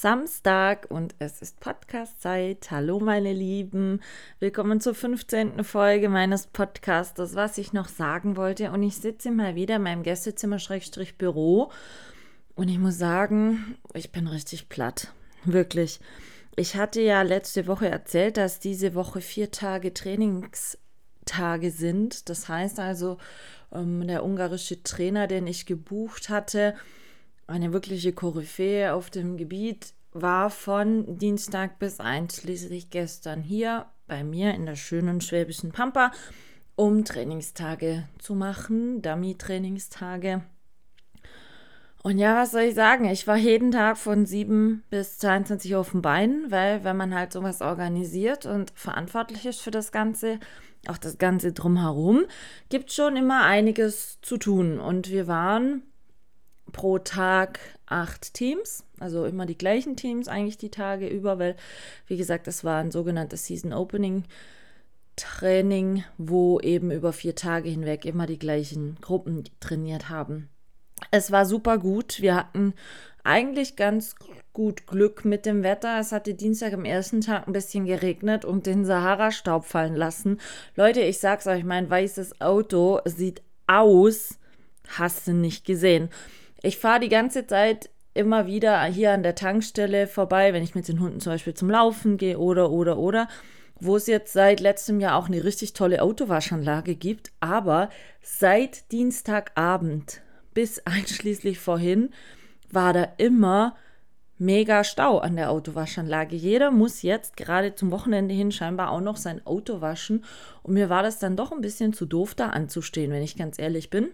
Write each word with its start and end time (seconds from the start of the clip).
Samstag 0.00 0.86
und 0.90 1.16
es 1.18 1.42
ist 1.42 1.58
Podcast-Zeit. 1.58 2.70
Hallo, 2.70 3.00
meine 3.00 3.32
Lieben. 3.32 4.00
Willkommen 4.38 4.80
zur 4.80 4.94
15. 4.94 5.64
Folge 5.64 6.08
meines 6.08 6.46
Podcastes, 6.46 7.34
was 7.34 7.58
ich 7.58 7.72
noch 7.72 7.88
sagen 7.88 8.36
wollte. 8.36 8.70
Und 8.70 8.84
ich 8.84 8.94
sitze 8.98 9.32
mal 9.32 9.56
wieder 9.56 9.74
in 9.74 9.82
meinem 9.82 10.04
Gästezimmer-Büro 10.04 11.72
und 12.54 12.68
ich 12.68 12.78
muss 12.78 12.96
sagen, 12.96 13.76
ich 13.92 14.12
bin 14.12 14.28
richtig 14.28 14.68
platt. 14.68 15.12
Wirklich. 15.44 15.98
Ich 16.54 16.76
hatte 16.76 17.00
ja 17.00 17.22
letzte 17.22 17.66
Woche 17.66 17.88
erzählt, 17.88 18.36
dass 18.36 18.60
diese 18.60 18.94
Woche 18.94 19.20
vier 19.20 19.50
Tage 19.50 19.92
Trainingstage 19.92 21.72
sind. 21.72 22.28
Das 22.28 22.48
heißt 22.48 22.78
also, 22.78 23.18
ähm, 23.72 24.06
der 24.06 24.24
ungarische 24.24 24.80
Trainer, 24.80 25.26
den 25.26 25.48
ich 25.48 25.66
gebucht 25.66 26.28
hatte, 26.28 26.76
eine 27.48 27.72
wirkliche 27.72 28.12
Koryphäe 28.12 28.94
auf 28.94 29.10
dem 29.10 29.36
Gebiet, 29.36 29.94
war 30.12 30.50
von 30.50 31.18
Dienstag 31.18 31.78
bis 31.78 31.98
einschließlich 31.98 32.90
gestern 32.90 33.42
hier 33.42 33.86
bei 34.06 34.22
mir 34.22 34.54
in 34.54 34.66
der 34.66 34.76
schönen 34.76 35.20
schwäbischen 35.20 35.72
Pampa, 35.72 36.12
um 36.76 37.04
Trainingstage 37.04 38.04
zu 38.18 38.34
machen, 38.34 39.02
Dummy-Trainingstage. 39.02 40.42
Und 42.02 42.18
ja, 42.18 42.36
was 42.36 42.52
soll 42.52 42.62
ich 42.62 42.74
sagen? 42.74 43.06
Ich 43.06 43.26
war 43.26 43.36
jeden 43.36 43.72
Tag 43.72 43.96
von 43.96 44.24
7 44.24 44.84
bis 44.88 45.18
22 45.18 45.72
Uhr 45.72 45.80
auf 45.80 45.90
dem 45.90 46.02
Bein, 46.02 46.50
weil 46.50 46.84
wenn 46.84 46.96
man 46.96 47.14
halt 47.14 47.32
sowas 47.32 47.60
organisiert 47.60 48.46
und 48.46 48.72
verantwortlich 48.74 49.46
ist 49.46 49.60
für 49.60 49.70
das 49.70 49.90
Ganze, 49.90 50.38
auch 50.86 50.98
das 50.98 51.18
Ganze 51.18 51.52
drumherum, 51.52 52.24
gibt 52.68 52.92
schon 52.92 53.16
immer 53.16 53.42
einiges 53.42 54.20
zu 54.22 54.36
tun. 54.36 54.78
Und 54.78 55.10
wir 55.10 55.26
waren 55.26 55.82
pro 56.72 56.98
Tag 56.98 57.60
acht 57.86 58.34
Teams, 58.34 58.84
also 59.00 59.24
immer 59.24 59.46
die 59.46 59.58
gleichen 59.58 59.96
Teams 59.96 60.28
eigentlich 60.28 60.58
die 60.58 60.70
Tage 60.70 61.08
über, 61.08 61.38
weil, 61.38 61.56
wie 62.06 62.16
gesagt, 62.16 62.46
das 62.46 62.64
war 62.64 62.80
ein 62.80 62.90
sogenanntes 62.90 63.46
Season 63.46 63.72
Opening 63.72 64.24
Training, 65.16 66.04
wo 66.16 66.60
eben 66.60 66.90
über 66.90 67.12
vier 67.12 67.34
Tage 67.34 67.68
hinweg 67.68 68.04
immer 68.04 68.26
die 68.26 68.38
gleichen 68.38 68.96
Gruppen 69.00 69.44
trainiert 69.60 70.08
haben. 70.08 70.48
Es 71.10 71.30
war 71.30 71.44
super 71.44 71.78
gut. 71.78 72.20
Wir 72.22 72.36
hatten 72.36 72.74
eigentlich 73.24 73.76
ganz 73.76 74.14
gut 74.52 74.86
Glück 74.86 75.24
mit 75.24 75.44
dem 75.44 75.62
Wetter. 75.62 75.98
Es 76.00 76.12
hatte 76.12 76.34
Dienstag 76.34 76.72
am 76.72 76.84
ersten 76.84 77.20
Tag 77.20 77.46
ein 77.46 77.52
bisschen 77.52 77.84
geregnet 77.84 78.44
und 78.44 78.66
den 78.66 78.84
Sahara-Staub 78.84 79.64
fallen 79.64 79.96
lassen. 79.96 80.40
Leute, 80.76 81.00
ich 81.00 81.18
sag's 81.18 81.46
euch, 81.46 81.64
mein 81.64 81.90
weißes 81.90 82.40
Auto 82.40 83.00
sieht 83.04 83.42
aus, 83.66 84.38
hast 84.96 85.26
du 85.26 85.32
nicht 85.32 85.64
gesehen. 85.64 86.08
Ich 86.62 86.78
fahre 86.78 87.00
die 87.00 87.08
ganze 87.08 87.46
Zeit 87.46 87.90
immer 88.14 88.46
wieder 88.46 88.82
hier 88.84 89.12
an 89.12 89.22
der 89.22 89.36
Tankstelle 89.36 90.08
vorbei, 90.08 90.52
wenn 90.52 90.64
ich 90.64 90.74
mit 90.74 90.88
den 90.88 91.00
Hunden 91.00 91.20
zum 91.20 91.32
Beispiel 91.32 91.54
zum 91.54 91.70
Laufen 91.70 92.16
gehe 92.16 92.38
oder, 92.38 92.70
oder, 92.70 92.98
oder, 92.98 93.28
wo 93.78 93.94
es 93.94 94.08
jetzt 94.08 94.32
seit 94.32 94.58
letztem 94.58 94.98
Jahr 94.98 95.16
auch 95.16 95.28
eine 95.28 95.44
richtig 95.44 95.72
tolle 95.72 96.02
Autowaschanlage 96.02 96.96
gibt. 96.96 97.30
Aber 97.38 97.90
seit 98.22 98.90
Dienstagabend 98.90 100.20
bis 100.52 100.80
einschließlich 100.84 101.60
vorhin 101.60 102.10
war 102.72 102.92
da 102.92 103.04
immer 103.18 103.76
mega 104.36 104.82
Stau 104.82 105.18
an 105.18 105.36
der 105.36 105.50
Autowaschanlage. 105.50 106.34
Jeder 106.34 106.72
muss 106.72 107.02
jetzt 107.02 107.36
gerade 107.36 107.76
zum 107.76 107.92
Wochenende 107.92 108.34
hin 108.34 108.50
scheinbar 108.50 108.90
auch 108.90 109.00
noch 109.00 109.16
sein 109.16 109.46
Auto 109.46 109.80
waschen. 109.80 110.24
Und 110.62 110.74
mir 110.74 110.88
war 110.88 111.04
das 111.04 111.20
dann 111.20 111.36
doch 111.36 111.52
ein 111.52 111.60
bisschen 111.60 111.92
zu 111.92 112.06
doof, 112.06 112.34
da 112.34 112.48
anzustehen, 112.48 113.12
wenn 113.12 113.22
ich 113.22 113.36
ganz 113.36 113.58
ehrlich 113.58 113.90
bin. 113.90 114.08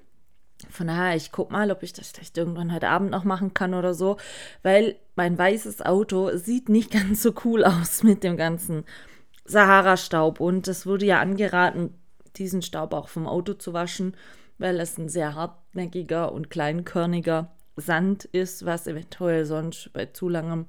Von 0.71 0.87
daher, 0.87 1.17
ich 1.17 1.33
guck 1.33 1.51
mal, 1.51 1.71
ob 1.71 1.83
ich 1.83 1.93
das 1.93 2.11
vielleicht 2.11 2.39
irgendwann 2.39 2.73
heute 2.73 2.89
Abend 2.89 3.11
noch 3.11 3.25
machen 3.25 3.55
kann 3.55 3.75
oder 3.75 3.95
so, 3.95 4.17
weil 4.63 4.97
mein 5.17 5.37
weißes 5.37 5.83
Auto 5.83 6.37
sieht 6.37 6.69
nicht 6.69 6.91
ganz 6.93 7.23
so 7.23 7.33
cool 7.45 7.65
aus 7.65 8.03
mit 8.03 8.25
dem 8.25 8.37
ganzen 8.37 8.85
Sahara-Staub. 9.45 10.41
Und 10.41 10.69
es 10.69 10.87
wurde 10.87 11.07
ja 11.07 11.21
angeraten, 11.21 11.95
diesen 12.37 12.63
Staub 12.63 12.93
auch 12.93 13.09
vom 13.09 13.27
Auto 13.27 13.55
zu 13.55 13.73
waschen, 13.73 14.17
weil 14.59 14.81
es 14.81 14.99
ein 14.99 15.09
sehr 15.09 15.35
hartnäckiger 15.35 16.33
und 16.33 16.51
kleinkörniger 16.51 17.51
Sand 17.77 18.25
ist, 18.25 18.65
was 18.65 18.87
eventuell 18.87 19.45
sonst 19.45 19.93
bei 19.93 20.07
zu 20.07 20.29
langem 20.29 20.67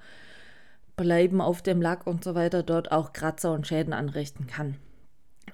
Bleiben 0.96 1.42
auf 1.42 1.62
dem 1.62 1.82
Lack 1.82 2.08
und 2.08 2.24
so 2.24 2.36
weiter 2.36 2.64
dort 2.64 2.92
auch 2.92 3.14
Kratzer 3.14 3.52
und 3.52 3.68
Schäden 3.68 3.94
anrichten 3.94 4.48
kann. 4.48 4.78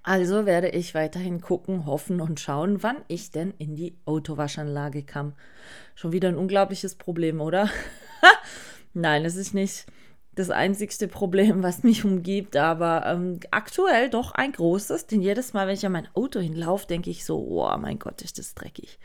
Also 0.03 0.45
werde 0.45 0.69
ich 0.69 0.95
weiterhin 0.95 1.41
gucken, 1.41 1.85
hoffen 1.85 2.21
und 2.21 2.39
schauen, 2.39 2.81
wann 2.81 2.97
ich 3.07 3.31
denn 3.31 3.53
in 3.59 3.75
die 3.75 3.95
Autowaschanlage 4.05 5.03
kam. 5.03 5.33
Schon 5.95 6.11
wieder 6.11 6.29
ein 6.29 6.37
unglaubliches 6.37 6.95
Problem, 6.95 7.39
oder? 7.39 7.69
Nein, 8.93 9.25
es 9.25 9.35
ist 9.35 9.53
nicht 9.53 9.85
das 10.33 10.49
einzigste 10.49 11.07
Problem, 11.07 11.61
was 11.61 11.83
mich 11.83 12.03
umgibt, 12.05 12.55
aber 12.55 13.05
ähm, 13.05 13.39
aktuell 13.51 14.09
doch 14.09 14.31
ein 14.31 14.53
großes, 14.53 15.07
denn 15.07 15.21
jedes 15.21 15.53
Mal, 15.53 15.67
wenn 15.67 15.75
ich 15.75 15.85
an 15.85 15.91
mein 15.91 16.07
Auto 16.15 16.39
hinlaufe, 16.39 16.87
denke 16.87 17.09
ich 17.09 17.25
so, 17.25 17.37
oh 17.37 17.77
mein 17.77 17.99
Gott, 17.99 18.21
ist 18.21 18.39
das 18.39 18.55
dreckig. 18.55 18.97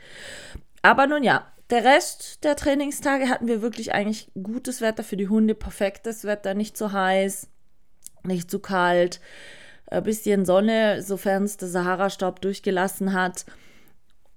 Aber 0.81 1.05
nun 1.05 1.23
ja, 1.23 1.45
der 1.69 1.83
Rest 1.83 2.43
der 2.43 2.55
Trainingstage 2.55 3.29
hatten 3.29 3.47
wir 3.47 3.61
wirklich 3.61 3.93
eigentlich 3.93 4.31
gutes 4.41 4.81
Wetter 4.81 5.03
für 5.03 5.17
die 5.17 5.27
Hunde, 5.27 5.53
perfektes 5.53 6.23
Wetter, 6.23 6.53
nicht 6.53 6.77
zu 6.77 6.93
heiß, 6.93 7.49
nicht 8.23 8.49
zu 8.49 8.59
kalt 8.59 9.19
ein 9.87 10.03
bisschen 10.03 10.45
Sonne, 10.45 11.01
sofern 11.01 11.43
es 11.43 11.57
der 11.57 11.67
Sahara-Staub 11.67 12.41
durchgelassen 12.41 13.13
hat, 13.13 13.45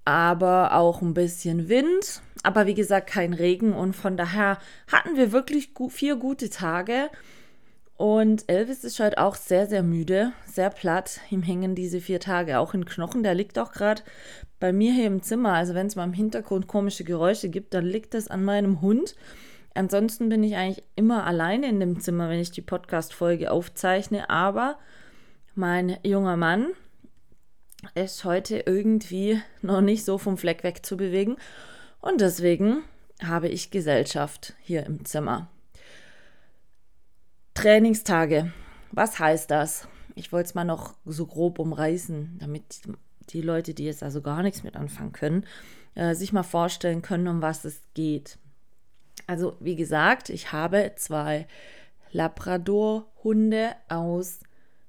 aber 0.05 0.73
auch 0.73 1.01
ein 1.01 1.13
bisschen 1.13 1.69
Wind. 1.69 2.21
Aber 2.43 2.65
wie 2.65 2.73
gesagt, 2.73 3.07
kein 3.07 3.33
Regen 3.33 3.73
und 3.73 3.95
von 3.95 4.17
daher 4.17 4.57
hatten 4.91 5.15
wir 5.15 5.31
wirklich 5.31 5.71
vier 5.89 6.15
gute 6.15 6.49
Tage. 6.49 7.09
Und 7.97 8.45
Elvis 8.47 8.83
ist 8.83 8.99
halt 8.99 9.19
auch 9.19 9.35
sehr, 9.35 9.67
sehr 9.67 9.83
müde, 9.83 10.33
sehr 10.47 10.71
platt. 10.71 11.19
Ihm 11.29 11.43
hängen 11.43 11.75
diese 11.75 12.01
vier 12.01 12.19
Tage 12.19 12.57
auch 12.57 12.73
in 12.73 12.85
Knochen. 12.85 13.21
Der 13.21 13.35
liegt 13.35 13.59
auch 13.59 13.71
gerade 13.71 14.01
bei 14.59 14.73
mir 14.73 14.91
hier 14.91 15.05
im 15.05 15.21
Zimmer. 15.21 15.53
Also 15.53 15.75
wenn 15.75 15.85
es 15.85 15.95
mal 15.95 16.05
im 16.05 16.13
Hintergrund 16.13 16.65
komische 16.67 17.03
Geräusche 17.03 17.49
gibt, 17.49 17.75
dann 17.75 17.85
liegt 17.85 18.15
das 18.15 18.27
an 18.27 18.43
meinem 18.43 18.81
Hund. 18.81 19.15
Ansonsten 19.75 20.29
bin 20.29 20.43
ich 20.43 20.55
eigentlich 20.55 20.83
immer 20.95 21.27
alleine 21.27 21.69
in 21.69 21.79
dem 21.79 21.99
Zimmer, 21.99 22.27
wenn 22.27 22.39
ich 22.39 22.49
die 22.49 22.63
Podcast-Folge 22.63 23.51
aufzeichne. 23.51 24.31
Aber 24.31 24.79
mein 25.55 25.97
junger 26.03 26.37
Mann 26.37 26.67
ist 27.95 28.23
heute 28.23 28.59
irgendwie 28.59 29.41
noch 29.61 29.81
nicht 29.81 30.05
so 30.05 30.17
vom 30.17 30.37
Fleck 30.37 30.63
weg 30.63 30.85
zu 30.85 30.97
bewegen. 30.97 31.37
Und 31.99 32.21
deswegen 32.21 32.83
habe 33.23 33.47
ich 33.47 33.71
Gesellschaft 33.71 34.53
hier 34.61 34.85
im 34.85 35.05
Zimmer. 35.05 35.49
Trainingstage. 37.53 38.51
Was 38.91 39.19
heißt 39.19 39.51
das? 39.51 39.87
Ich 40.15 40.31
wollte 40.31 40.49
es 40.49 40.55
mal 40.55 40.65
noch 40.65 40.95
so 41.05 41.25
grob 41.25 41.59
umreißen, 41.59 42.37
damit 42.39 42.81
die 43.29 43.41
Leute, 43.41 43.73
die 43.73 43.85
jetzt 43.85 44.03
also 44.03 44.21
gar 44.21 44.43
nichts 44.43 44.63
mit 44.63 44.75
anfangen 44.75 45.13
können, 45.13 45.45
äh, 45.95 46.15
sich 46.15 46.33
mal 46.33 46.43
vorstellen 46.43 47.01
können, 47.01 47.27
um 47.27 47.41
was 47.41 47.65
es 47.65 47.81
geht. 47.93 48.37
Also, 49.27 49.55
wie 49.59 49.75
gesagt, 49.75 50.29
ich 50.29 50.51
habe 50.51 50.93
zwei 50.95 51.47
Labrador-Hunde 52.11 53.75
aus 53.87 54.39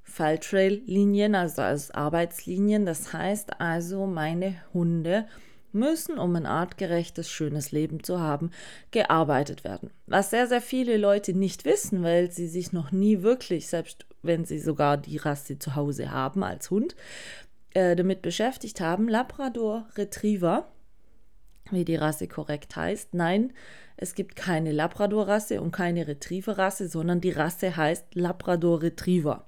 Falltrail-Linien, 0.02 1.34
also 1.34 1.62
als 1.62 1.90
Arbeitslinien. 1.90 2.86
Das 2.86 3.12
heißt 3.12 3.60
also, 3.60 4.06
meine 4.06 4.56
Hunde 4.72 5.26
müssen, 5.72 6.18
um 6.18 6.36
ein 6.36 6.46
artgerechtes, 6.46 7.30
schönes 7.30 7.72
Leben 7.72 8.02
zu 8.02 8.20
haben, 8.20 8.50
gearbeitet 8.90 9.64
werden. 9.64 9.90
Was 10.06 10.30
sehr, 10.30 10.46
sehr 10.46 10.60
viele 10.60 10.96
Leute 10.96 11.32
nicht 11.32 11.64
wissen, 11.64 12.02
weil 12.02 12.30
sie 12.30 12.46
sich 12.46 12.72
noch 12.72 12.92
nie 12.92 13.22
wirklich, 13.22 13.68
selbst 13.68 14.06
wenn 14.22 14.44
sie 14.44 14.58
sogar 14.58 14.98
die 14.98 15.16
Rasse 15.16 15.58
zu 15.58 15.74
Hause 15.74 16.10
haben 16.10 16.44
als 16.44 16.70
Hund, 16.70 16.94
äh, 17.74 17.96
damit 17.96 18.22
beschäftigt 18.22 18.80
haben. 18.80 19.08
Labrador 19.08 19.88
Retriever, 19.96 20.68
wie 21.70 21.84
die 21.84 21.96
Rasse 21.96 22.28
korrekt 22.28 22.76
heißt. 22.76 23.14
Nein, 23.14 23.52
es 23.96 24.14
gibt 24.14 24.36
keine 24.36 24.72
Labrador-Rasse 24.72 25.62
und 25.62 25.72
keine 25.72 26.06
Retriever-Rasse, 26.06 26.88
sondern 26.88 27.20
die 27.20 27.30
Rasse 27.30 27.76
heißt 27.76 28.14
Labrador 28.14 28.82
Retriever 28.82 29.46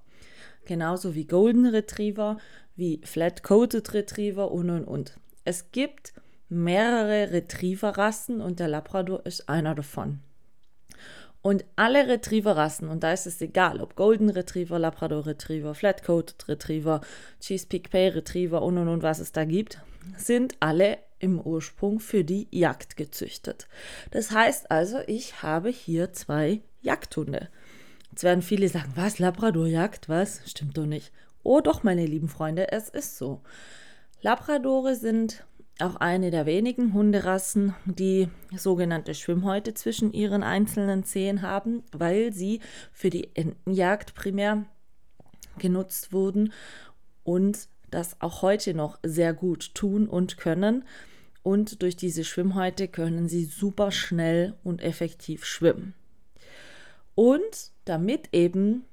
genauso 0.67 1.15
wie 1.15 1.25
Golden 1.25 1.67
Retriever, 1.67 2.39
wie 2.77 3.01
Flat-Coated 3.05 3.95
Retriever 3.95 4.51
und 4.51 4.71
und 4.71 4.85
und. 4.85 5.19
Es 5.45 5.71
gibt 5.73 6.13
mehrere 6.49 7.33
Retriever-Rassen 7.33 8.41
und 8.41 8.61
der 8.61 8.69
Labrador 8.69 9.25
ist 9.27 9.49
einer 9.49 9.75
davon. 9.75 10.21
Und 11.43 11.67
alle 11.77 12.09
Retriever-Rassen, 12.09 12.89
und 12.89 13.03
da 13.03 13.13
ist 13.13 13.27
es 13.27 13.41
egal, 13.43 13.83
ob 13.83 13.97
Golden 13.97 14.31
Retriever, 14.31 14.79
Labrador 14.79 15.27
Retriever, 15.27 15.75
Flat-Coated 15.75 16.49
Retriever, 16.49 17.03
Chesapeake 17.39 17.91
Bay 17.91 18.09
Retriever 18.09 18.63
und 18.63 18.79
und 18.79 18.89
und 18.89 19.03
was 19.03 19.19
es 19.19 19.33
da 19.33 19.45
gibt, 19.45 19.79
sind 20.17 20.57
alle 20.61 20.99
im 21.19 21.39
Ursprung 21.39 22.01
für 22.01 22.25
die 22.25 22.49
Jagd 22.51 22.97
gezüchtet. 22.97 23.69
Das 24.11 24.31
heißt 24.31 24.71
also, 24.71 25.01
ich 25.07 25.43
habe 25.43 25.69
hier 25.69 26.15
zwei 26.15 26.63
Jagdhunde. 26.81 27.49
Jetzt 28.15 28.23
werden 28.23 28.43
viele 28.43 28.69
sagen, 28.69 28.93
was, 28.95 29.19
Labradorjagd, 29.19 30.09
was? 30.09 30.41
Stimmt 30.47 30.79
doch 30.79 30.87
nicht. 30.87 31.11
Oh 31.43 31.61
doch, 31.61 31.83
meine 31.83 32.07
lieben 32.07 32.29
Freunde, 32.29 32.71
es 32.71 32.89
ist 32.89 33.19
so. 33.19 33.41
Labradore 34.23 34.95
sind 34.95 35.45
auch 35.81 35.97
eine 35.97 36.31
der 36.31 36.47
wenigen 36.47 36.93
Hunderassen, 36.95 37.75
die 37.87 38.29
sogenannte 38.57 39.15
Schwimmhäute 39.15 39.75
zwischen 39.75 40.13
ihren 40.13 40.45
einzelnen 40.45 41.03
Zehen 41.03 41.43
haben, 41.43 41.83
weil 41.91 42.33
sie 42.33 42.61
für 42.93 43.11
die 43.11 43.35
Entenjagd 43.35 44.15
primär 44.15 44.65
genutzt 45.59 46.13
wurden 46.13 46.53
und 47.25 47.67
das 47.91 48.21
auch 48.21 48.43
heute 48.43 48.75
noch 48.75 49.01
sehr 49.03 49.35
gut 49.35 49.75
tun 49.75 50.07
und 50.09 50.37
können. 50.37 50.85
Und 51.43 51.83
durch 51.83 51.97
diese 51.97 52.23
Schwimmhäute 52.23 52.87
können 52.87 53.29
sie 53.29 53.45
super 53.45 53.91
schnell 53.91 54.55
und 54.63 54.83
effektiv 54.83 55.45
schwimmen. 55.45 55.95
Und 57.17 57.74
damit 57.85 58.29
eben 58.33 58.85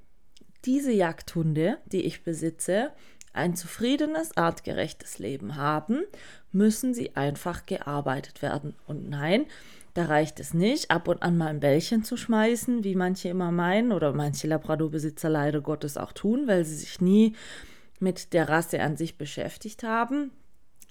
diese 0.64 0.92
Jagdhunde, 0.92 1.78
die 1.86 2.02
ich 2.02 2.22
besitze, 2.22 2.92
ein 3.32 3.56
zufriedenes, 3.56 4.36
artgerechtes 4.36 5.18
Leben 5.18 5.56
haben, 5.56 6.02
müssen 6.52 6.92
sie 6.94 7.16
einfach 7.16 7.66
gearbeitet 7.66 8.42
werden. 8.42 8.74
Und 8.86 9.08
nein, 9.08 9.46
da 9.94 10.06
reicht 10.06 10.40
es 10.40 10.54
nicht, 10.54 10.90
ab 10.90 11.08
und 11.08 11.22
an 11.22 11.36
mal 11.36 11.48
ein 11.48 11.60
Bällchen 11.60 12.04
zu 12.04 12.16
schmeißen, 12.16 12.84
wie 12.84 12.94
manche 12.94 13.28
immer 13.28 13.50
meinen 13.50 13.92
oder 13.92 14.12
manche 14.12 14.46
Labrador-Besitzer 14.46 15.28
leider 15.28 15.60
Gottes 15.60 15.96
auch 15.96 16.12
tun, 16.12 16.46
weil 16.46 16.64
sie 16.64 16.76
sich 16.76 17.00
nie 17.00 17.34
mit 18.00 18.32
der 18.32 18.48
Rasse 18.48 18.80
an 18.80 18.96
sich 18.96 19.16
beschäftigt 19.16 19.82
haben, 19.82 20.30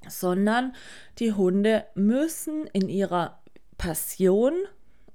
sondern 0.07 0.73
die 1.19 1.33
Hunde 1.33 1.85
müssen 1.95 2.67
in 2.67 2.89
ihrer 2.89 3.39
Passion, 3.77 4.53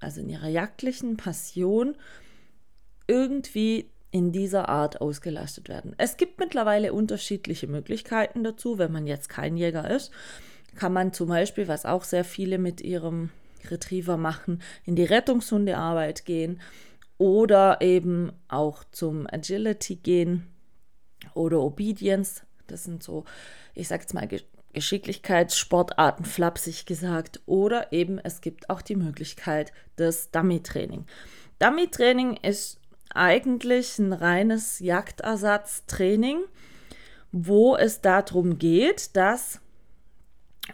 also 0.01 0.21
in 0.21 0.29
ihrer 0.29 0.49
jagdlichen 0.49 1.17
Passion, 1.17 1.97
irgendwie 3.07 3.91
in 4.11 4.33
dieser 4.33 4.69
Art 4.69 5.01
ausgelastet 5.01 5.69
werden. 5.69 5.95
Es 5.99 6.17
gibt 6.17 6.39
mittlerweile 6.39 6.93
unterschiedliche 6.93 7.67
Möglichkeiten 7.67 8.45
dazu. 8.45 8.79
Wenn 8.79 8.93
man 8.93 9.07
jetzt 9.07 9.29
kein 9.29 9.57
Jäger 9.57 9.91
ist, 9.91 10.11
kann 10.75 10.93
man 10.93 11.13
zum 11.13 11.29
Beispiel, 11.29 11.69
was 11.69 11.85
auch 11.85 12.05
sehr 12.05 12.25
viele 12.25 12.59
mit 12.59 12.81
ihrem 12.81 13.31
Retriever 13.71 14.17
machen, 14.17 14.63
in 14.85 14.97
die 14.97 15.05
Rettungshundearbeit 15.05 16.25
gehen 16.25 16.61
oder 17.19 17.81
eben 17.81 18.33
auch 18.49 18.85
zum 18.85 19.27
Agility 19.27 19.97
gehen 19.97 20.47
oder 21.35 21.61
Obedience. 21.61 22.43
Das 22.67 22.85
sind 22.85 23.03
so, 23.03 23.25
ich 23.75 23.89
sag's 23.89 24.13
mal, 24.13 24.29
Geschicklichkeitssportarten, 24.73 26.25
flapsig 26.25 26.87
gesagt. 26.87 27.41
Oder 27.47 27.93
eben 27.93 28.19
es 28.19 28.41
gibt 28.41 28.69
auch 28.71 28.83
die 28.83 28.97
Möglichkeit 28.97 29.73
des 29.99 30.31
Dummy-Training. 30.31 31.07
Dummy-Training 31.59 32.37
ist 32.43 32.79
eigentlich 33.17 33.99
ein 33.99 34.13
reines 34.13 34.79
Jagdersatztraining, 34.79 36.41
wo 37.33 37.77
es 37.77 38.01
darum 38.01 38.59
geht, 38.59 39.17
dass 39.17 39.61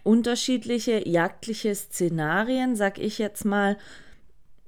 unterschiedliche 0.04 1.06
jagdliche 1.08 1.74
Szenarien, 1.74 2.76
sag 2.76 2.98
ich 2.98 3.18
jetzt 3.18 3.44
mal, 3.44 3.76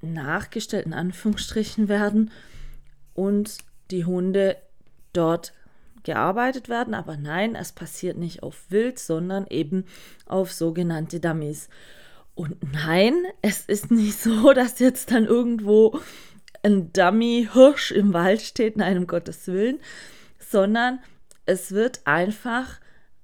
nachgestellt 0.03 0.87
in 0.87 0.93
Anführungsstrichen 0.93 1.88
werden 1.88 2.31
und 3.15 3.59
die 3.91 4.05
Hunde 4.05 4.56
dort 5.12 5.53
gearbeitet 6.03 6.69
werden. 6.69 6.94
Aber 6.94 7.17
nein, 7.17 7.55
es 7.55 7.73
passiert 7.73 8.19
nicht 8.19 8.43
auf 8.43 8.71
Wild, 8.71 8.99
sondern 8.99 9.47
eben 9.49 9.85
auf 10.26 10.53
sogenannte 10.53 11.21
Dummies. 11.21 11.69
Und 12.35 12.56
nein, 12.73 13.15
es 13.43 13.65
ist 13.67 13.91
nicht 13.91 14.19
so, 14.19 14.53
dass 14.55 14.79
jetzt 14.79 15.11
dann 15.11 15.25
irgendwo 15.25 15.99
ein 16.64 16.93
Dummy-Hirsch 16.93 17.93
im 17.93 18.12
Wald 18.12 18.43
steht, 18.43 18.76
nein, 18.76 18.99
um 18.99 19.06
Gottes 19.06 19.46
Willen, 19.46 19.78
sondern 20.38 20.99
es 21.46 21.72
wird 21.72 22.00
einfach 22.06 22.81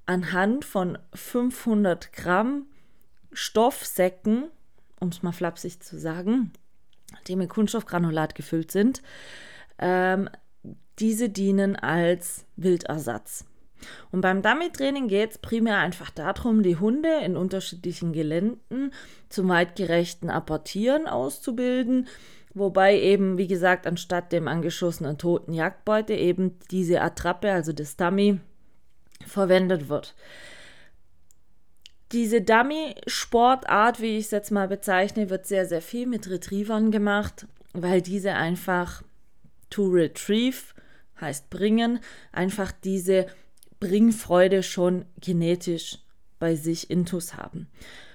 anhand 0.06 0.64
von 0.64 0.98
500 1.14 2.12
Gramm 2.12 2.66
Stoffsäcken, 3.32 4.50
um 4.98 5.08
es 5.08 5.22
mal 5.22 5.32
flapsig 5.32 5.81
zu 5.81 5.98
sagen, 5.98 6.52
die 7.26 7.37
mit 7.37 7.48
Kunststoffgranulat 7.48 8.34
gefüllt 8.34 8.70
sind, 8.70 9.02
ähm, 9.78 10.28
diese 10.98 11.31
dienen 11.31 11.76
als 11.76 12.44
Wildersatz. 12.56 13.46
Und 14.10 14.20
beim 14.20 14.42
Dummy-Training 14.42 15.08
geht 15.08 15.31
es 15.31 15.38
primär 15.38 15.78
einfach 15.78 16.10
darum, 16.10 16.62
die 16.62 16.76
Hunde 16.76 17.20
in 17.25 17.37
unterschiedlichen 17.37 18.12
Geländen 18.12 18.92
zum 19.31 19.48
weitgerechten 19.48 20.28
Apportieren 20.28 21.06
auszubilden, 21.06 22.06
Wobei 22.52 22.99
eben, 22.99 23.38
wie 23.38 23.47
gesagt, 23.47 23.87
anstatt 23.87 24.32
dem 24.32 24.49
angeschossenen 24.49 25.19
toten 25.19 25.52
Jagdbeute 25.52 26.14
eben 26.14 26.58
diese 26.70 27.00
Attrappe, 27.00 27.52
also 27.52 27.73
das 27.73 27.97
Dummy, 27.97 28.41
verwendet 29.26 29.88
wird. 29.88 30.14
Diese 32.12 32.41
Dummy-Sportart, 32.41 34.00
wie 34.00 34.19
ich 34.19 34.25
es 34.25 34.31
jetzt 34.32 34.50
mal 34.50 34.67
bezeichne, 34.67 35.31
wird 35.31 35.47
sehr, 35.47 35.64
sehr 35.67 35.81
viel 35.81 36.06
mit 36.06 36.29
Retrievern 36.29 36.91
gemacht, 36.91 37.47
weil 37.73 38.02
diese 38.02 38.35
einfach 38.35 39.02
to 39.70 39.85
retrieve, 39.87 40.75
heißt 41.20 41.50
bringen, 41.50 42.00
einfach 42.32 42.73
diese 42.73 43.26
Bringfreude 43.79 44.64
schon 44.64 45.05
genetisch 45.20 45.99
bei 46.41 46.56
sich 46.56 46.91
intus 46.91 47.37
haben. 47.37 47.69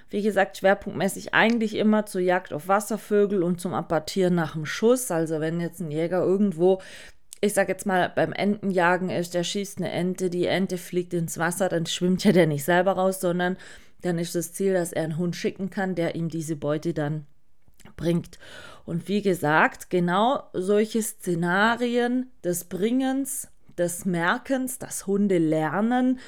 Wie 0.09 0.21
gesagt, 0.21 0.57
schwerpunktmäßig 0.57 1.33
eigentlich 1.33 1.75
immer 1.75 2.05
zur 2.05 2.21
Jagd 2.21 2.53
auf 2.53 2.67
Wasservögel 2.67 3.43
und 3.43 3.59
zum 3.59 3.73
Apportieren 3.73 4.35
nach 4.35 4.53
dem 4.53 4.65
Schuss. 4.65 5.11
Also 5.11 5.39
wenn 5.39 5.59
jetzt 5.59 5.79
ein 5.79 5.91
Jäger 5.91 6.23
irgendwo, 6.23 6.81
ich 7.41 7.53
sag 7.53 7.69
jetzt 7.69 7.85
mal, 7.85 8.11
beim 8.15 8.31
Entenjagen 8.31 9.09
ist, 9.09 9.33
der 9.33 9.43
schießt 9.43 9.79
eine 9.79 9.91
Ente, 9.91 10.29
die 10.29 10.45
Ente 10.45 10.77
fliegt 10.77 11.13
ins 11.13 11.37
Wasser, 11.37 11.69
dann 11.69 11.85
schwimmt 11.85 12.23
ja 12.23 12.31
der 12.31 12.47
nicht 12.47 12.63
selber 12.63 12.93
raus, 12.93 13.19
sondern 13.19 13.57
dann 14.01 14.19
ist 14.19 14.35
das 14.35 14.53
Ziel, 14.53 14.73
dass 14.73 14.93
er 14.93 15.03
einen 15.03 15.17
Hund 15.17 15.35
schicken 15.35 15.69
kann, 15.69 15.95
der 15.95 16.15
ihm 16.15 16.29
diese 16.29 16.55
Beute 16.55 16.93
dann 16.93 17.25
bringt. 17.97 18.37
Und 18.85 19.07
wie 19.07 19.21
gesagt, 19.21 19.89
genau 19.89 20.43
solche 20.53 21.01
Szenarien 21.01 22.31
des 22.43 22.65
Bringens, 22.65 23.47
des 23.77 24.05
Merkens, 24.05 24.77
das 24.77 25.07
Hunde 25.07 25.37
lernen, 25.37 26.19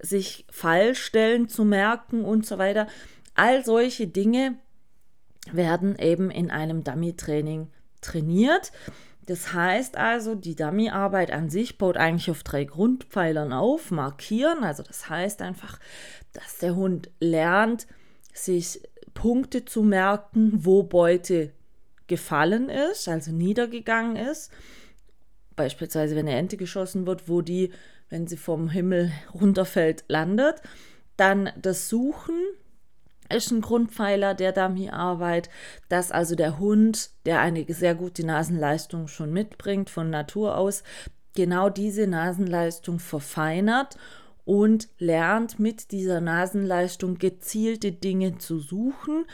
sich 0.00 0.46
Fallstellen 0.50 1.48
zu 1.48 1.64
merken 1.64 2.24
und 2.24 2.46
so 2.46 2.58
weiter. 2.58 2.86
All 3.34 3.64
solche 3.64 4.06
Dinge 4.06 4.56
werden 5.52 5.98
eben 5.98 6.30
in 6.30 6.50
einem 6.50 6.84
Dummy-Training 6.84 7.68
trainiert. 8.00 8.72
Das 9.26 9.52
heißt 9.52 9.96
also, 9.96 10.34
die 10.34 10.56
Dummy-Arbeit 10.56 11.32
an 11.32 11.50
sich 11.50 11.78
baut 11.78 11.96
eigentlich 11.96 12.30
auf 12.30 12.42
drei 12.42 12.64
Grundpfeilern 12.64 13.52
auf. 13.52 13.90
Markieren, 13.90 14.64
also 14.64 14.82
das 14.82 15.10
heißt 15.10 15.42
einfach, 15.42 15.78
dass 16.32 16.58
der 16.58 16.76
Hund 16.76 17.10
lernt, 17.20 17.86
sich 18.32 18.80
Punkte 19.14 19.64
zu 19.64 19.82
merken, 19.82 20.64
wo 20.64 20.82
Beute 20.82 21.52
gefallen 22.06 22.70
ist, 22.70 23.08
also 23.08 23.32
niedergegangen 23.32 24.16
ist. 24.16 24.50
Beispielsweise, 25.56 26.14
wenn 26.16 26.26
eine 26.26 26.38
Ente 26.38 26.56
geschossen 26.56 27.06
wird, 27.06 27.28
wo 27.28 27.42
die 27.42 27.72
wenn 28.08 28.26
sie 28.26 28.36
vom 28.36 28.68
Himmel 28.68 29.12
runterfällt, 29.34 30.04
landet. 30.08 30.62
Dann 31.16 31.50
das 31.60 31.88
Suchen 31.88 32.34
ist 33.34 33.50
ein 33.50 33.60
Grundpfeiler 33.60 34.34
der 34.34 34.52
Dummy-Arbeit, 34.52 35.50
dass 35.88 36.10
also 36.10 36.34
der 36.34 36.58
Hund, 36.58 37.10
der 37.26 37.40
eine 37.40 37.64
sehr 37.68 37.94
gute 37.94 38.24
Nasenleistung 38.24 39.06
schon 39.06 39.32
mitbringt 39.32 39.90
von 39.90 40.08
Natur 40.08 40.56
aus, 40.56 40.82
genau 41.34 41.68
diese 41.68 42.06
Nasenleistung 42.06 42.98
verfeinert 42.98 43.96
und 44.44 44.88
lernt 44.98 45.58
mit 45.58 45.92
dieser 45.92 46.20
Nasenleistung 46.20 47.18
gezielte 47.18 47.92
Dinge 47.92 48.38
zu 48.38 48.58
suchen 48.58 49.26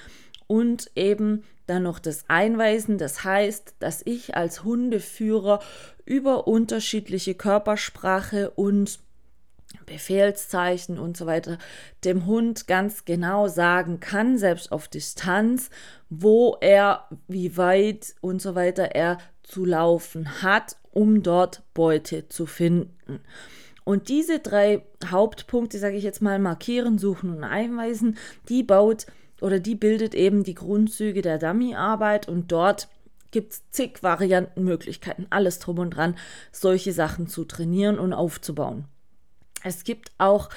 und 0.48 0.90
eben 0.96 1.44
dann 1.66 1.84
noch 1.84 1.98
das 1.98 2.24
Einweisen. 2.28 2.98
Das 2.98 3.24
heißt, 3.24 3.76
dass 3.78 4.02
ich 4.04 4.36
als 4.36 4.64
Hundeführer 4.64 5.60
über 6.04 6.46
unterschiedliche 6.46 7.34
Körpersprache 7.34 8.50
und 8.50 8.98
Befehlszeichen 9.86 10.98
und 10.98 11.16
so 11.16 11.26
weiter 11.26 11.58
dem 12.04 12.26
Hund 12.26 12.66
ganz 12.66 13.04
genau 13.04 13.48
sagen 13.48 14.00
kann, 14.00 14.38
selbst 14.38 14.72
auf 14.72 14.88
Distanz, 14.88 15.70
wo 16.08 16.56
er, 16.60 17.08
wie 17.28 17.56
weit 17.56 18.14
und 18.20 18.40
so 18.40 18.54
weiter 18.54 18.94
er 18.94 19.18
zu 19.42 19.64
laufen 19.64 20.42
hat, 20.42 20.76
um 20.92 21.22
dort 21.22 21.62
Beute 21.74 22.28
zu 22.28 22.46
finden. 22.46 23.20
Und 23.84 24.08
diese 24.08 24.38
drei 24.38 24.82
Hauptpunkte, 25.04 25.78
sage 25.78 25.96
ich 25.96 26.04
jetzt 26.04 26.22
mal, 26.22 26.38
markieren, 26.38 26.98
suchen 26.98 27.30
und 27.36 27.44
einweisen, 27.44 28.16
die 28.48 28.62
baut 28.62 29.06
oder 29.40 29.60
die 29.60 29.74
bildet 29.74 30.14
eben 30.14 30.42
die 30.42 30.54
Grundzüge 30.54 31.20
der 31.20 31.38
Dummy-Arbeit 31.38 32.28
und 32.28 32.50
dort 32.50 32.88
gibt 33.34 33.52
es 33.52 33.62
zig 33.70 34.04
Varianten, 34.04 34.62
Möglichkeiten, 34.62 35.26
alles 35.28 35.58
drum 35.58 35.80
und 35.80 35.90
dran, 35.90 36.16
solche 36.52 36.92
Sachen 36.92 37.26
zu 37.26 37.44
trainieren 37.44 37.98
und 37.98 38.12
aufzubauen. 38.12 38.84
Es 39.64 39.82
gibt 39.82 40.12
auch 40.18 40.50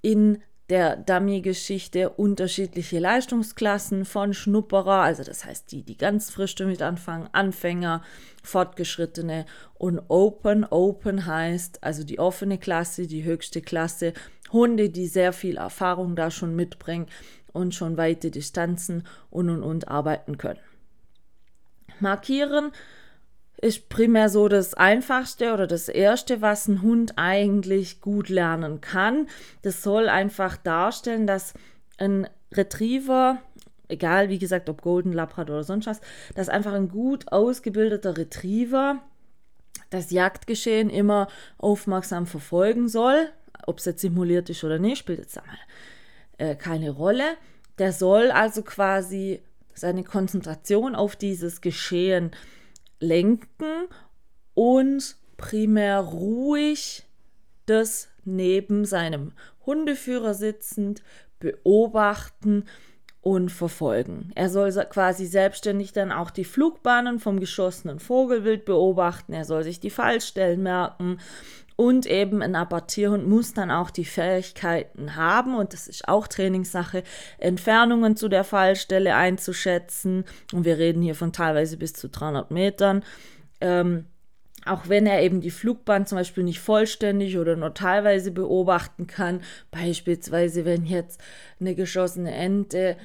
in 0.00 0.42
der 0.70 0.96
Dummy-Geschichte 0.96 2.08
unterschiedliche 2.08 2.98
Leistungsklassen 3.00 4.06
von 4.06 4.32
Schnupperer, 4.32 5.02
also 5.02 5.22
das 5.22 5.44
heißt 5.44 5.70
die, 5.72 5.82
die 5.82 5.98
ganz 5.98 6.30
frisch 6.30 6.54
damit 6.54 6.80
anfangen, 6.80 7.28
Anfänger, 7.32 8.02
Fortgeschrittene 8.42 9.44
und 9.74 10.00
Open. 10.08 10.64
Open 10.64 11.26
heißt 11.26 11.84
also 11.84 12.02
die 12.02 12.18
offene 12.18 12.56
Klasse, 12.56 13.06
die 13.06 13.24
höchste 13.24 13.60
Klasse, 13.60 14.14
Hunde, 14.50 14.88
die 14.88 15.06
sehr 15.06 15.34
viel 15.34 15.58
Erfahrung 15.58 16.16
da 16.16 16.30
schon 16.30 16.56
mitbringen 16.56 17.08
und 17.52 17.74
schon 17.74 17.98
weite 17.98 18.30
Distanzen 18.30 19.06
und 19.28 19.50
und 19.50 19.62
und 19.62 19.88
arbeiten 19.88 20.38
können. 20.38 20.60
Markieren 22.02 22.72
ist 23.62 23.88
primär 23.88 24.28
so 24.28 24.48
das 24.48 24.74
Einfachste 24.74 25.54
oder 25.54 25.66
das 25.66 25.88
Erste, 25.88 26.42
was 26.42 26.66
ein 26.66 26.82
Hund 26.82 27.14
eigentlich 27.16 28.00
gut 28.00 28.28
lernen 28.28 28.80
kann. 28.80 29.28
Das 29.62 29.82
soll 29.82 30.08
einfach 30.08 30.56
darstellen, 30.56 31.28
dass 31.28 31.54
ein 31.96 32.28
Retriever, 32.52 33.38
egal 33.88 34.28
wie 34.28 34.40
gesagt, 34.40 34.68
ob 34.68 34.82
Golden, 34.82 35.12
Labrador 35.12 35.56
oder 35.56 35.64
sonst 35.64 35.86
was, 35.86 36.00
dass 36.34 36.48
einfach 36.48 36.72
ein 36.72 36.88
gut 36.88 37.30
ausgebildeter 37.30 38.18
Retriever 38.18 39.00
das 39.90 40.10
Jagdgeschehen 40.10 40.90
immer 40.90 41.28
aufmerksam 41.58 42.26
verfolgen 42.26 42.88
soll. 42.88 43.28
Ob 43.66 43.78
es 43.78 43.84
jetzt 43.84 44.00
simuliert 44.00 44.50
ist 44.50 44.64
oder 44.64 44.80
nicht, 44.80 44.98
spielt 44.98 45.20
jetzt 45.20 45.38
einmal 45.38 45.58
äh, 46.38 46.56
keine 46.56 46.90
Rolle. 46.90 47.36
Der 47.78 47.92
soll 47.92 48.32
also 48.32 48.62
quasi 48.62 49.40
seine 49.74 50.04
Konzentration 50.04 50.94
auf 50.94 51.16
dieses 51.16 51.60
Geschehen 51.60 52.30
lenken 53.00 53.88
und 54.54 55.16
primär 55.36 55.98
ruhig 56.00 57.04
das 57.66 58.08
neben 58.24 58.84
seinem 58.84 59.32
Hundeführer 59.66 60.34
sitzend 60.34 61.02
beobachten 61.38 62.64
und 63.20 63.50
verfolgen. 63.50 64.32
Er 64.34 64.50
soll 64.50 64.72
quasi 64.90 65.26
selbstständig 65.26 65.92
dann 65.92 66.10
auch 66.10 66.30
die 66.30 66.44
Flugbahnen 66.44 67.20
vom 67.20 67.38
geschossenen 67.38 68.00
Vogelwild 68.00 68.64
beobachten. 68.64 69.32
Er 69.32 69.44
soll 69.44 69.62
sich 69.62 69.78
die 69.78 69.90
Fallstellen 69.90 70.62
merken 70.62 71.18
und 71.76 72.06
eben 72.06 72.42
ein 72.42 72.54
Abortierhund 72.54 73.26
muss 73.26 73.54
dann 73.54 73.70
auch 73.70 73.90
die 73.90 74.04
Fähigkeiten 74.04 75.16
haben, 75.16 75.54
und 75.54 75.72
das 75.72 75.88
ist 75.88 76.08
auch 76.08 76.28
Trainingssache, 76.28 77.02
Entfernungen 77.38 78.16
zu 78.16 78.28
der 78.28 78.44
Fallstelle 78.44 79.14
einzuschätzen. 79.14 80.24
Und 80.52 80.64
wir 80.64 80.78
reden 80.78 81.02
hier 81.02 81.14
von 81.14 81.32
teilweise 81.32 81.76
bis 81.76 81.92
zu 81.92 82.08
300 82.08 82.50
Metern. 82.50 83.04
Ähm, 83.60 84.06
auch 84.64 84.88
wenn 84.88 85.06
er 85.06 85.22
eben 85.22 85.40
die 85.40 85.50
Flugbahn 85.50 86.06
zum 86.06 86.18
Beispiel 86.18 86.44
nicht 86.44 86.60
vollständig 86.60 87.36
oder 87.38 87.56
nur 87.56 87.74
teilweise 87.74 88.30
beobachten 88.30 89.06
kann, 89.06 89.40
beispielsweise 89.70 90.64
wenn 90.64 90.84
jetzt 90.84 91.20
eine 91.58 91.74
geschossene 91.74 92.32
Ente 92.32 92.96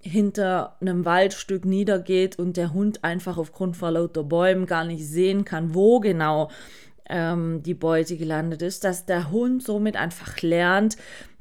hinter 0.00 0.76
einem 0.80 1.04
Waldstück 1.04 1.64
niedergeht 1.64 2.38
und 2.38 2.56
der 2.56 2.74
Hund 2.74 3.04
einfach 3.04 3.38
aufgrund 3.38 3.76
von 3.76 3.94
lauter 3.94 4.22
Bäumen 4.22 4.66
gar 4.66 4.84
nicht 4.84 5.06
sehen 5.06 5.44
kann, 5.44 5.74
wo 5.74 6.00
genau 6.00 6.50
ähm, 7.08 7.62
die 7.62 7.74
Beute 7.74 8.16
gelandet 8.16 8.62
ist, 8.62 8.84
dass 8.84 9.06
der 9.06 9.30
Hund 9.30 9.62
somit 9.62 9.96
einfach 9.96 10.40
lernt, 10.42 10.96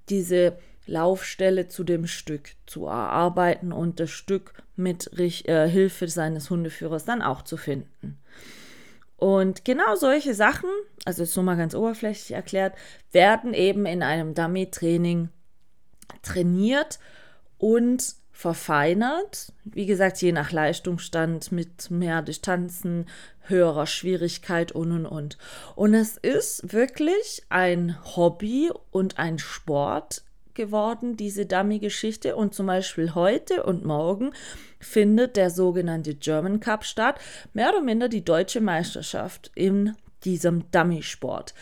diese 0.10 0.58
Laufstelle 0.86 1.67
zu 1.67 1.84
dem 1.84 2.08
Stück 2.08 2.51
zu 2.65 2.88
erarbeiten 2.88 3.72
und 3.72 4.00
das 4.00 4.10
Stück 4.10 4.53
mit 4.75 5.17
äh, 5.17 5.67
Hilfe 5.67 6.08
seines 6.08 6.50
Hundeführers 6.50 7.05
dann 7.05 7.22
auch 7.22 7.41
zu 7.43 7.58
finden. 7.58 8.17
Und 9.15 9.63
genau 9.63 9.96
solche 9.96 10.34
Sachen, 10.34 10.70
also 11.05 11.24
so 11.24 11.41
mal 11.43 11.55
ganz 11.55 11.75
oberflächlich 11.75 12.36
erklärt, 12.36 12.75
werden 13.13 13.53
eben 13.53 13.86
in 13.86 14.03
einem 14.03 14.34
Dummy-Training 14.34 15.29
trainiert 16.24 17.00
und 17.58 18.15
verfeinert. 18.44 19.54
Wie 19.64 19.86
gesagt, 19.86 20.22
je 20.22 20.34
nach 20.34 20.52
Leistungsstand 20.52 21.54
mit 21.54 21.90
mehr 21.90 22.22
Distanzen, 22.22 23.06
höherer 23.44 23.88
Schwierigkeit 23.88 24.74
und 24.74 24.92
und 24.92 25.06
und. 25.06 25.38
Und 25.76 25.94
es 25.94 26.18
ist 26.18 26.74
wirklich 26.74 27.44
ein 27.48 27.98
Hobby 28.18 28.70
und 28.92 29.18
ein 29.18 29.40
Sport 29.40 30.24
geworden, 30.56 31.16
diese 31.16 31.46
Dummy-Geschichte. 31.46 32.36
Und 32.36 32.54
zum 32.54 32.66
Beispiel 32.66 33.16
heute 33.16 33.64
und 33.64 33.86
morgen 33.86 34.34
findet 34.82 35.38
der 35.38 35.50
sogenannte 35.50 36.14
German 36.14 36.60
Cup 36.60 36.84
statt, 36.84 37.22
mehr 37.54 37.70
oder 37.70 37.82
minder 37.82 38.10
die 38.10 38.26
deutsche 38.26 38.60
Meisterschaft 38.60 39.52
in 39.56 39.96
diesem 40.26 40.70
Dummy-Sport. 40.70 41.54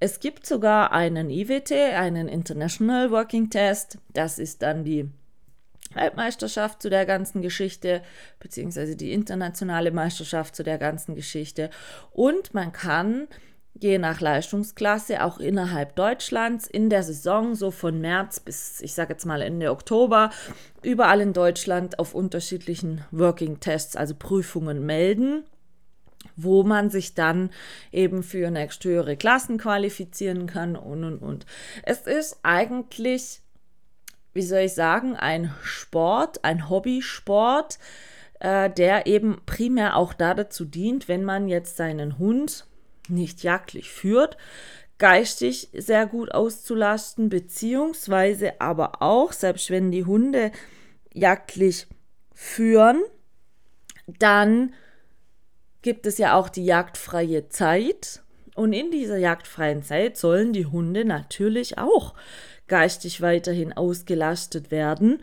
Es 0.00 0.18
gibt 0.18 0.46
sogar 0.46 0.92
einen 0.92 1.28
IWT, 1.28 1.72
einen 1.72 2.26
International 2.26 3.10
Working 3.10 3.50
Test. 3.50 3.98
Das 4.14 4.38
ist 4.38 4.62
dann 4.62 4.82
die 4.82 5.10
Weltmeisterschaft 5.94 6.82
zu 6.82 6.90
der 6.90 7.06
ganzen 7.06 7.42
Geschichte, 7.42 8.02
beziehungsweise 8.40 8.96
die 8.96 9.12
internationale 9.12 9.90
Meisterschaft 9.90 10.56
zu 10.56 10.62
der 10.62 10.78
ganzen 10.78 11.14
Geschichte. 11.14 11.70
Und 12.12 12.54
man 12.54 12.72
kann 12.72 13.28
je 13.74 13.98
nach 13.98 14.20
Leistungsklasse 14.20 15.24
auch 15.24 15.38
innerhalb 15.38 15.96
Deutschlands 15.96 16.66
in 16.66 16.90
der 16.90 17.02
Saison, 17.02 17.54
so 17.54 17.70
von 17.70 18.00
März 18.00 18.40
bis, 18.40 18.80
ich 18.82 18.94
sage 18.94 19.14
jetzt 19.14 19.24
mal 19.24 19.42
Ende 19.42 19.70
Oktober, 19.70 20.30
überall 20.82 21.20
in 21.20 21.32
Deutschland 21.32 21.98
auf 21.98 22.14
unterschiedlichen 22.14 23.04
Working 23.10 23.60
Tests, 23.60 23.96
also 23.96 24.14
Prüfungen 24.14 24.84
melden 24.84 25.44
wo 26.36 26.62
man 26.62 26.88
sich 26.88 27.14
dann 27.14 27.50
eben 27.90 28.22
für 28.22 28.50
nächsthöhere 28.50 29.16
Klassen 29.16 29.58
qualifizieren 29.58 30.46
kann 30.46 30.76
und 30.76 31.04
und 31.04 31.18
und. 31.18 31.46
Es 31.82 32.02
ist 32.06 32.38
eigentlich 32.42 33.41
wie 34.32 34.42
soll 34.42 34.60
ich 34.60 34.74
sagen, 34.74 35.16
ein 35.16 35.52
Sport, 35.62 36.44
ein 36.44 36.68
Hobbysport, 36.68 37.78
äh, 38.40 38.70
der 38.70 39.06
eben 39.06 39.40
primär 39.46 39.96
auch 39.96 40.14
dazu 40.14 40.64
dient, 40.64 41.08
wenn 41.08 41.24
man 41.24 41.48
jetzt 41.48 41.76
seinen 41.76 42.18
Hund 42.18 42.66
nicht 43.08 43.42
jagdlich 43.42 43.90
führt, 43.90 44.36
geistig 44.98 45.68
sehr 45.72 46.06
gut 46.06 46.32
auszulasten, 46.32 47.28
beziehungsweise 47.28 48.60
aber 48.60 49.02
auch, 49.02 49.32
selbst 49.32 49.70
wenn 49.70 49.90
die 49.90 50.04
Hunde 50.04 50.52
jagdlich 51.12 51.86
führen, 52.34 53.02
dann 54.06 54.72
gibt 55.82 56.06
es 56.06 56.18
ja 56.18 56.34
auch 56.34 56.48
die 56.48 56.64
jagdfreie 56.64 57.48
Zeit. 57.48 58.22
Und 58.54 58.72
in 58.72 58.90
dieser 58.90 59.16
jagdfreien 59.16 59.82
Zeit 59.82 60.16
sollen 60.16 60.52
die 60.52 60.66
Hunde 60.66 61.04
natürlich 61.04 61.78
auch 61.78 62.14
geistig 62.72 63.20
weiterhin 63.20 63.74
ausgelastet 63.74 64.70
werden. 64.70 65.22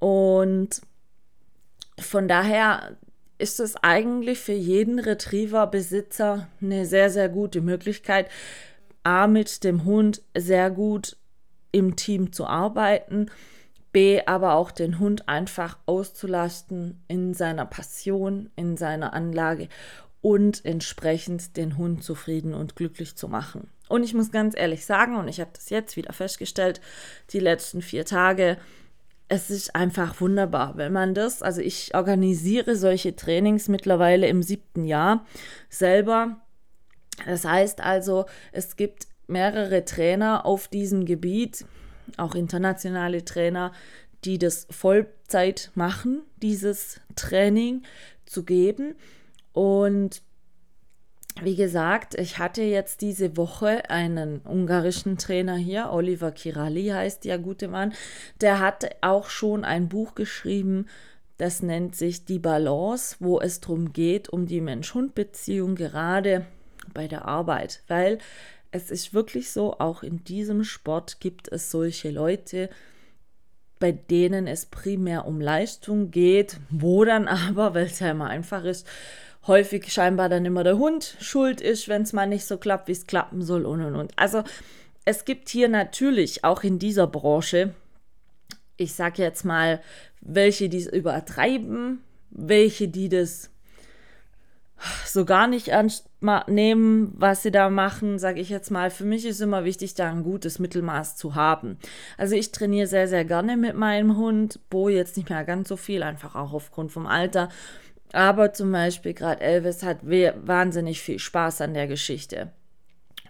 Und 0.00 0.82
von 1.98 2.28
daher 2.28 2.98
ist 3.38 3.58
es 3.58 3.74
eigentlich 3.76 4.38
für 4.38 4.52
jeden 4.52 4.98
Retriever-Besitzer 4.98 6.46
eine 6.60 6.84
sehr, 6.84 7.08
sehr 7.08 7.30
gute 7.30 7.62
Möglichkeit, 7.62 8.28
A, 9.02 9.26
mit 9.28 9.64
dem 9.64 9.86
Hund 9.86 10.20
sehr 10.36 10.70
gut 10.70 11.16
im 11.72 11.96
Team 11.96 12.34
zu 12.34 12.46
arbeiten, 12.46 13.30
B, 13.92 14.20
aber 14.26 14.52
auch 14.52 14.70
den 14.70 14.98
Hund 14.98 15.26
einfach 15.26 15.78
auszulasten 15.86 17.02
in 17.08 17.32
seiner 17.32 17.64
Passion, 17.64 18.50
in 18.56 18.76
seiner 18.76 19.14
Anlage 19.14 19.70
und 20.20 20.66
entsprechend 20.66 21.56
den 21.56 21.78
Hund 21.78 22.04
zufrieden 22.04 22.52
und 22.52 22.76
glücklich 22.76 23.16
zu 23.16 23.26
machen. 23.26 23.70
Und 23.88 24.02
ich 24.02 24.14
muss 24.14 24.30
ganz 24.30 24.56
ehrlich 24.56 24.86
sagen, 24.86 25.16
und 25.16 25.28
ich 25.28 25.40
habe 25.40 25.50
das 25.52 25.70
jetzt 25.70 25.96
wieder 25.96 26.12
festgestellt, 26.12 26.80
die 27.30 27.40
letzten 27.40 27.82
vier 27.82 28.04
Tage, 28.04 28.56
es 29.28 29.50
ist 29.50 29.74
einfach 29.74 30.20
wunderbar, 30.20 30.76
wenn 30.76 30.92
man 30.92 31.14
das, 31.14 31.42
also 31.42 31.60
ich 31.60 31.94
organisiere 31.94 32.76
solche 32.76 33.16
Trainings 33.16 33.68
mittlerweile 33.68 34.26
im 34.26 34.42
siebten 34.42 34.84
Jahr 34.84 35.24
selber. 35.68 36.40
Das 37.26 37.44
heißt 37.44 37.80
also, 37.80 38.26
es 38.52 38.76
gibt 38.76 39.06
mehrere 39.26 39.84
Trainer 39.84 40.44
auf 40.44 40.68
diesem 40.68 41.06
Gebiet, 41.06 41.64
auch 42.16 42.34
internationale 42.34 43.24
Trainer, 43.24 43.72
die 44.24 44.38
das 44.38 44.66
Vollzeit 44.70 45.70
machen, 45.74 46.22
dieses 46.42 47.00
Training 47.16 47.82
zu 48.26 48.44
geben. 48.44 48.94
Und 49.52 50.22
wie 51.42 51.56
gesagt, 51.56 52.14
ich 52.14 52.38
hatte 52.38 52.62
jetzt 52.62 53.00
diese 53.00 53.36
Woche 53.36 53.90
einen 53.90 54.40
ungarischen 54.46 55.18
Trainer 55.18 55.56
hier, 55.56 55.90
Oliver 55.90 56.30
Kirali 56.30 56.88
heißt 56.88 57.24
der 57.24 57.38
gute 57.38 57.68
Mann. 57.68 57.92
Der 58.40 58.60
hat 58.60 58.96
auch 59.00 59.28
schon 59.28 59.64
ein 59.64 59.88
Buch 59.88 60.14
geschrieben, 60.14 60.86
das 61.36 61.62
nennt 61.62 61.96
sich 61.96 62.24
Die 62.24 62.38
Balance, 62.38 63.16
wo 63.18 63.40
es 63.40 63.60
darum 63.60 63.92
geht, 63.92 64.28
um 64.28 64.46
die 64.46 64.60
Mensch-Hund-Beziehung 64.60 65.74
gerade 65.74 66.46
bei 66.92 67.08
der 67.08 67.24
Arbeit. 67.24 67.82
Weil 67.88 68.18
es 68.70 68.90
ist 68.90 69.14
wirklich 69.14 69.50
so, 69.50 69.78
auch 69.80 70.04
in 70.04 70.22
diesem 70.22 70.62
Sport 70.62 71.18
gibt 71.20 71.50
es 71.50 71.72
solche 71.72 72.10
Leute, 72.10 72.70
bei 73.80 73.90
denen 73.90 74.46
es 74.46 74.66
primär 74.66 75.26
um 75.26 75.40
Leistung 75.40 76.12
geht, 76.12 76.60
wo 76.70 77.04
dann 77.04 77.26
aber, 77.28 77.74
weil 77.74 77.86
es 77.86 77.98
ja 77.98 78.12
immer 78.12 78.28
einfach 78.28 78.64
ist, 78.64 78.86
häufig 79.46 79.92
scheinbar 79.92 80.28
dann 80.28 80.44
immer 80.44 80.64
der 80.64 80.78
Hund 80.78 81.16
schuld 81.20 81.60
ist, 81.60 81.88
wenn 81.88 82.02
es 82.02 82.12
mal 82.12 82.26
nicht 82.26 82.44
so 82.44 82.56
klappt, 82.56 82.88
wie 82.88 82.92
es 82.92 83.06
klappen 83.06 83.42
soll 83.42 83.66
und 83.66 83.82
und 83.82 83.94
und. 83.94 84.12
Also 84.16 84.42
es 85.04 85.24
gibt 85.24 85.48
hier 85.48 85.68
natürlich 85.68 86.44
auch 86.44 86.62
in 86.62 86.78
dieser 86.78 87.06
Branche, 87.06 87.74
ich 88.76 88.94
sage 88.94 89.22
jetzt 89.22 89.44
mal, 89.44 89.80
welche 90.20 90.68
die 90.68 90.78
es 90.78 90.86
übertreiben, 90.86 92.02
welche 92.30 92.88
die 92.88 93.08
das 93.08 93.50
so 95.06 95.24
gar 95.24 95.46
nicht 95.46 95.68
ernst 95.68 96.08
nehmen, 96.48 97.12
was 97.16 97.42
sie 97.42 97.50
da 97.50 97.70
machen, 97.70 98.18
sage 98.18 98.40
ich 98.40 98.48
jetzt 98.48 98.70
mal. 98.70 98.90
Für 98.90 99.04
mich 99.04 99.24
ist 99.24 99.40
immer 99.40 99.64
wichtig, 99.64 99.94
da 99.94 100.10
ein 100.10 100.22
gutes 100.22 100.58
Mittelmaß 100.58 101.16
zu 101.16 101.34
haben. 101.34 101.78
Also 102.18 102.34
ich 102.34 102.50
trainiere 102.52 102.86
sehr, 102.86 103.08
sehr 103.08 103.24
gerne 103.24 103.56
mit 103.56 103.76
meinem 103.76 104.16
Hund. 104.16 104.60
Bo 104.70 104.88
jetzt 104.88 105.16
nicht 105.16 105.30
mehr 105.30 105.44
ganz 105.44 105.68
so 105.68 105.76
viel, 105.76 106.02
einfach 106.02 106.34
auch 106.34 106.52
aufgrund 106.52 106.92
vom 106.92 107.06
Alter. 107.06 107.48
Aber 108.14 108.52
zum 108.52 108.70
Beispiel 108.70 109.12
gerade 109.12 109.40
Elvis 109.40 109.82
hat 109.82 109.98
wahnsinnig 110.04 111.00
viel 111.02 111.18
Spaß 111.18 111.60
an 111.62 111.74
der 111.74 111.88
Geschichte. 111.88 112.52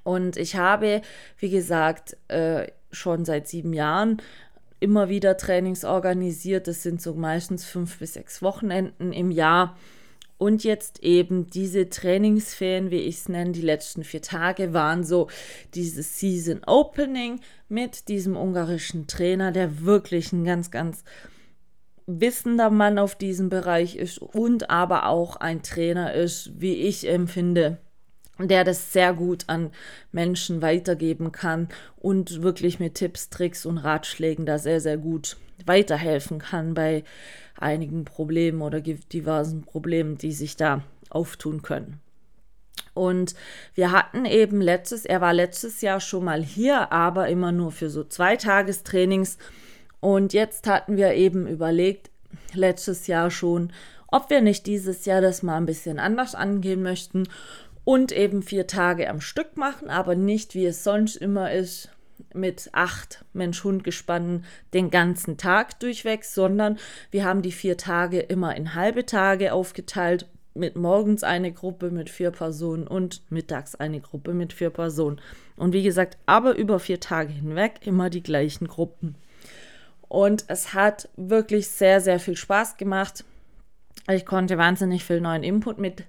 Und 0.02 0.36
ich 0.36 0.56
habe, 0.56 1.00
wie 1.38 1.48
gesagt, 1.48 2.18
äh, 2.28 2.66
schon 2.90 3.24
seit 3.24 3.48
sieben 3.48 3.72
Jahren 3.72 4.20
immer 4.80 5.08
wieder 5.08 5.38
Trainings 5.38 5.86
organisiert. 5.86 6.68
Das 6.68 6.82
sind 6.82 7.00
so 7.00 7.14
meistens 7.14 7.64
fünf 7.64 7.98
bis 7.98 8.12
sechs 8.12 8.42
Wochenenden 8.42 9.14
im 9.14 9.30
Jahr. 9.30 9.74
Und 10.36 10.64
jetzt 10.64 11.02
eben 11.02 11.48
diese 11.48 11.88
Trainingsferien, 11.88 12.90
wie 12.90 12.98
ich 12.98 13.16
es 13.16 13.28
nenne, 13.30 13.52
die 13.52 13.62
letzten 13.62 14.04
vier 14.04 14.20
Tage 14.20 14.74
waren 14.74 15.02
so 15.02 15.28
dieses 15.72 16.20
Season 16.20 16.60
Opening 16.66 17.40
mit 17.70 18.08
diesem 18.08 18.36
ungarischen 18.36 19.06
Trainer, 19.06 19.50
der 19.50 19.80
wirklich 19.80 20.30
ein 20.34 20.44
ganz, 20.44 20.70
ganz 20.70 21.04
wissender 22.06 22.70
Mann 22.70 22.99
auf 22.99 23.14
diesem 23.14 23.49
Bereich 23.49 23.96
ist 23.96 24.18
und 24.18 24.70
aber 24.70 25.06
auch 25.06 25.37
ein 25.37 25.62
Trainer 25.62 26.12
ist, 26.12 26.52
wie 26.61 26.75
ich 26.75 27.08
empfinde, 27.08 27.78
der 28.38 28.64
das 28.64 28.92
sehr 28.92 29.14
gut 29.14 29.44
an 29.46 29.70
Menschen 30.12 30.61
weitergeben 30.61 31.32
kann 31.32 31.68
und 31.96 32.42
wirklich 32.42 32.80
mit 32.80 32.94
Tipps, 32.96 33.30
Tricks 33.30 33.64
und 33.64 33.78
Ratschlägen 33.78 34.44
da 34.44 34.58
sehr, 34.58 34.80
sehr 34.80 34.99
gut 34.99 35.37
weiterhelfen 35.66 36.38
kann 36.38 36.75
bei 36.75 37.04
einigen 37.56 38.04
Problemen 38.04 38.61
oder 38.61 38.80
diversen 38.80 39.62
Problemen, 39.62 40.18
die 40.18 40.32
sich 40.32 40.56
da 40.56 40.82
auftun 41.11 41.62
können. 41.62 42.00
Und 42.92 43.34
wir 43.75 43.92
hatten 43.92 44.25
eben 44.25 44.61
letztes, 44.61 45.04
er 45.04 45.20
war 45.20 45.32
letztes 45.32 45.80
Jahr 45.80 46.00
schon 46.00 46.25
mal 46.25 46.42
hier, 46.42 46.92
aber 46.92 47.28
immer 47.28 47.52
nur 47.52 47.73
für 47.73 47.90
so 47.90 48.04
zwei 48.04 48.37
Tagestrainings. 48.37 49.38
Und 50.04 50.34
jetzt 50.34 50.66
hatten 50.66 50.99
wir 50.99 51.14
eben 51.14 51.46
überlegt, 51.46 52.11
letztes 52.52 53.06
Jahr 53.06 53.30
schon, 53.30 53.73
ob 54.08 54.28
wir 54.28 54.42
nicht 54.42 54.66
dieses 54.66 55.06
Jahr 55.06 55.23
das 55.23 55.42
mal 55.42 55.56
ein 55.56 55.64
bisschen 55.64 55.99
anders 55.99 56.34
angehen 56.34 56.82
möchten 56.82 57.26
und 57.84 58.12
eben 58.12 58.42
vier 58.42 58.66
Tage 58.66 59.08
am 59.08 59.23
Stück 59.23 59.56
machen, 59.56 59.88
aber 59.88 60.14
nicht 60.14 60.54
wie 60.54 60.66
es 60.66 60.84
sonst 60.84 61.16
immer 61.16 61.52
ist, 61.52 61.88
mit 62.34 62.68
acht 62.73 63.25
Mensch-Hund-Gespannen 63.32 64.44
den 64.75 64.90
ganzen 64.90 65.38
Tag 65.38 65.80
durchweg, 65.80 66.26
sondern 66.26 66.78
wir 67.11 67.25
haben 67.25 67.40
die 67.40 67.50
vier 67.50 67.78
Tage 67.78 68.20
immer 68.20 68.54
in 68.58 68.75
halbe 68.75 69.06
Tage 69.06 69.54
aufgeteilt, 69.54 70.28
mit 70.52 70.76
morgens 70.76 71.25
eine 71.25 71.50
Gruppe 71.50 71.90
mit 71.90 72.11
vier 72.11 72.30
Personen 72.30 72.87
und 72.87 73.23
mittags 73.30 73.75
eine 73.75 74.00
Gruppe 74.00 74.34
mit 74.34 74.52
vier 74.52 74.68
Personen. 74.68 75.18
Und 75.56 75.73
wie 75.73 75.82
gesagt, 75.82 76.18
aber 76.26 76.56
über 76.56 76.78
vier 76.78 77.00
Tage 77.00 77.32
hinweg 77.32 77.80
immer 77.87 78.11
die 78.11 78.23
gleichen 78.23 78.68
Gruppen. 78.68 79.16
Und 80.14 80.44
es 80.47 80.75
hat 80.75 81.09
wirklich 81.16 81.66
sehr, 81.66 82.00
sehr 82.00 82.21
viel 82.21 82.37
Spaß 82.37 82.76
gemacht. 82.76 83.25
Ich 84.09 84.25
konnte 84.25 84.56
wahnsinnig 84.59 85.02
viel 85.02 85.21
neuen 85.21 85.42
Input 85.42 85.78
mit, 85.78 86.04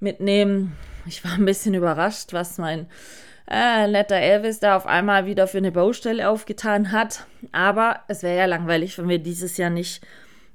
mitnehmen. 0.00 0.76
Ich 1.06 1.24
war 1.24 1.34
ein 1.34 1.44
bisschen 1.44 1.74
überrascht, 1.74 2.32
was 2.32 2.58
mein 2.58 2.88
äh, 3.48 3.86
netter 3.86 4.16
Elvis 4.16 4.58
da 4.58 4.76
auf 4.76 4.86
einmal 4.86 5.26
wieder 5.26 5.46
für 5.46 5.58
eine 5.58 5.70
Baustelle 5.70 6.28
aufgetan 6.28 6.90
hat. 6.90 7.28
Aber 7.52 8.00
es 8.08 8.24
wäre 8.24 8.38
ja 8.38 8.46
langweilig, 8.46 8.98
wenn 8.98 9.08
wir 9.08 9.20
dieses 9.20 9.56
Jahr 9.56 9.70
nicht 9.70 10.04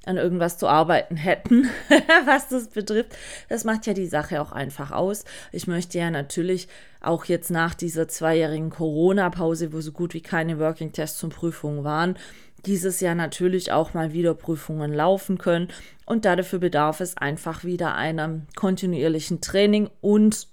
an 0.04 0.18
irgendwas 0.18 0.58
zu 0.58 0.68
arbeiten 0.68 1.16
hätten, 1.16 1.70
was 2.26 2.48
das 2.48 2.68
betrifft. 2.68 3.16
Das 3.48 3.64
macht 3.64 3.86
ja 3.86 3.94
die 3.94 4.08
Sache 4.08 4.42
auch 4.42 4.52
einfach 4.52 4.90
aus. 4.90 5.24
Ich 5.52 5.66
möchte 5.66 5.98
ja 5.98 6.10
natürlich 6.10 6.68
auch 7.00 7.24
jetzt 7.24 7.50
nach 7.50 7.74
dieser 7.74 8.08
zweijährigen 8.08 8.68
Corona-Pause, 8.68 9.72
wo 9.72 9.80
so 9.80 9.92
gut 9.92 10.12
wie 10.12 10.20
keine 10.20 10.58
Working-Tests 10.58 11.24
und 11.24 11.34
Prüfungen 11.34 11.84
waren, 11.84 12.16
dieses 12.66 13.00
Jahr 13.00 13.14
natürlich 13.14 13.72
auch 13.72 13.94
mal 13.94 14.12
wieder 14.12 14.34
Prüfungen 14.34 14.92
laufen 14.92 15.38
können. 15.38 15.68
Und 16.06 16.24
dafür 16.24 16.58
bedarf 16.58 17.00
es 17.00 17.16
einfach 17.16 17.64
wieder 17.64 17.94
einem 17.94 18.46
kontinuierlichen 18.56 19.40
Training 19.40 19.90
und 20.00 20.48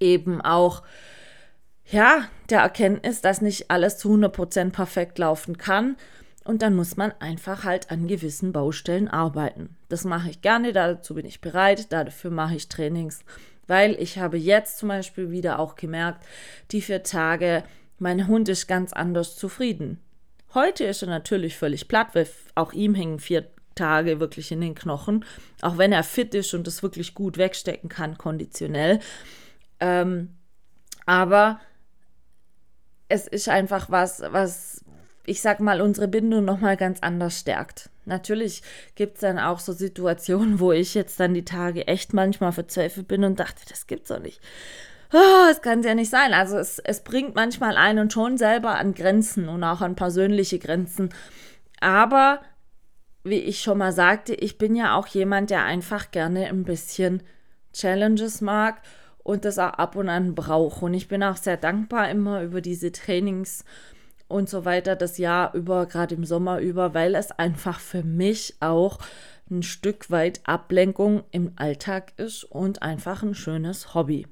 eben 0.00 0.40
auch 0.40 0.82
ja, 1.90 2.28
der 2.48 2.60
Erkenntnis, 2.60 3.20
dass 3.20 3.42
nicht 3.42 3.70
alles 3.70 3.98
zu 3.98 4.14
100% 4.14 4.70
perfekt 4.70 5.18
laufen 5.18 5.58
kann. 5.58 5.96
Und 6.44 6.62
dann 6.62 6.74
muss 6.74 6.96
man 6.96 7.12
einfach 7.20 7.64
halt 7.64 7.90
an 7.90 8.08
gewissen 8.08 8.52
Baustellen 8.52 9.08
arbeiten. 9.08 9.76
Das 9.88 10.04
mache 10.04 10.30
ich 10.30 10.40
gerne, 10.42 10.72
dazu 10.72 11.14
bin 11.14 11.26
ich 11.26 11.40
bereit, 11.40 11.92
dafür 11.92 12.30
mache 12.30 12.56
ich 12.56 12.68
Trainings. 12.68 13.24
Weil 13.68 13.94
ich 14.00 14.18
habe 14.18 14.38
jetzt 14.38 14.78
zum 14.78 14.88
Beispiel 14.88 15.30
wieder 15.30 15.60
auch 15.60 15.76
gemerkt, 15.76 16.24
die 16.72 16.80
vier 16.80 17.04
Tage, 17.04 17.62
mein 17.98 18.26
Hund 18.26 18.48
ist 18.48 18.66
ganz 18.66 18.92
anders 18.92 19.36
zufrieden. 19.36 20.00
Heute 20.54 20.84
ist 20.84 21.02
er 21.02 21.08
natürlich 21.08 21.56
völlig 21.56 21.88
platt, 21.88 22.08
weil 22.14 22.28
auch 22.54 22.72
ihm 22.72 22.94
hängen 22.94 23.18
vier 23.18 23.46
Tage 23.74 24.20
wirklich 24.20 24.52
in 24.52 24.60
den 24.60 24.74
Knochen, 24.74 25.24
auch 25.62 25.78
wenn 25.78 25.92
er 25.92 26.04
fit 26.04 26.34
ist 26.34 26.52
und 26.52 26.66
das 26.66 26.82
wirklich 26.82 27.14
gut 27.14 27.38
wegstecken 27.38 27.88
kann, 27.88 28.18
konditionell. 28.18 29.00
Ähm, 29.80 30.36
aber 31.06 31.60
es 33.08 33.26
ist 33.26 33.48
einfach 33.48 33.90
was, 33.90 34.22
was 34.30 34.84
ich 35.24 35.40
sag 35.40 35.60
mal, 35.60 35.80
unsere 35.80 36.08
Bindung 36.08 36.44
nochmal 36.44 36.76
ganz 36.76 36.98
anders 37.00 37.38
stärkt. 37.38 37.90
Natürlich 38.04 38.62
gibt 38.96 39.14
es 39.14 39.20
dann 39.20 39.38
auch 39.38 39.60
so 39.60 39.72
Situationen, 39.72 40.58
wo 40.58 40.72
ich 40.72 40.94
jetzt 40.94 41.20
dann 41.20 41.34
die 41.34 41.44
Tage 41.44 41.86
echt 41.86 42.12
manchmal 42.12 42.52
verzweifelt 42.52 43.06
bin 43.06 43.22
und 43.24 43.38
dachte, 43.38 43.62
das 43.68 43.86
gibt's 43.86 44.08
doch 44.08 44.18
nicht. 44.18 44.40
Oh, 45.12 45.50
es 45.50 45.60
kann 45.60 45.82
ja 45.82 45.94
nicht 45.94 46.10
sein. 46.10 46.32
Also 46.32 46.56
es, 46.56 46.78
es 46.78 47.04
bringt 47.04 47.34
manchmal 47.34 47.76
einen 47.76 48.10
schon 48.10 48.38
selber 48.38 48.76
an 48.76 48.94
Grenzen 48.94 49.48
und 49.48 49.62
auch 49.62 49.82
an 49.82 49.94
persönliche 49.94 50.58
Grenzen. 50.58 51.10
Aber 51.80 52.40
wie 53.24 53.38
ich 53.38 53.60
schon 53.60 53.78
mal 53.78 53.92
sagte, 53.92 54.34
ich 54.34 54.58
bin 54.58 54.74
ja 54.74 54.96
auch 54.96 55.06
jemand, 55.06 55.50
der 55.50 55.64
einfach 55.64 56.10
gerne 56.10 56.46
ein 56.46 56.64
bisschen 56.64 57.22
Challenges 57.72 58.40
mag 58.40 58.80
und 59.18 59.44
das 59.44 59.58
auch 59.58 59.74
ab 59.74 59.96
und 59.96 60.08
an 60.08 60.34
brauche. 60.34 60.86
Und 60.86 60.94
ich 60.94 61.08
bin 61.08 61.22
auch 61.22 61.36
sehr 61.36 61.56
dankbar 61.56 62.10
immer 62.10 62.42
über 62.42 62.60
diese 62.60 62.90
Trainings 62.90 63.64
und 64.28 64.48
so 64.48 64.64
weiter 64.64 64.96
das 64.96 65.18
Jahr 65.18 65.54
über, 65.54 65.86
gerade 65.86 66.14
im 66.14 66.24
Sommer 66.24 66.58
über, 66.60 66.94
weil 66.94 67.14
es 67.14 67.30
einfach 67.32 67.80
für 67.80 68.02
mich 68.02 68.56
auch 68.60 68.98
ein 69.50 69.62
Stück 69.62 70.10
weit 70.10 70.40
Ablenkung 70.44 71.22
im 71.30 71.52
Alltag 71.56 72.14
ist 72.16 72.44
und 72.44 72.82
einfach 72.82 73.22
ein 73.22 73.34
schönes 73.34 73.94
Hobby. 73.94 74.26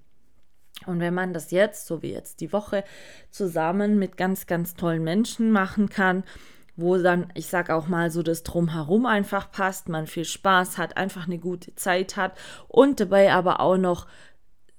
Und 0.87 1.01
wenn 1.01 1.15
man 1.15 1.33
das 1.33 1.51
jetzt, 1.51 1.87
so 1.87 2.03
wie 2.03 2.13
jetzt 2.13 2.41
die 2.41 2.53
Woche, 2.53 2.85
zusammen 3.31 3.99
mit 3.99 4.17
ganz, 4.17 4.47
ganz 4.47 4.75
tollen 4.75 5.05
Menschen 5.05 5.51
machen 5.53 5.89
kann, 5.89 6.25
wo 6.77 6.97
dann, 6.97 7.29
ich 7.35 7.47
sage 7.47 7.75
auch 7.75 7.89
mal 7.89 8.11
so, 8.11 8.23
das 8.23 8.43
Drumherum 8.43 9.07
einfach 9.07 9.51
passt, 9.51 9.89
man 9.89 10.07
viel 10.07 10.25
Spaß 10.25 10.79
hat, 10.79 10.97
einfach 10.97 11.27
eine 11.27 11.39
gute 11.39 11.75
Zeit 11.75 12.17
hat 12.17 12.33
und 12.69 13.01
dabei 13.01 13.33
aber 13.33 13.61
auch 13.61 13.77
noch 13.77 14.07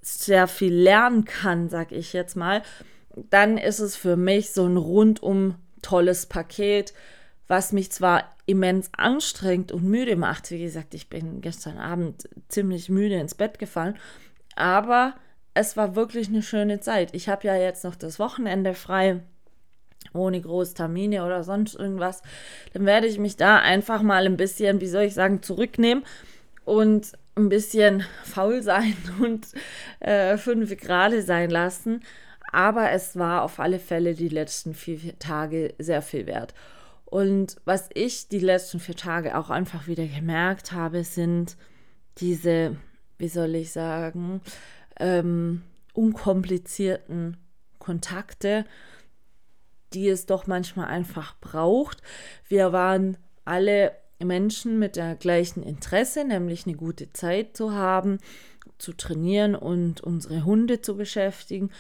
sehr 0.02 0.48
viel 0.48 0.74
lernen 0.74 1.26
kann, 1.26 1.70
sag 1.70 1.92
ich 1.92 2.14
jetzt 2.14 2.36
mal, 2.36 2.64
dann 3.30 3.58
ist 3.58 3.80
es 3.80 3.96
für 3.96 4.16
mich 4.16 4.52
so 4.52 4.66
ein 4.66 4.78
rundum 4.78 5.56
tolles 5.82 6.26
Paket, 6.26 6.94
was 7.48 7.72
mich 7.72 7.92
zwar 7.92 8.36
immens 8.46 8.90
anstrengt 8.96 9.72
und 9.72 9.84
müde 9.84 10.16
macht. 10.16 10.50
Wie 10.52 10.62
gesagt, 10.62 10.94
ich 10.94 11.10
bin 11.10 11.42
gestern 11.42 11.78
Abend 11.78 12.30
ziemlich 12.48 12.90
müde 12.90 13.16
ins 13.16 13.36
Bett 13.36 13.60
gefallen, 13.60 13.98
aber 14.56 15.14
es 15.54 15.76
war 15.78 15.96
wirklich 15.96 16.30
eine 16.30 16.42
schöne 16.42 16.80
Zeit. 16.80 17.14
Ich 17.14 17.30
habe 17.30 17.48
ja 17.48 17.56
jetzt 17.56 17.84
noch 17.84 17.96
das 17.96 18.20
Wochenende 18.20 18.74
frei, 18.74 19.22
ohne 20.14 20.42
große 20.42 20.74
Termine 20.74 21.26
oder 21.26 21.44
sonst 21.44 21.76
irgendwas. 21.76 22.22
Dann 22.74 22.86
werde 22.86 23.08
ich 23.08 23.20
mich 23.20 23.38
da 23.38 23.58
einfach 23.58 24.02
mal 24.02 24.26
ein 24.26 24.38
bisschen, 24.38 24.82
wie 24.82 24.88
soll 24.88 25.04
ich 25.04 25.14
sagen, 25.14 25.42
zurücknehmen 25.42 26.04
und 26.66 27.12
ein 27.36 27.50
bisschen 27.50 28.04
faul 28.24 28.62
sein 28.62 28.96
und 29.22 29.48
äh, 30.00 30.38
fünf 30.38 30.76
Grade 30.78 31.22
sein 31.22 31.50
lassen. 31.50 32.02
Aber 32.52 32.92
es 32.92 33.18
war 33.18 33.44
auf 33.44 33.60
alle 33.60 33.80
Fälle 33.80 34.14
die 34.14 34.30
letzten 34.30 34.74
vier 34.74 35.18
Tage 35.20 35.74
sehr 35.80 36.02
viel 36.02 36.26
wert. 36.28 36.54
Und 37.06 37.58
was 37.66 37.90
ich 37.94 38.30
die 38.30 38.40
letzten 38.40 38.80
vier 38.80 38.96
Tage 38.96 39.38
auch 39.38 39.50
einfach 39.50 39.88
wieder 39.88 40.06
gemerkt 40.06 40.72
habe, 40.72 41.04
sind 41.04 41.58
diese, 42.18 42.78
wie 43.18 43.28
soll 43.28 43.56
ich 43.56 43.72
sagen, 43.72 44.42
ähm, 45.02 45.64
unkomplizierten 45.94 47.38
Kontakte, 47.80 48.66
die 49.94 50.08
es 50.08 50.26
doch 50.26 50.48
manchmal 50.48 50.88
einfach 50.88 51.36
braucht. 51.42 52.02
Wir 52.48 52.72
waren 52.72 53.18
alle 53.44 53.92
Menschen 54.20 54.80
mit 54.80 54.96
der 54.96 55.16
gleichen 55.16 55.64
Interesse, 55.64 56.24
nämlich 56.24 56.66
eine 56.66 56.76
gute 56.76 57.12
Zeit 57.12 57.58
zu 57.58 57.74
haben, 57.74 58.20
zu 58.78 58.94
trainieren 58.94 59.56
und 59.56 60.02
unsere 60.02 60.46
Hunde 60.46 60.82
zu 60.82 60.96
beschäftigen 60.96 61.72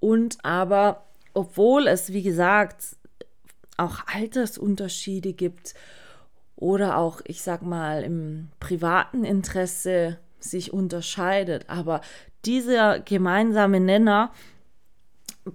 und 0.00 0.38
aber 0.44 1.04
obwohl 1.34 1.88
es, 1.88 2.12
wie 2.12 2.22
gesagt, 2.22 2.96
auch 3.76 4.06
Altersunterschiede 4.06 5.32
gibt 5.32 5.74
oder 6.56 6.96
auch, 6.96 7.20
ich 7.24 7.42
sag 7.42 7.62
mal, 7.62 8.04
im 8.04 8.48
privaten 8.60 9.24
Interesse 9.24 10.18
sich 10.38 10.72
unterscheidet. 10.72 11.68
Aber 11.68 12.00
dieser 12.46 13.00
gemeinsame 13.00 13.80
Nenner 13.80 14.32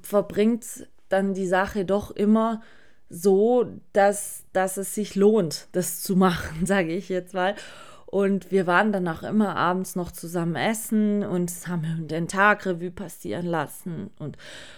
verbringt 0.02 0.88
dann 1.10 1.34
die 1.34 1.48
Sache 1.48 1.86
doch 1.86 2.12
immer 2.12 2.62
so, 3.10 3.66
dass, 3.92 4.44
dass 4.54 4.78
es 4.78 4.94
sich 4.94 5.16
lohnt, 5.16 5.68
das 5.72 6.02
zu 6.02 6.16
machen, 6.16 6.66
sage 6.66 6.94
ich 6.94 7.10
jetzt 7.10 7.34
mal. 7.34 7.56
Und 8.12 8.50
wir 8.50 8.66
waren 8.66 8.92
dann 8.92 9.08
auch 9.08 9.22
immer 9.22 9.56
abends 9.56 9.96
noch 9.96 10.12
zusammen 10.12 10.56
essen 10.56 11.24
und 11.24 11.52
haben 11.68 12.08
den 12.08 12.28
Tag 12.28 12.66
Revue 12.66 12.90
passieren 12.90 13.46
lassen 13.46 14.10
und 14.18 14.36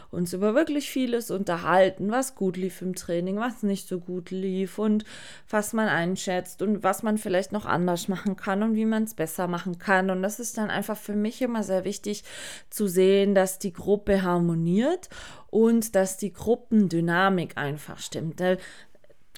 uns 0.10 0.34
über 0.34 0.54
wirklich 0.54 0.89
vieles 0.89 1.32
unterhalten, 1.32 2.12
was 2.12 2.36
gut 2.36 2.58
lief 2.58 2.82
im 2.82 2.94
Training, 2.94 3.38
was 3.38 3.63
nicht 3.63 3.88
so 3.88 4.02
gut 4.02 4.32
lief 4.32 4.78
und 4.80 5.06
was 5.50 5.72
man 5.72 5.88
einschätzt 5.88 6.62
und 6.62 6.84
was 6.84 7.04
man 7.04 7.17
vielleicht 7.17 7.54
noch 7.54 7.65
anders 7.65 8.10
machen 8.10 8.36
kann 8.36 8.63
und 8.63 8.76
wie 8.76 8.84
man 8.84 9.04
es 9.04 9.13
besser 9.13 9.48
machen 9.48 9.80
kann. 9.80 10.10
Und 10.10 10.22
das 10.24 10.41
ist 10.41 10.58
dann 10.58 10.70
einfach 10.70 10.98
für 10.98 11.15
mich 11.15 11.41
immer 11.41 11.63
sehr 11.63 11.86
wichtig 11.86 12.26
zu 12.70 12.88
sehen, 12.88 13.34
dass 13.34 13.60
die 13.60 13.72
Gruppe 13.72 14.24
harmoniert 14.24 15.08
und 15.50 15.96
dass 15.96 16.17
die 16.17 16.34
Gruppendynamik 16.34 17.58
einfach 17.58 18.00
stimmt. 18.00 18.41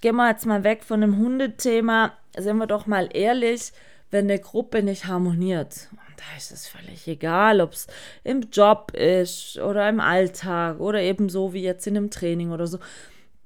Gehen 0.04 0.18
wir 0.18 0.30
jetzt 0.30 0.46
mal 0.46 0.66
weg 0.66 0.84
von 0.84 1.00
dem 1.00 1.18
Hundethema, 1.18 2.12
sind 2.36 2.58
wir 2.58 2.68
doch 2.68 2.88
mal 2.88 3.08
ehrlich, 3.14 3.72
wenn 4.12 4.26
eine 4.26 4.38
Gruppe 4.38 4.84
nicht 4.84 5.06
harmoniert, 5.06 5.88
da 6.18 6.38
ist 6.38 6.52
es 6.52 6.68
völlig 6.68 7.08
egal, 7.08 7.62
ob 7.62 7.72
es 7.72 7.88
im 8.26 8.42
Job 8.52 8.92
ist 8.92 9.58
oder 9.60 9.88
im 9.88 10.02
Alltag 10.02 10.82
oder 10.82 11.00
eben 11.00 11.30
so 11.30 11.54
wie 11.54 11.64
jetzt 11.64 11.88
in 11.88 11.96
einem 11.96 12.10
Training 12.10 12.52
oder 12.52 12.68
so, 12.68 12.80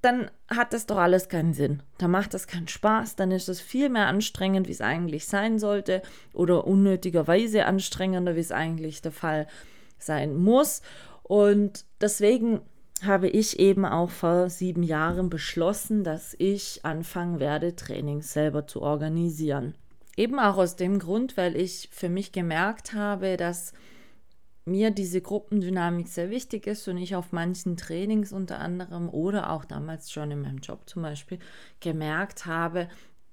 dann 0.02 0.32
hat 0.48 0.74
das 0.74 0.88
doch 0.88 0.98
alles 0.98 1.30
keinen 1.30 1.54
Sinn. 1.54 1.84
Da 2.00 2.08
macht 2.08 2.34
das 2.34 2.48
keinen 2.48 2.68
Spaß, 2.68 3.16
dann 3.16 3.30
ist 3.30 3.50
es 3.50 3.62
viel 3.62 3.90
mehr 3.90 4.08
anstrengend, 4.08 4.68
wie 4.68 4.72
es 4.72 4.82
eigentlich 4.82 5.28
sein 5.28 5.60
sollte 5.60 6.02
oder 6.34 6.66
unnötigerweise 6.66 7.68
anstrengender, 7.68 8.36
wie 8.36 8.40
es 8.40 8.52
eigentlich 8.52 9.04
der 9.04 9.12
Fall 9.12 9.46
sein 10.00 10.36
muss. 10.36 10.82
Und 11.22 11.86
deswegen 12.02 12.62
habe 13.04 13.28
ich 13.28 13.60
eben 13.60 13.86
auch 13.86 14.10
vor 14.10 14.50
sieben 14.50 14.84
Jahren 14.84 15.30
beschlossen, 15.30 16.04
dass 16.04 16.36
ich 16.38 16.84
anfangen 16.84 17.40
werde, 17.40 17.76
Trainings 17.76 18.34
selber 18.34 18.68
zu 18.68 18.82
organisieren. 18.82 19.76
Eben 20.16 20.40
auch 20.40 20.58
aus 20.58 20.76
dem 20.76 21.00
Grund, 21.00 21.38
weil 21.38 21.56
ich 21.56 21.90
für 21.92 22.10
mich 22.10 22.32
gemerkt 22.32 22.94
habe, 22.94 23.38
dass 23.38 23.74
mir 24.66 24.92
diese 24.92 25.22
Gruppendynamik 25.22 26.08
sehr 26.08 26.30
wichtig 26.30 26.68
ist 26.68 26.88
und 26.88 26.98
ich 26.98 27.16
auf 27.16 27.32
manchen 27.32 27.78
Trainings 27.78 28.34
unter 28.34 28.60
anderem 28.60 29.10
oder 29.10 29.52
auch 29.52 29.64
damals 29.64 30.12
schon 30.12 30.32
in 30.32 30.42
meinem 30.42 30.58
Job 30.58 30.90
zum 30.90 31.04
Beispiel 31.04 31.40
gemerkt 31.80 32.46
habe, 32.46 32.90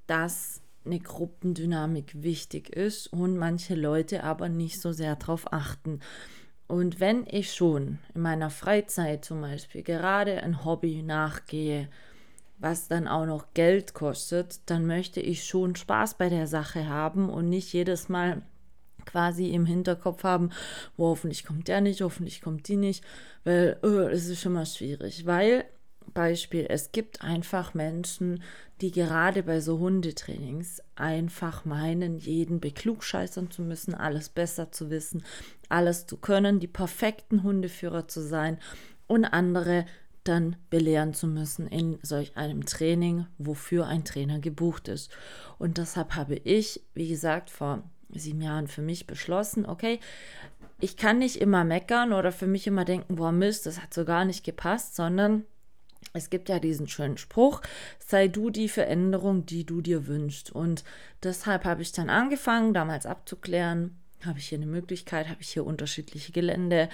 dass 0.07 0.63
eine 0.85 1.01
Gruppendynamik 1.01 2.23
wichtig 2.23 2.71
ist 2.71 3.13
und 3.13 3.37
manche 3.37 3.75
Leute 3.75 4.23
aber 4.23 4.49
nicht 4.49 4.81
so 4.81 4.93
sehr 4.93 5.17
darauf 5.17 5.53
achten. 5.53 6.01
Und 6.67 6.99
wenn 6.99 7.27
ich 7.27 7.53
schon 7.53 7.99
in 8.15 8.23
meiner 8.23 8.51
Freizeit 8.51 9.25
zum 9.25 9.41
Beispiel 9.43 9.83
gerade 9.83 10.43
ein 10.43 10.65
Hobby 10.65 11.03
nachgehe, 11.03 11.89
was 12.59 12.89
dann 12.89 13.09
auch 13.09 13.27
noch 13.27 13.53
Geld 13.53 13.95
kostet, 13.95 14.61
dann 14.67 14.87
möchte 14.87 15.21
ich 15.21 15.45
schon 15.45 15.77
Spaß 15.77 16.15
bei 16.15 16.29
der 16.29 16.47
Sache 16.47 16.89
haben 16.89 17.29
und 17.29 17.49
nicht 17.49 17.73
jedes 17.73 18.09
Mal 18.09 18.43
quasi 19.05 19.51
im 19.51 19.67
Hinterkopf 19.67 20.25
haben, 20.25 20.51
wo 20.97 21.09
hoffentlich 21.09 21.45
kommt 21.45 21.69
der 21.69 21.81
nicht, 21.81 22.01
hoffentlich 22.01 22.41
kommt 22.41 22.69
die 22.69 22.77
nicht, 22.77 23.05
weil 23.45 23.79
oh, 23.83 24.09
es 24.09 24.29
ist 24.29 24.41
schon 24.41 24.55
mal 24.55 24.67
schwierig, 24.67 25.27
weil 25.27 25.67
Beispiel, 26.13 26.67
es 26.69 26.93
gibt 26.93 27.23
einfach 27.23 27.75
Menschen, 27.75 28.43
die 28.81 28.91
gerade 28.91 29.43
bei 29.43 29.61
so 29.61 29.79
Hundetrainings 29.79 30.83
einfach 30.95 31.65
meinen, 31.65 32.19
jeden 32.19 32.61
beklugscheißern 32.61 33.51
zu 33.51 33.63
müssen, 33.63 33.95
alles 33.95 34.29
besser 34.29 34.73
zu 34.73 34.91
wissen, 34.91 35.25
alles 35.69 36.07
zu 36.07 36.17
können, 36.17 36.61
die 36.61 36.69
perfekten 36.69 37.43
Hundeführer 37.43 38.09
zu 38.09 38.21
sein 38.21 38.59
und 39.07 39.25
andere 39.25 39.87
dann 40.25 40.57
belehren 40.71 41.15
zu 41.15 41.27
müssen 41.27 41.67
in 41.67 41.99
solch 42.03 42.37
einem 42.37 42.65
Training, 42.65 43.27
wofür 43.39 43.87
ein 43.87 44.05
Trainer 44.05 44.39
gebucht 44.39 44.89
ist. 44.89 45.11
Und 45.59 45.79
deshalb 45.79 46.15
habe 46.15 46.37
ich, 46.37 46.83
wie 46.95 47.09
gesagt, 47.09 47.51
vor 47.51 47.83
sieben 48.11 48.41
Jahren 48.41 48.69
für 48.69 48.83
mich 48.83 49.07
beschlossen, 49.07 49.67
okay, 49.67 50.01
ich 50.81 50.97
kann 50.97 51.19
nicht 51.19 51.37
immer 51.37 51.65
meckern 51.65 52.13
oder 52.13 52.33
für 52.33 52.47
mich 52.47 52.67
immer 52.67 52.85
denken, 52.85 53.17
boah 53.17 53.33
Mist, 53.33 53.67
das 53.67 53.81
hat 53.81 53.95
so 53.95 54.05
gar 54.05 54.25
nicht 54.25 54.45
gepasst, 54.45 54.97
sondern 54.97 55.45
es 56.13 56.31
gibt 56.31 56.49
ja 56.49 56.59
diesen 56.59 56.89
schönen 56.89 57.19
Spruch, 57.19 57.61
sei 57.99 58.29
du 58.29 58.51
die 58.51 58.69
Veränderung, 58.69 59.47
die 59.47 59.65
du 59.65 59.81
dir 59.81 60.07
wünschst. 60.07 60.53
Und 60.53 60.85
deshalb 61.23 61.65
habe 61.65 61.83
ich 61.83 61.93
dann 61.93 62.11
angefangen, 62.11 62.75
damals 62.75 63.07
abzuklären, 63.07 63.97
habe 64.25 64.39
ich 64.39 64.49
hier 64.49 64.59
eine 64.59 64.67
Möglichkeit, 64.67 65.29
habe 65.29 65.43
ich 65.43 65.51
hier 65.51 65.67
unterschiedliche 65.67 66.33
Gelände 66.33 66.89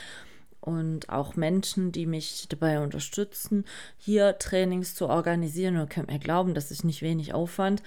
und 0.61 1.09
auch 1.09 1.37
Menschen, 1.37 1.93
die 1.93 2.07
mich 2.07 2.47
dabei 2.49 2.81
unterstützen, 2.81 3.65
hier 3.97 4.39
Trainings 4.39 4.95
zu 4.95 5.09
organisieren. 5.09 5.77
Und 5.77 5.91
könnt 5.91 6.11
mir 6.11 6.19
glauben, 6.19 6.55
das 6.55 6.71
ist 6.71 6.85
nicht 6.85 7.03
wenig 7.03 7.33
Aufwand. 7.33 7.83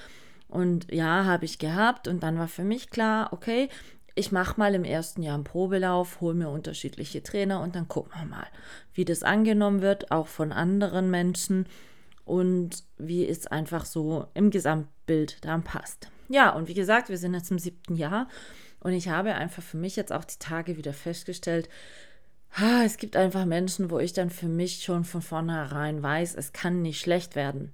Und 0.47 0.91
ja, 0.91 1.25
habe 1.25 1.45
ich 1.45 1.59
gehabt. 1.59 2.07
Und 2.07 2.23
dann 2.23 2.38
war 2.38 2.47
für 2.47 2.63
mich 2.63 2.89
klar, 2.89 3.31
okay, 3.31 3.69
ich 4.15 4.32
mache 4.32 4.60
mal 4.60 4.76
im 4.76 4.84
ersten 4.84 5.23
Jahr 5.23 5.36
einen 5.36 5.43
Probelauf, 5.43 6.21
hole 6.21 6.36
mir 6.36 6.49
unterschiedliche 6.49 7.23
Trainer 7.23 7.62
und 7.62 7.76
dann 7.76 7.88
gucken 7.88 8.12
wir 8.15 8.26
mal, 8.26 8.47
wie 8.93 9.06
das 9.06 9.23
angenommen 9.23 9.82
wird, 9.82 10.12
auch 10.12 10.28
von 10.28 10.52
anderen 10.52 11.10
Menschen 11.10 11.65
und 12.26 12.84
wie 12.97 13.28
es 13.28 13.47
einfach 13.47 13.86
so 13.86 14.28
im 14.34 14.52
Gesamtbild 14.52 15.43
dann 15.43 15.63
passt. 15.63 16.10
Ja, 16.30 16.52
und 16.52 16.67
wie 16.67 16.73
gesagt, 16.73 17.10
wir 17.10 17.17
sind 17.17 17.34
jetzt 17.34 17.52
im 17.52 17.60
siebten 17.60 17.95
Jahr 17.95 18.28
und 18.80 18.93
ich 18.93 19.10
habe 19.10 19.34
einfach 19.34 19.63
für 19.63 19.78
mich 19.78 19.95
jetzt 19.95 20.13
auch 20.13 20.26
die 20.26 20.39
Tage 20.39 20.78
wieder 20.78 20.93
festgestellt, 20.93 21.67
es 22.86 22.97
gibt 22.97 23.15
einfach 23.15 23.45
Menschen, 23.45 23.89
wo 23.89 23.97
ich 23.97 24.13
dann 24.13 24.30
für 24.30 24.47
mich 24.47 24.84
schon 24.84 25.06
von 25.06 25.23
vornherein 25.23 26.04
weiß, 26.04 26.36
es 26.36 26.54
kann 26.54 26.84
nicht 26.84 26.99
schlecht 26.99 27.36
werden, 27.36 27.73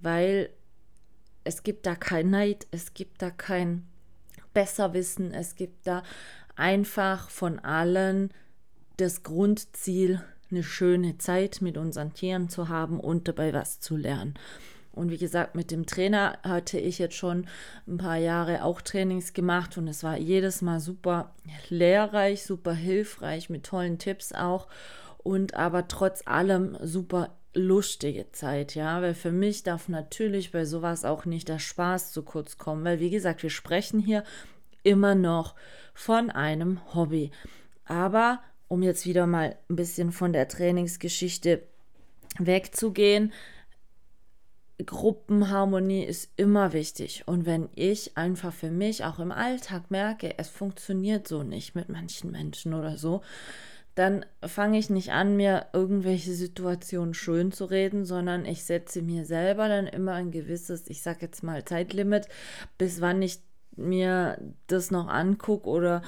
weil 0.00 0.50
es 1.42 1.64
gibt 1.64 1.86
da 1.86 1.96
kein 1.96 2.30
Neid, 2.30 2.68
es 2.70 2.94
gibt 2.94 3.20
da 3.20 3.30
kein 3.30 3.88
besser 4.56 4.94
wissen. 4.94 5.34
Es 5.34 5.54
gibt 5.54 5.86
da 5.86 6.02
einfach 6.56 7.28
von 7.28 7.58
allen 7.58 8.30
das 8.96 9.22
Grundziel, 9.22 10.22
eine 10.50 10.62
schöne 10.62 11.18
Zeit 11.18 11.60
mit 11.60 11.76
unseren 11.76 12.14
Tieren 12.14 12.48
zu 12.48 12.70
haben 12.70 12.98
und 12.98 13.28
dabei 13.28 13.52
was 13.52 13.80
zu 13.80 13.96
lernen. 13.96 14.32
Und 14.92 15.10
wie 15.10 15.18
gesagt, 15.18 15.56
mit 15.56 15.70
dem 15.70 15.84
Trainer 15.84 16.38
hatte 16.42 16.78
ich 16.78 16.98
jetzt 16.98 17.16
schon 17.16 17.46
ein 17.86 17.98
paar 17.98 18.16
Jahre 18.16 18.64
auch 18.64 18.80
Trainings 18.80 19.34
gemacht 19.34 19.76
und 19.76 19.88
es 19.88 20.02
war 20.02 20.16
jedes 20.16 20.62
Mal 20.62 20.80
super 20.80 21.34
lehrreich, 21.68 22.42
super 22.44 22.72
hilfreich, 22.72 23.50
mit 23.50 23.64
tollen 23.64 23.98
Tipps 23.98 24.32
auch 24.32 24.68
und 25.18 25.52
aber 25.52 25.86
trotz 25.86 26.26
allem 26.26 26.78
super 26.80 27.36
lustige 27.56 28.30
Zeit, 28.32 28.74
ja, 28.74 29.02
weil 29.02 29.14
für 29.14 29.32
mich 29.32 29.62
darf 29.62 29.88
natürlich 29.88 30.52
bei 30.52 30.64
sowas 30.64 31.04
auch 31.04 31.24
nicht 31.24 31.48
der 31.48 31.58
Spaß 31.58 32.12
zu 32.12 32.22
kurz 32.22 32.58
kommen, 32.58 32.84
weil 32.84 33.00
wie 33.00 33.10
gesagt, 33.10 33.42
wir 33.42 33.50
sprechen 33.50 33.98
hier 33.98 34.24
immer 34.82 35.14
noch 35.14 35.54
von 35.94 36.30
einem 36.30 36.80
Hobby. 36.94 37.30
Aber 37.84 38.40
um 38.68 38.82
jetzt 38.82 39.06
wieder 39.06 39.26
mal 39.26 39.56
ein 39.68 39.76
bisschen 39.76 40.12
von 40.12 40.32
der 40.32 40.48
Trainingsgeschichte 40.48 41.62
wegzugehen, 42.38 43.32
Gruppenharmonie 44.84 46.04
ist 46.04 46.30
immer 46.36 46.72
wichtig. 46.72 47.22
Und 47.26 47.46
wenn 47.46 47.70
ich 47.74 48.16
einfach 48.16 48.52
für 48.52 48.70
mich 48.70 49.04
auch 49.04 49.18
im 49.18 49.32
Alltag 49.32 49.90
merke, 49.90 50.38
es 50.38 50.48
funktioniert 50.48 51.26
so 51.26 51.42
nicht 51.42 51.74
mit 51.74 51.88
manchen 51.88 52.30
Menschen 52.30 52.74
oder 52.74 52.98
so, 52.98 53.22
dann 53.96 54.26
fange 54.44 54.78
ich 54.78 54.90
nicht 54.90 55.12
an, 55.12 55.36
mir 55.36 55.68
irgendwelche 55.72 56.34
Situationen 56.34 57.14
schön 57.14 57.50
zu 57.50 57.64
reden, 57.64 58.04
sondern 58.04 58.44
ich 58.44 58.62
setze 58.62 59.00
mir 59.00 59.24
selber 59.24 59.68
dann 59.68 59.86
immer 59.86 60.12
ein 60.12 60.30
gewisses, 60.30 60.88
ich 60.88 61.00
sage 61.00 61.20
jetzt 61.22 61.42
mal 61.42 61.64
Zeitlimit, 61.64 62.28
bis 62.76 63.00
wann 63.00 63.22
ich 63.22 63.40
mir 63.74 64.38
das 64.66 64.90
noch 64.90 65.08
angucke 65.08 65.66
oder 65.68 66.02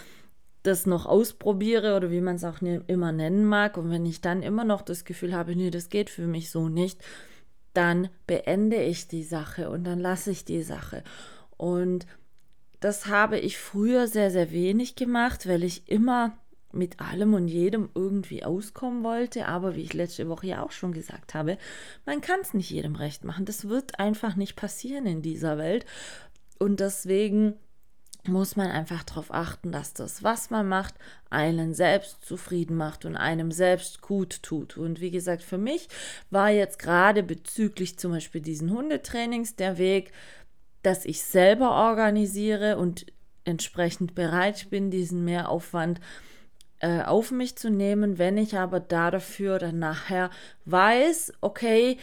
das 0.62 0.84
noch 0.84 1.06
ausprobiere 1.06 1.96
oder 1.96 2.10
wie 2.10 2.20
man 2.20 2.36
es 2.36 2.44
auch 2.44 2.60
ne, 2.60 2.84
immer 2.88 3.10
nennen 3.10 3.46
mag. 3.46 3.78
Und 3.78 3.90
wenn 3.90 4.04
ich 4.04 4.20
dann 4.20 4.42
immer 4.42 4.64
noch 4.64 4.82
das 4.82 5.06
Gefühl 5.06 5.34
habe, 5.34 5.56
nee, 5.56 5.70
das 5.70 5.88
geht 5.88 6.10
für 6.10 6.26
mich 6.26 6.50
so 6.50 6.68
nicht, 6.68 7.00
dann 7.72 8.10
beende 8.26 8.82
ich 8.82 9.08
die 9.08 9.24
Sache 9.24 9.70
und 9.70 9.84
dann 9.84 9.98
lasse 9.98 10.30
ich 10.30 10.44
die 10.44 10.62
Sache. 10.62 11.04
Und 11.56 12.06
das 12.80 13.06
habe 13.06 13.38
ich 13.38 13.56
früher 13.56 14.08
sehr, 14.08 14.30
sehr 14.30 14.50
wenig 14.50 14.94
gemacht, 14.94 15.48
weil 15.48 15.64
ich 15.64 15.88
immer 15.88 16.36
mit 16.72 17.00
allem 17.00 17.34
und 17.34 17.48
jedem 17.48 17.88
irgendwie 17.94 18.44
auskommen 18.44 19.02
wollte. 19.02 19.46
Aber 19.46 19.74
wie 19.74 19.82
ich 19.82 19.94
letzte 19.94 20.28
Woche 20.28 20.48
ja 20.48 20.62
auch 20.62 20.72
schon 20.72 20.92
gesagt 20.92 21.34
habe, 21.34 21.58
man 22.04 22.20
kann 22.20 22.40
es 22.40 22.54
nicht 22.54 22.70
jedem 22.70 22.94
recht 22.94 23.24
machen. 23.24 23.44
Das 23.44 23.68
wird 23.68 23.98
einfach 23.98 24.36
nicht 24.36 24.56
passieren 24.56 25.06
in 25.06 25.22
dieser 25.22 25.58
Welt. 25.58 25.86
Und 26.58 26.80
deswegen 26.80 27.54
muss 28.26 28.56
man 28.56 28.70
einfach 28.70 29.04
darauf 29.04 29.32
achten, 29.32 29.72
dass 29.72 29.94
das, 29.94 30.22
was 30.22 30.50
man 30.50 30.68
macht, 30.68 30.94
einen 31.30 31.72
selbst 31.72 32.24
zufrieden 32.24 32.76
macht 32.76 33.06
und 33.06 33.16
einem 33.16 33.50
selbst 33.52 34.02
gut 34.02 34.42
tut. 34.42 34.76
Und 34.76 35.00
wie 35.00 35.10
gesagt, 35.10 35.42
für 35.42 35.56
mich 35.56 35.88
war 36.28 36.50
jetzt 36.50 36.78
gerade 36.78 37.22
bezüglich 37.22 37.98
zum 37.98 38.12
Beispiel 38.12 38.42
diesen 38.42 38.70
Hundetrainings 38.70 39.56
der 39.56 39.78
Weg, 39.78 40.12
dass 40.82 41.06
ich 41.06 41.22
selber 41.22 41.70
organisiere 41.70 42.76
und 42.76 43.06
entsprechend 43.44 44.14
bereit 44.14 44.68
bin, 44.68 44.90
diesen 44.90 45.24
Mehraufwand 45.24 45.98
äh, 45.98 46.02
auf 46.86 47.30
mich 47.30 47.56
zu 47.56 47.70
nehmen. 47.70 48.18
Wenn 48.18 48.36
ich 48.36 48.56
aber 48.56 48.80
dafür 48.80 49.58
dann 49.58 49.78
nachher 49.78 50.30
weiß, 50.64 51.32
okay, 51.40 51.98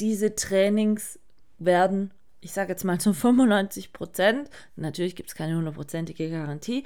diese 0.00 0.34
Trainings 0.34 1.18
werden 1.58 2.12
ich 2.42 2.52
sage 2.52 2.72
jetzt 2.72 2.84
mal 2.84 3.00
zu 3.00 3.14
95 3.14 3.94
Prozent, 3.94 4.50
natürlich 4.76 5.16
gibt 5.16 5.30
es 5.30 5.34
keine 5.34 5.56
hundertprozentige 5.56 6.28
Garantie, 6.28 6.84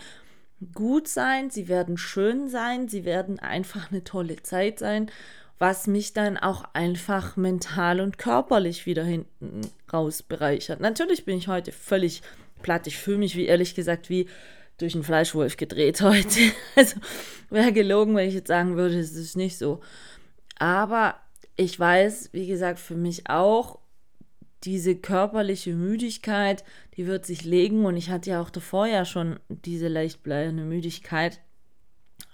gut 0.72 1.08
sein, 1.08 1.50
sie 1.50 1.68
werden 1.68 1.98
schön 1.98 2.48
sein, 2.48 2.88
sie 2.88 3.04
werden 3.04 3.40
einfach 3.40 3.90
eine 3.90 4.04
tolle 4.04 4.42
Zeit 4.42 4.78
sein, 4.78 5.10
was 5.58 5.86
mich 5.86 6.12
dann 6.12 6.36
auch 6.36 6.64
einfach 6.74 7.36
mental 7.36 8.00
und 8.00 8.18
körperlich 8.18 8.86
wieder 8.86 9.04
hinten 9.04 9.62
raus 9.92 10.22
bereichert. 10.22 10.80
Natürlich 10.80 11.24
bin 11.24 11.38
ich 11.38 11.48
heute 11.48 11.72
völlig 11.72 12.22
platt, 12.62 12.86
ich 12.86 12.98
fühle 12.98 13.18
mich 13.18 13.36
wie 13.36 13.46
ehrlich 13.46 13.74
gesagt 13.74 14.08
wie 14.08 14.28
durch 14.78 14.94
einen 14.94 15.04
Fleischwolf 15.04 15.56
gedreht 15.56 16.00
heute. 16.02 16.52
Also 16.74 16.96
wäre 17.50 17.72
gelogen, 17.72 18.14
wenn 18.16 18.28
ich 18.28 18.34
jetzt 18.34 18.48
sagen 18.48 18.76
würde, 18.76 18.98
es 18.98 19.12
ist 19.12 19.36
nicht 19.36 19.58
so. 19.58 19.80
Aber 20.58 21.16
ich 21.56 21.78
weiß, 21.78 22.30
wie 22.32 22.46
gesagt, 22.46 22.78
für 22.78 22.96
mich 22.96 23.28
auch, 23.28 23.78
diese 24.64 24.96
körperliche 24.96 25.74
Müdigkeit, 25.74 26.64
die 26.96 27.06
wird 27.06 27.24
sich 27.24 27.44
legen 27.44 27.84
und 27.84 27.96
ich 27.96 28.10
hatte 28.10 28.30
ja 28.30 28.42
auch 28.42 28.50
davor 28.50 28.86
ja 28.86 29.04
schon 29.04 29.38
diese 29.48 29.88
leicht 29.88 30.22
bleibende 30.22 30.64
Müdigkeit. 30.64 31.40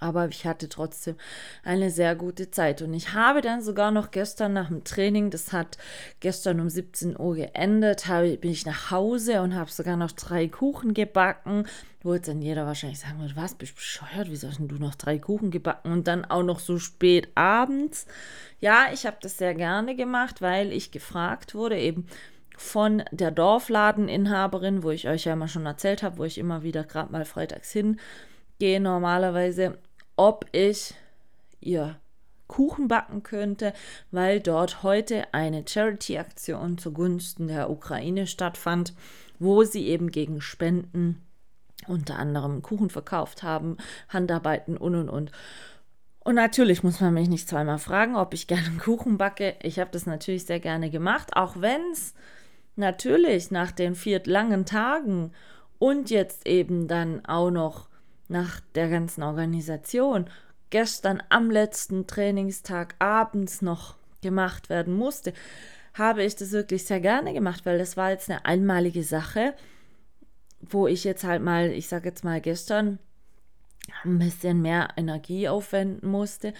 Aber 0.02 0.28
ich 0.28 0.46
hatte 0.46 0.68
trotzdem 0.68 1.16
eine 1.62 1.90
sehr 1.90 2.14
gute 2.14 2.50
Zeit. 2.50 2.82
Und 2.82 2.92
ich 2.92 3.12
habe 3.12 3.40
dann 3.40 3.62
sogar 3.62 3.90
noch 3.90 4.10
gestern 4.10 4.52
nach 4.52 4.68
dem 4.68 4.84
Training, 4.84 5.30
das 5.30 5.52
hat 5.52 5.78
gestern 6.20 6.60
um 6.60 6.68
17 6.68 7.18
Uhr 7.18 7.36
geendet, 7.36 8.06
habe, 8.08 8.36
bin 8.36 8.50
ich 8.50 8.66
nach 8.66 8.90
Hause 8.90 9.42
und 9.42 9.54
habe 9.54 9.70
sogar 9.70 9.96
noch 9.96 10.12
drei 10.12 10.48
Kuchen 10.48 10.94
gebacken. 10.94 11.66
Wo 12.02 12.14
jetzt 12.14 12.26
dann 12.26 12.42
jeder 12.42 12.66
wahrscheinlich 12.66 12.98
sagen 12.98 13.20
würde, 13.20 13.36
was, 13.36 13.54
bist 13.54 13.72
du 13.72 13.76
bescheuert? 13.76 14.28
Wie 14.28 14.36
sollst 14.36 14.58
du 14.58 14.74
noch 14.74 14.96
drei 14.96 15.18
Kuchen 15.18 15.52
gebacken 15.52 15.92
und 15.92 16.08
dann 16.08 16.24
auch 16.24 16.42
noch 16.42 16.58
so 16.58 16.78
spät 16.78 17.28
abends? 17.36 18.06
Ja, 18.58 18.86
ich 18.92 19.06
habe 19.06 19.18
das 19.20 19.38
sehr 19.38 19.54
gerne 19.54 19.94
gemacht, 19.94 20.42
weil 20.42 20.72
ich 20.72 20.90
gefragt 20.90 21.54
wurde, 21.54 21.78
eben 21.78 22.08
von 22.56 23.02
der 23.10 23.30
Dorfladeninhaberin, 23.30 24.82
wo 24.82 24.90
ich 24.90 25.08
euch 25.08 25.24
ja 25.24 25.32
immer 25.32 25.48
schon 25.48 25.66
erzählt 25.66 26.02
habe, 26.02 26.18
wo 26.18 26.24
ich 26.24 26.38
immer 26.38 26.62
wieder 26.62 26.84
gerade 26.84 27.12
mal 27.12 27.24
freitags 27.24 27.72
hingehe 27.72 28.80
normalerweise, 28.80 29.78
ob 30.16 30.46
ich 30.53 30.94
ihr 31.61 31.96
Kuchen 32.48 32.87
backen 32.88 33.22
könnte, 33.22 33.72
weil 34.11 34.40
dort 34.40 34.83
heute 34.83 35.33
eine 35.33 35.64
Charity-Aktion 35.66 36.77
zugunsten 36.77 37.48
der 37.48 37.70
Ukraine 37.70 38.27
stattfand, 38.27 38.94
wo 39.38 39.64
sie 39.64 39.87
eben 39.88 40.11
gegen 40.11 40.40
Spenden 40.40 41.22
unter 41.88 42.18
anderem 42.18 42.62
Kuchen 42.62 42.90
verkauft 42.90 43.42
haben, 43.42 43.79
Handarbeiten 44.09 44.77
und 44.77 44.94
und 44.94 45.09
und. 45.09 45.33
Und 46.20 46.35
natürlich 46.37 46.85
muss 46.85 47.01
man 47.01 47.14
mich 47.14 47.29
nicht 47.29 47.48
zweimal 47.48 47.79
fragen, 47.79 48.16
ob 48.16 48.35
ich 48.35 48.46
gerne 48.46 48.70
Kuchen 48.79 49.18
backe. 49.18 49.57
Ich 49.62 49.79
habe 49.79 49.90
das 49.90 50.07
natürlich 50.07 50.44
sehr 50.44 50.61
gerne 50.61 50.90
gemacht, 50.90 51.37
auch 51.37 51.55
wenn 51.61 51.81
es 51.90 52.14
natürlich 52.77 53.51
nach 53.51 53.72
den 53.72 53.94
vier 53.94 54.22
langen 54.25 54.64
Tagen 54.64 55.33
und 55.79 56.11
jetzt 56.11 56.46
eben 56.46 56.87
dann 56.87 57.25
auch 57.25 57.51
noch 57.51 57.88
nach 58.32 58.60
der 58.74 58.88
ganzen 58.88 59.22
Organisation 59.22 60.26
gestern 60.70 61.22
am 61.28 61.50
letzten 61.50 62.06
Trainingstag 62.06 62.96
abends 62.98 63.62
noch 63.62 63.94
gemacht 64.22 64.70
werden 64.70 64.94
musste, 64.94 65.32
habe 65.94 66.24
ich 66.24 66.34
das 66.34 66.52
wirklich 66.52 66.84
sehr 66.84 67.00
gerne 67.00 67.32
gemacht, 67.34 67.66
weil 67.66 67.78
das 67.78 67.96
war 67.96 68.10
jetzt 68.10 68.30
eine 68.30 68.44
einmalige 68.44 69.04
Sache, 69.04 69.54
wo 70.60 70.86
ich 70.86 71.04
jetzt 71.04 71.24
halt 71.24 71.42
mal, 71.42 71.70
ich 71.70 71.88
sage 71.88 72.08
jetzt 72.08 72.24
mal 72.24 72.40
gestern, 72.40 72.98
ein 74.04 74.18
bisschen 74.18 74.62
mehr 74.62 74.88
Energie 74.96 75.48
aufwenden 75.48 76.08
musste. 76.08 76.54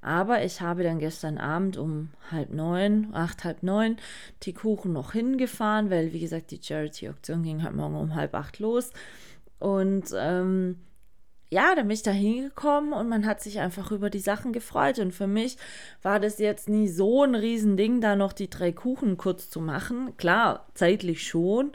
Aber 0.00 0.44
ich 0.44 0.60
habe 0.60 0.84
dann 0.84 1.00
gestern 1.00 1.38
Abend 1.38 1.76
um 1.76 2.10
halb 2.30 2.50
neun, 2.52 3.08
acht, 3.12 3.44
halb 3.44 3.62
neun 3.62 3.96
die 4.44 4.54
Kuchen 4.54 4.92
noch 4.92 5.12
hingefahren, 5.12 5.90
weil 5.90 6.12
wie 6.12 6.20
gesagt 6.20 6.50
die 6.50 6.62
Charity-Auktion 6.62 7.42
ging 7.42 7.62
halt 7.62 7.74
morgen 7.74 7.96
um 7.96 8.14
halb 8.14 8.34
acht 8.34 8.58
los. 8.60 8.92
Und 9.58 10.14
ähm, 10.16 10.78
ja, 11.50 11.74
dann 11.74 11.88
bin 11.88 11.94
ich 11.94 12.02
da 12.02 12.10
hingekommen 12.10 12.92
und 12.92 13.08
man 13.08 13.24
hat 13.26 13.40
sich 13.40 13.60
einfach 13.60 13.90
über 13.90 14.10
die 14.10 14.18
Sachen 14.18 14.52
gefreut. 14.52 14.98
Und 14.98 15.12
für 15.12 15.26
mich 15.26 15.56
war 16.02 16.20
das 16.20 16.38
jetzt 16.38 16.68
nie 16.68 16.88
so 16.88 17.24
ein 17.24 17.34
Riesending, 17.34 18.00
da 18.00 18.16
noch 18.16 18.32
die 18.32 18.50
drei 18.50 18.72
Kuchen 18.72 19.16
kurz 19.16 19.48
zu 19.48 19.60
machen. 19.60 20.16
Klar, 20.18 20.66
zeitlich 20.74 21.26
schon. 21.26 21.72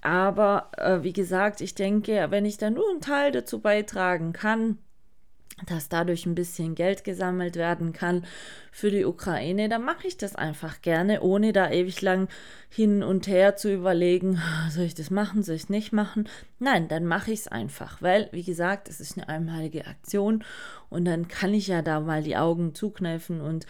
Aber 0.00 0.70
äh, 0.76 1.02
wie 1.02 1.12
gesagt, 1.12 1.60
ich 1.60 1.74
denke, 1.74 2.26
wenn 2.30 2.44
ich 2.44 2.58
da 2.58 2.70
nur 2.70 2.88
einen 2.90 3.00
Teil 3.00 3.32
dazu 3.32 3.60
beitragen 3.60 4.32
kann, 4.32 4.78
dass 5.66 5.88
dadurch 5.88 6.26
ein 6.26 6.34
bisschen 6.34 6.74
Geld 6.74 7.04
gesammelt 7.04 7.56
werden 7.56 7.92
kann 7.92 8.24
für 8.72 8.90
die 8.90 9.04
Ukraine, 9.04 9.68
dann 9.68 9.84
mache 9.84 10.06
ich 10.06 10.16
das 10.16 10.34
einfach 10.34 10.82
gerne, 10.82 11.20
ohne 11.20 11.52
da 11.52 11.70
ewig 11.70 12.02
lang 12.02 12.28
hin 12.68 13.02
und 13.02 13.28
her 13.28 13.56
zu 13.56 13.72
überlegen, 13.72 14.40
soll 14.70 14.84
ich 14.84 14.94
das 14.94 15.10
machen, 15.10 15.42
soll 15.42 15.54
ich 15.54 15.64
es 15.64 15.68
nicht 15.68 15.92
machen. 15.92 16.28
Nein, 16.58 16.88
dann 16.88 17.04
mache 17.06 17.30
ich 17.30 17.40
es 17.40 17.48
einfach, 17.48 18.02
weil, 18.02 18.28
wie 18.32 18.42
gesagt, 18.42 18.88
es 18.88 19.00
ist 19.00 19.16
eine 19.16 19.28
einmalige 19.28 19.86
Aktion 19.86 20.42
und 20.88 21.04
dann 21.04 21.28
kann 21.28 21.54
ich 21.54 21.68
ja 21.68 21.82
da 21.82 22.00
mal 22.00 22.22
die 22.22 22.36
Augen 22.36 22.74
zukneifen 22.74 23.40
und 23.40 23.66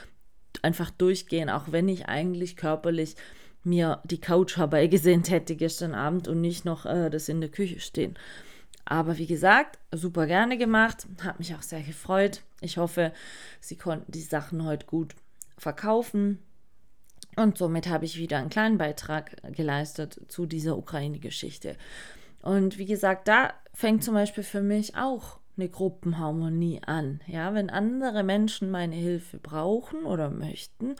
einfach 0.62 0.90
durchgehen, 0.90 1.50
auch 1.50 1.70
wenn 1.70 1.88
ich 1.88 2.06
eigentlich 2.06 2.56
körperlich 2.56 3.16
mir 3.62 4.00
die 4.04 4.20
Couch 4.20 4.56
herbeigesehnt 4.56 5.30
hätte 5.30 5.56
gestern 5.56 5.94
Abend 5.94 6.28
und 6.28 6.40
nicht 6.40 6.64
noch 6.64 6.86
äh, 6.86 7.10
das 7.10 7.28
in 7.28 7.40
der 7.40 7.50
Küche 7.50 7.80
stehen. 7.80 8.16
Aber 8.84 9.18
wie 9.18 9.26
gesagt, 9.26 9.78
super 9.92 10.26
gerne 10.26 10.58
gemacht, 10.58 11.06
hat 11.22 11.38
mich 11.38 11.54
auch 11.54 11.62
sehr 11.62 11.82
gefreut. 11.82 12.42
Ich 12.60 12.76
hoffe, 12.76 13.12
Sie 13.60 13.76
konnten 13.76 14.12
die 14.12 14.20
Sachen 14.20 14.64
heute 14.64 14.86
gut 14.86 15.14
verkaufen. 15.56 16.38
Und 17.36 17.58
somit 17.58 17.88
habe 17.88 18.04
ich 18.04 18.18
wieder 18.18 18.38
einen 18.38 18.50
kleinen 18.50 18.78
Beitrag 18.78 19.36
geleistet 19.52 20.20
zu 20.28 20.46
dieser 20.46 20.76
Ukraine-Geschichte. 20.76 21.76
Und 22.42 22.78
wie 22.78 22.86
gesagt, 22.86 23.26
da 23.26 23.54
fängt 23.72 24.04
zum 24.04 24.14
Beispiel 24.14 24.44
für 24.44 24.62
mich 24.62 24.96
auch 24.96 25.40
eine 25.56 25.68
Gruppenharmonie 25.68 26.82
an. 26.84 27.20
Ja, 27.26 27.54
wenn 27.54 27.70
andere 27.70 28.22
Menschen 28.22 28.70
meine 28.70 28.94
Hilfe 28.94 29.38
brauchen 29.38 30.04
oder 30.04 30.30
möchten 30.30 30.94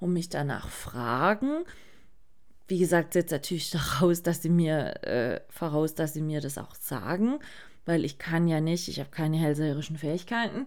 und 0.00 0.12
mich 0.12 0.28
danach 0.28 0.68
fragen, 0.68 1.64
wie 2.68 2.78
gesagt, 2.78 3.14
setzt 3.14 3.32
natürlich 3.32 3.70
daraus, 3.72 4.22
dass 4.22 4.42
sie 4.42 4.50
mir 4.50 5.04
äh, 5.04 5.40
voraus, 5.48 5.94
dass 5.94 6.14
sie 6.14 6.22
mir 6.22 6.40
das 6.40 6.58
auch 6.58 6.74
sagen, 6.74 7.38
weil 7.86 8.04
ich 8.04 8.18
kann 8.18 8.46
ja 8.46 8.60
nicht, 8.60 8.88
ich 8.88 9.00
habe 9.00 9.10
keine 9.10 9.38
hellseherischen 9.38 9.96
Fähigkeiten. 9.96 10.66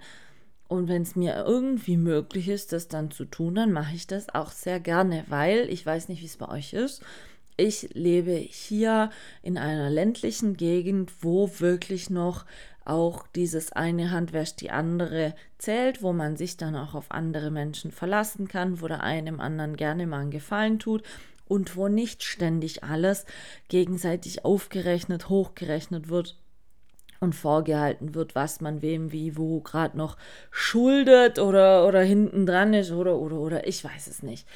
Und 0.68 0.88
wenn 0.88 1.02
es 1.02 1.16
mir 1.16 1.36
irgendwie 1.46 1.98
möglich 1.98 2.48
ist, 2.48 2.72
das 2.72 2.88
dann 2.88 3.12
zu 3.12 3.26
tun, 3.26 3.56
dann 3.56 3.72
mache 3.72 3.94
ich 3.94 4.08
das 4.08 4.34
auch 4.34 4.52
sehr 4.52 4.80
gerne, 4.80 5.26
weil 5.28 5.70
ich 5.70 5.86
weiß 5.86 6.08
nicht, 6.08 6.22
wie 6.22 6.28
es 6.28 6.38
bei 6.38 6.48
euch 6.48 6.74
ist. 6.74 7.04
Ich 7.58 7.90
lebe 7.94 8.32
hier 8.32 9.12
in 9.44 9.58
einer 9.58 9.90
ländlichen 9.90 10.56
Gegend, 10.56 11.12
wo 11.22 11.52
wirklich 11.60 12.10
noch 12.10 12.46
auch 12.86 13.28
dieses 13.36 13.74
eine 13.74 14.12
Hand 14.12 14.34
wäscht 14.34 14.62
die 14.62 14.72
andere 14.72 15.36
zählt, 15.58 16.02
wo 16.02 16.14
man 16.14 16.38
sich 16.38 16.58
dann 16.58 16.76
auch 16.76 16.96
auf 16.96 17.12
andere 17.12 17.52
Menschen 17.52 17.92
verlassen 17.92 18.48
kann, 18.48 18.82
wo 18.82 18.88
der 18.88 19.04
eine 19.04 19.26
dem 19.26 19.40
anderen 19.42 19.76
gerne 19.76 20.08
mal 20.08 20.22
einen 20.22 20.32
Gefallen 20.32 20.80
tut 20.80 21.04
und 21.52 21.76
wo 21.76 21.90
nicht 21.90 22.24
ständig 22.24 22.82
alles 22.86 23.26
gegenseitig 23.68 24.46
aufgerechnet, 24.46 25.28
hochgerechnet 25.28 26.08
wird 26.08 26.40
und 27.20 27.36
vorgehalten 27.36 28.16
wird, 28.16 28.36
was 28.36 28.62
man 28.62 28.82
wem 28.82 29.12
wie 29.12 29.36
wo 29.36 29.60
gerade 29.60 29.98
noch 29.98 30.16
schuldet 30.50 31.40
oder 31.40 31.86
oder 31.86 32.02
hinten 32.04 32.46
dran 32.46 32.74
ist 32.74 32.92
oder 32.92 33.18
oder 33.18 33.36
oder 33.36 33.68
ich 33.68 33.84
weiß 33.84 34.08
es 34.08 34.24
nicht. 34.24 34.48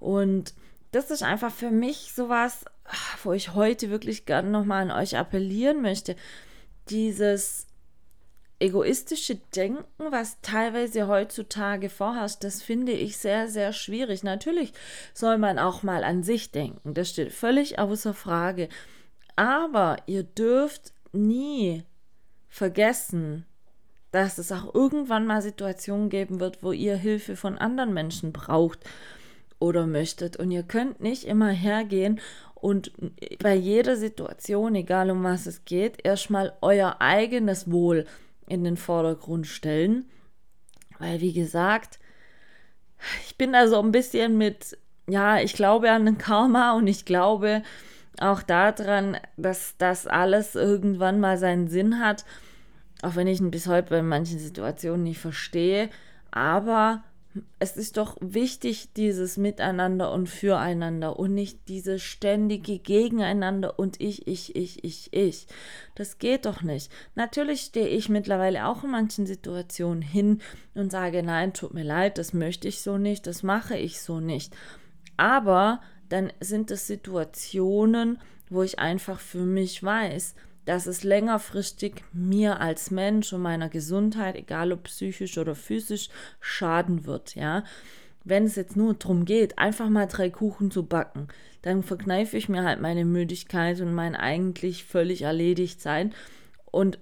Und 0.00 0.52
das 0.92 1.10
ist 1.10 1.22
einfach 1.22 1.50
für 1.50 1.70
mich 1.70 2.12
sowas, 2.14 2.66
wo 3.22 3.32
ich 3.32 3.54
heute 3.54 3.88
wirklich 3.88 4.26
gerne 4.26 4.50
nochmal 4.50 4.82
an 4.82 5.02
euch 5.02 5.16
appellieren 5.16 5.80
möchte. 5.80 6.14
Dieses 6.90 7.66
egoistische 8.58 9.36
Denken, 9.54 9.84
was 9.98 10.40
teilweise 10.40 11.08
heutzutage 11.08 11.88
vorherrscht, 11.88 12.44
das 12.44 12.62
finde 12.62 12.92
ich 12.92 13.16
sehr, 13.18 13.48
sehr 13.48 13.72
schwierig. 13.72 14.22
Natürlich 14.22 14.72
soll 15.12 15.38
man 15.38 15.58
auch 15.58 15.82
mal 15.82 16.04
an 16.04 16.22
sich 16.22 16.50
denken, 16.50 16.94
das 16.94 17.10
steht 17.10 17.32
völlig 17.32 17.78
außer 17.78 18.14
Frage. 18.14 18.68
Aber 19.36 19.96
ihr 20.06 20.22
dürft 20.22 20.92
nie 21.12 21.82
vergessen, 22.48 23.44
dass 24.12 24.38
es 24.38 24.52
auch 24.52 24.74
irgendwann 24.74 25.26
mal 25.26 25.42
Situationen 25.42 26.08
geben 26.08 26.38
wird, 26.38 26.62
wo 26.62 26.70
ihr 26.70 26.96
Hilfe 26.96 27.34
von 27.36 27.58
anderen 27.58 27.92
Menschen 27.92 28.32
braucht. 28.32 28.78
oder 29.58 29.86
möchtet. 29.86 30.36
Und 30.36 30.50
ihr 30.50 30.62
könnt 30.62 31.00
nicht 31.00 31.24
immer 31.24 31.50
hergehen 31.50 32.20
und 32.54 32.92
bei 33.42 33.54
jeder 33.54 33.96
Situation, 33.96 34.74
egal 34.74 35.10
um 35.10 35.22
was 35.22 35.46
es 35.46 35.64
geht, 35.64 36.04
erstmal 36.04 36.54
euer 36.60 36.96
eigenes 37.00 37.70
Wohl 37.70 38.06
in 38.46 38.64
den 38.64 38.76
Vordergrund 38.76 39.46
stellen. 39.46 40.04
Weil, 40.98 41.20
wie 41.20 41.32
gesagt, 41.32 41.98
ich 43.26 43.36
bin 43.36 43.52
da 43.52 43.68
so 43.68 43.80
ein 43.80 43.92
bisschen 43.92 44.38
mit, 44.38 44.78
ja, 45.08 45.38
ich 45.38 45.54
glaube 45.54 45.90
an 45.90 46.06
den 46.06 46.18
Karma 46.18 46.76
und 46.76 46.86
ich 46.86 47.04
glaube 47.04 47.62
auch 48.20 48.42
daran, 48.42 49.18
dass 49.36 49.76
das 49.76 50.06
alles 50.06 50.54
irgendwann 50.54 51.20
mal 51.20 51.36
seinen 51.36 51.68
Sinn 51.68 51.98
hat. 51.98 52.24
Auch 53.02 53.16
wenn 53.16 53.26
ich 53.26 53.40
ihn 53.40 53.50
bis 53.50 53.66
heute 53.66 53.90
bei 53.90 54.02
manchen 54.02 54.38
Situationen 54.38 55.02
nicht 55.02 55.18
verstehe. 55.18 55.90
Aber 56.30 57.02
es 57.58 57.76
ist 57.76 57.96
doch 57.96 58.16
wichtig, 58.20 58.92
dieses 58.96 59.36
Miteinander 59.36 60.12
und 60.12 60.28
Füreinander 60.28 61.18
und 61.18 61.34
nicht 61.34 61.68
dieses 61.68 62.02
ständige 62.02 62.78
Gegeneinander 62.78 63.78
und 63.78 64.00
ich, 64.00 64.26
ich, 64.28 64.54
ich, 64.54 64.84
ich, 64.84 65.12
ich. 65.12 65.46
Das 65.96 66.18
geht 66.18 66.46
doch 66.46 66.62
nicht. 66.62 66.92
Natürlich 67.16 67.62
stehe 67.62 67.88
ich 67.88 68.08
mittlerweile 68.08 68.66
auch 68.66 68.84
in 68.84 68.90
manchen 68.90 69.26
Situationen 69.26 70.02
hin 70.02 70.40
und 70.74 70.92
sage, 70.92 71.22
nein, 71.22 71.52
tut 71.52 71.74
mir 71.74 71.84
leid, 71.84 72.18
das 72.18 72.34
möchte 72.34 72.68
ich 72.68 72.82
so 72.82 72.98
nicht, 72.98 73.26
das 73.26 73.42
mache 73.42 73.76
ich 73.76 74.00
so 74.00 74.20
nicht. 74.20 74.54
Aber 75.16 75.80
dann 76.08 76.32
sind 76.40 76.70
es 76.70 76.86
Situationen, 76.86 78.18
wo 78.48 78.62
ich 78.62 78.78
einfach 78.78 79.18
für 79.18 79.44
mich 79.44 79.82
weiß, 79.82 80.34
dass 80.64 80.86
es 80.86 81.04
längerfristig 81.04 82.04
mir 82.12 82.60
als 82.60 82.90
Mensch 82.90 83.32
und 83.32 83.42
meiner 83.42 83.68
Gesundheit, 83.68 84.36
egal 84.36 84.72
ob 84.72 84.84
psychisch 84.84 85.38
oder 85.38 85.54
physisch, 85.54 86.08
schaden 86.40 87.04
wird, 87.06 87.34
ja. 87.34 87.64
Wenn 88.24 88.44
es 88.44 88.56
jetzt 88.56 88.76
nur 88.76 88.94
darum 88.94 89.26
geht, 89.26 89.58
einfach 89.58 89.90
mal 89.90 90.06
drei 90.06 90.30
Kuchen 90.30 90.70
zu 90.70 90.86
backen, 90.86 91.28
dann 91.60 91.82
verkneife 91.82 92.38
ich 92.38 92.48
mir 92.48 92.64
halt 92.64 92.80
meine 92.80 93.04
Müdigkeit 93.04 93.80
und 93.80 93.92
mein 93.92 94.16
eigentlich 94.16 94.84
völlig 94.84 95.22
erledigt 95.22 95.82
sein 95.82 96.14
und 96.70 96.98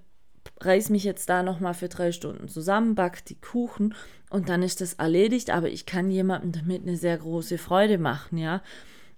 reiß 0.61 0.90
mich 0.90 1.05
jetzt 1.05 1.29
da 1.29 1.42
nochmal 1.42 1.75
für 1.75 1.88
drei 1.88 2.11
Stunden 2.11 2.48
zusammen, 2.48 2.96
back 2.96 3.25
die 3.25 3.40
Kuchen 3.40 3.94
und 4.31 4.48
dann 4.48 4.62
ist 4.62 4.81
das 4.81 4.94
erledigt, 4.94 5.51
aber 5.51 5.68
ich 5.68 5.87
kann 5.87 6.11
jemandem 6.11 6.53
damit 6.53 6.83
eine 6.83 6.96
sehr 6.96 7.18
große 7.18 7.59
Freude 7.59 7.98
machen, 7.98 8.38
ja. 8.38 8.62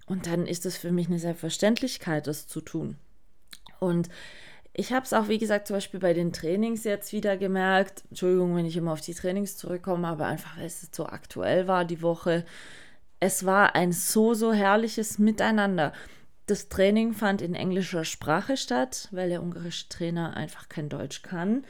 Und 0.07 0.27
dann 0.27 0.45
ist 0.45 0.67
es 0.67 0.77
für 0.77 0.91
mich 0.91 1.07
eine 1.07 1.17
Selbstverständlichkeit, 1.17 2.27
das 2.27 2.47
zu 2.47 2.61
tun. 2.61 2.97
Und 3.79 4.09
ich 4.73 4.91
habe 4.91 5.05
es 5.05 5.13
auch, 5.13 5.29
wie 5.29 5.37
gesagt, 5.37 5.67
zum 5.67 5.77
Beispiel 5.77 5.99
bei 5.99 6.13
den 6.13 6.33
Trainings 6.33 6.83
jetzt 6.83 7.13
wieder 7.13 7.37
gemerkt. 7.37 8.03
Entschuldigung, 8.09 8.55
wenn 8.55 8.65
ich 8.65 8.75
immer 8.75 8.91
auf 8.91 9.01
die 9.01 9.13
Trainings 9.13 9.55
zurückkomme, 9.55 10.07
aber 10.07 10.25
einfach, 10.25 10.57
weil 10.57 10.65
es 10.65 10.89
so 10.91 11.05
aktuell 11.05 11.67
war 11.67 11.85
die 11.85 12.01
Woche. 12.01 12.43
Es 13.21 13.45
war 13.45 13.75
ein 13.75 13.93
so, 13.93 14.33
so 14.33 14.51
herrliches 14.51 15.17
Miteinander. 15.17 15.93
Das 16.47 16.67
Training 16.67 17.13
fand 17.13 17.41
in 17.41 17.55
englischer 17.55 18.03
Sprache 18.03 18.57
statt, 18.57 19.07
weil 19.11 19.29
der 19.29 19.41
ungarische 19.41 19.87
Trainer 19.87 20.35
einfach 20.35 20.67
kein 20.67 20.89
Deutsch 20.89 21.21
kann. 21.21 21.65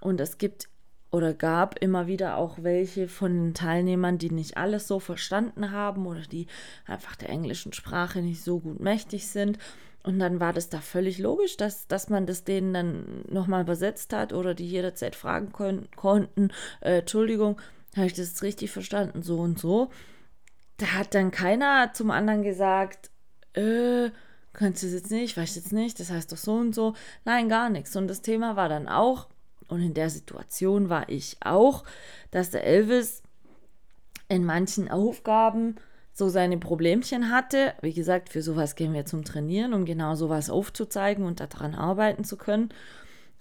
Und 0.00 0.20
es 0.20 0.36
gibt 0.36 0.68
oder 1.10 1.32
gab 1.32 1.78
immer 1.78 2.08
wieder 2.08 2.36
auch 2.36 2.58
welche 2.60 3.08
von 3.08 3.32
den 3.32 3.54
Teilnehmern, 3.54 4.18
die 4.18 4.30
nicht 4.30 4.56
alles 4.56 4.88
so 4.88 4.98
verstanden 4.98 5.70
haben 5.70 6.06
oder 6.06 6.22
die 6.22 6.48
einfach 6.86 7.16
der 7.16 7.30
englischen 7.30 7.72
Sprache 7.72 8.20
nicht 8.20 8.42
so 8.42 8.60
gut 8.60 8.80
mächtig 8.80 9.28
sind. 9.28 9.58
Und 10.04 10.18
dann 10.18 10.38
war 10.38 10.52
das 10.52 10.68
da 10.68 10.80
völlig 10.80 11.18
logisch, 11.18 11.56
dass, 11.56 11.88
dass 11.88 12.10
man 12.10 12.26
das 12.26 12.44
denen 12.44 12.74
dann 12.74 13.24
nochmal 13.28 13.62
übersetzt 13.62 14.12
hat 14.12 14.34
oder 14.34 14.54
die 14.54 14.68
jederzeit 14.68 15.16
fragen 15.16 15.50
kon 15.50 15.88
konnten, 15.96 16.50
äh, 16.82 16.98
Entschuldigung, 16.98 17.58
habe 17.96 18.06
ich 18.06 18.12
das 18.12 18.42
richtig 18.42 18.70
verstanden, 18.70 19.22
so 19.22 19.38
und 19.38 19.58
so. 19.58 19.90
Da 20.76 20.86
hat 20.88 21.14
dann 21.14 21.30
keiner 21.30 21.92
zum 21.94 22.10
anderen 22.10 22.42
gesagt, 22.42 23.10
äh, 23.54 24.10
kannst 24.52 24.82
du 24.82 24.88
es 24.88 24.92
jetzt 24.92 25.10
nicht, 25.10 25.38
weiß 25.38 25.56
jetzt 25.56 25.72
nicht, 25.72 25.98
das 25.98 26.10
heißt 26.10 26.30
doch 26.30 26.36
so 26.36 26.52
und 26.52 26.74
so. 26.74 26.94
Nein, 27.24 27.48
gar 27.48 27.70
nichts. 27.70 27.96
Und 27.96 28.08
das 28.08 28.20
Thema 28.20 28.56
war 28.56 28.68
dann 28.68 28.88
auch, 28.88 29.28
und 29.68 29.80
in 29.80 29.94
der 29.94 30.10
Situation 30.10 30.90
war 30.90 31.08
ich 31.08 31.38
auch, 31.40 31.82
dass 32.30 32.50
der 32.50 32.64
Elvis 32.64 33.22
in 34.28 34.44
manchen 34.44 34.90
Aufgaben 34.90 35.76
so 36.14 36.28
seine 36.28 36.58
Problemchen 36.58 37.30
hatte. 37.30 37.74
Wie 37.82 37.92
gesagt, 37.92 38.28
für 38.30 38.40
sowas 38.40 38.76
gehen 38.76 38.94
wir 38.94 39.04
zum 39.04 39.24
Trainieren, 39.24 39.74
um 39.74 39.84
genau 39.84 40.14
sowas 40.14 40.48
aufzuzeigen 40.48 41.26
und 41.26 41.40
daran 41.40 41.74
arbeiten 41.74 42.24
zu 42.24 42.36
können. 42.36 42.70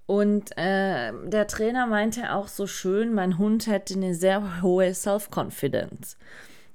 Und 0.08 0.58
äh, 0.58 1.14
der 1.28 1.48
Trainer 1.48 1.86
meinte 1.88 2.34
auch 2.34 2.48
so 2.48 2.68
schön, 2.68 3.14
mein 3.14 3.38
Hund 3.38 3.68
hätte 3.68 3.94
eine 3.94 4.16
sehr 4.16 4.62
hohe 4.62 4.94
Self-Confidence. 4.94 6.18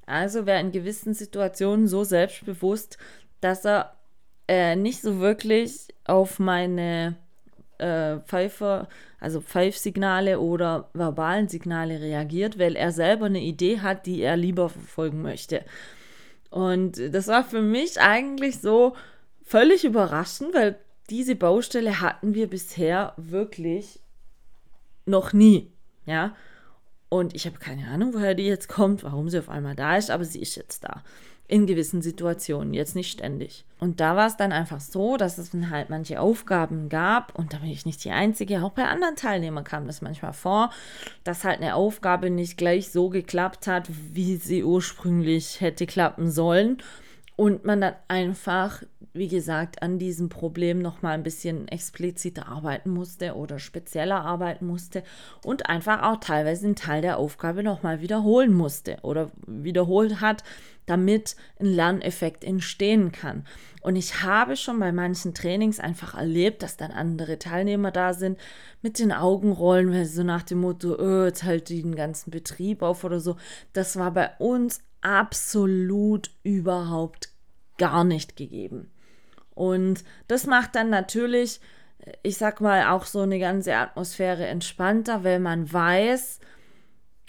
Also 0.06 0.46
wäre 0.46 0.61
in 0.61 0.72
gewissen 0.72 1.12
Situationen 1.12 1.88
so 1.88 2.04
selbstbewusst, 2.04 2.96
dass 3.40 3.66
er 3.66 3.96
äh, 4.46 4.76
nicht 4.76 5.02
so 5.02 5.18
wirklich 5.18 5.88
auf 6.04 6.38
meine 6.38 7.16
äh, 7.78 8.18
Pfeifer, 8.20 8.88
also 9.20 9.40
Pfeifsignale 9.40 10.40
oder 10.40 10.90
verbalen 10.92 11.48
Signale 11.48 12.00
reagiert, 12.00 12.58
weil 12.58 12.76
er 12.76 12.92
selber 12.92 13.26
eine 13.26 13.40
Idee 13.40 13.80
hat, 13.80 14.06
die 14.06 14.20
er 14.20 14.36
lieber 14.36 14.68
verfolgen 14.68 15.22
möchte. 15.22 15.64
Und 16.50 17.00
das 17.12 17.26
war 17.28 17.44
für 17.44 17.62
mich 17.62 18.00
eigentlich 18.00 18.60
so 18.60 18.94
völlig 19.42 19.84
überraschend, 19.84 20.54
weil 20.54 20.78
diese 21.10 21.34
Baustelle 21.34 22.00
hatten 22.00 22.34
wir 22.34 22.48
bisher 22.48 23.14
wirklich 23.16 24.00
noch 25.06 25.32
nie. 25.32 25.72
Ja. 26.06 26.36
Und 27.08 27.34
ich 27.34 27.46
habe 27.46 27.58
keine 27.58 27.88
Ahnung, 27.88 28.12
woher 28.12 28.34
die 28.34 28.46
jetzt 28.46 28.68
kommt, 28.68 29.02
warum 29.02 29.30
sie 29.30 29.38
auf 29.38 29.48
einmal 29.48 29.74
da 29.74 29.96
ist, 29.96 30.10
aber 30.10 30.24
sie 30.24 30.40
ist 30.40 30.56
jetzt 30.56 30.84
da 30.84 31.02
in 31.48 31.66
gewissen 31.66 32.02
Situationen, 32.02 32.74
jetzt 32.74 32.94
nicht 32.94 33.11
ständig. 33.11 33.64
Und 33.80 34.00
da 34.00 34.16
war 34.16 34.26
es 34.26 34.37
dann 34.37 34.52
einfach 34.52 34.80
so, 34.80 35.16
dass 35.16 35.38
es 35.38 35.50
dann 35.50 35.70
halt 35.70 35.88
manche 35.88 36.20
Aufgaben 36.20 36.90
gab 36.90 37.37
und 37.38 37.54
da 37.54 37.58
bin 37.58 37.70
ich 37.70 37.87
nicht 37.87 38.04
die 38.04 38.11
Einzige, 38.11 38.62
auch 38.62 38.72
bei 38.72 38.84
anderen 38.84 39.16
Teilnehmern 39.16 39.64
kam 39.64 39.87
das 39.87 40.02
manchmal 40.02 40.34
vor, 40.34 40.70
dass 41.24 41.44
halt 41.44 41.61
eine 41.61 41.74
Aufgabe 41.74 42.28
nicht 42.28 42.58
gleich 42.58 42.90
so 42.90 43.08
geklappt 43.08 43.66
hat, 43.66 43.88
wie 44.12 44.37
sie 44.37 44.62
ursprünglich 44.62 45.61
hätte 45.61 45.87
klappen 45.87 46.30
sollen 46.30 46.82
und 47.38 47.64
man 47.64 47.81
dann 47.81 47.94
einfach, 48.09 48.83
wie 49.12 49.29
gesagt, 49.29 49.81
an 49.81 50.01
diesem 50.01 50.29
Problem 50.29 50.81
nochmal 50.81 51.14
ein 51.14 51.22
bisschen 51.22 51.68
expliziter 51.68 52.48
arbeiten 52.48 52.90
musste 52.90 53.37
oder 53.37 53.61
spezieller 53.61 54.22
arbeiten 54.24 54.66
musste 54.66 55.05
und 55.44 55.68
einfach 55.68 56.03
auch 56.03 56.18
teilweise 56.18 56.66
einen 56.66 56.74
Teil 56.74 57.01
der 57.01 57.16
Aufgabe 57.16 57.62
nochmal 57.62 58.01
wiederholen 58.01 58.53
musste 58.53 58.96
oder 59.03 59.31
wiederholt 59.46 60.20
hat, 60.20 60.42
damit 60.87 61.37
ein 61.61 61.66
Lerneffekt 61.66 62.42
entstehen 62.42 63.12
kann. 63.12 63.46
Und 63.83 63.94
ich 63.94 64.24
habe 64.24 64.57
schon 64.57 64.81
bei 64.81 64.90
manchen 64.90 65.33
Trainings 65.33 65.79
einfach 65.79 66.16
erlebt, 66.16 66.64
dass 66.64 66.77
dann 66.77 66.90
andere 66.90 67.38
Teilnehmer 67.38 67.92
da 67.92 68.14
sind, 68.14 68.37
mit 68.83 68.98
den 68.98 69.12
Augen 69.12 69.53
rollen, 69.53 69.92
weil 69.92 70.07
sie 70.07 70.16
so 70.16 70.22
nach 70.24 70.42
dem 70.42 70.59
Motto, 70.59 70.96
oh, 70.98 71.27
jetzt 71.27 71.44
halt 71.44 71.68
den 71.68 71.94
ganzen 71.94 72.33
Betrieb 72.33 72.83
auf 72.83 73.05
oder 73.05 73.20
so. 73.20 73.37
Das 73.74 73.96
war 73.96 74.11
bei 74.11 74.31
uns 74.40 74.81
absolut 75.00 76.30
überhaupt 76.42 77.30
gar 77.78 78.04
nicht 78.04 78.37
gegeben. 78.37 78.90
Und 79.54 80.04
das 80.28 80.46
macht 80.46 80.74
dann 80.74 80.90
natürlich, 80.90 81.61
ich 82.22 82.37
sag 82.37 82.61
mal, 82.61 82.88
auch 82.88 83.04
so 83.04 83.20
eine 83.20 83.38
ganze 83.38 83.74
Atmosphäre 83.74 84.46
entspannter, 84.46 85.24
weil 85.24 85.40
man 85.40 85.72
weiß, 85.72 86.40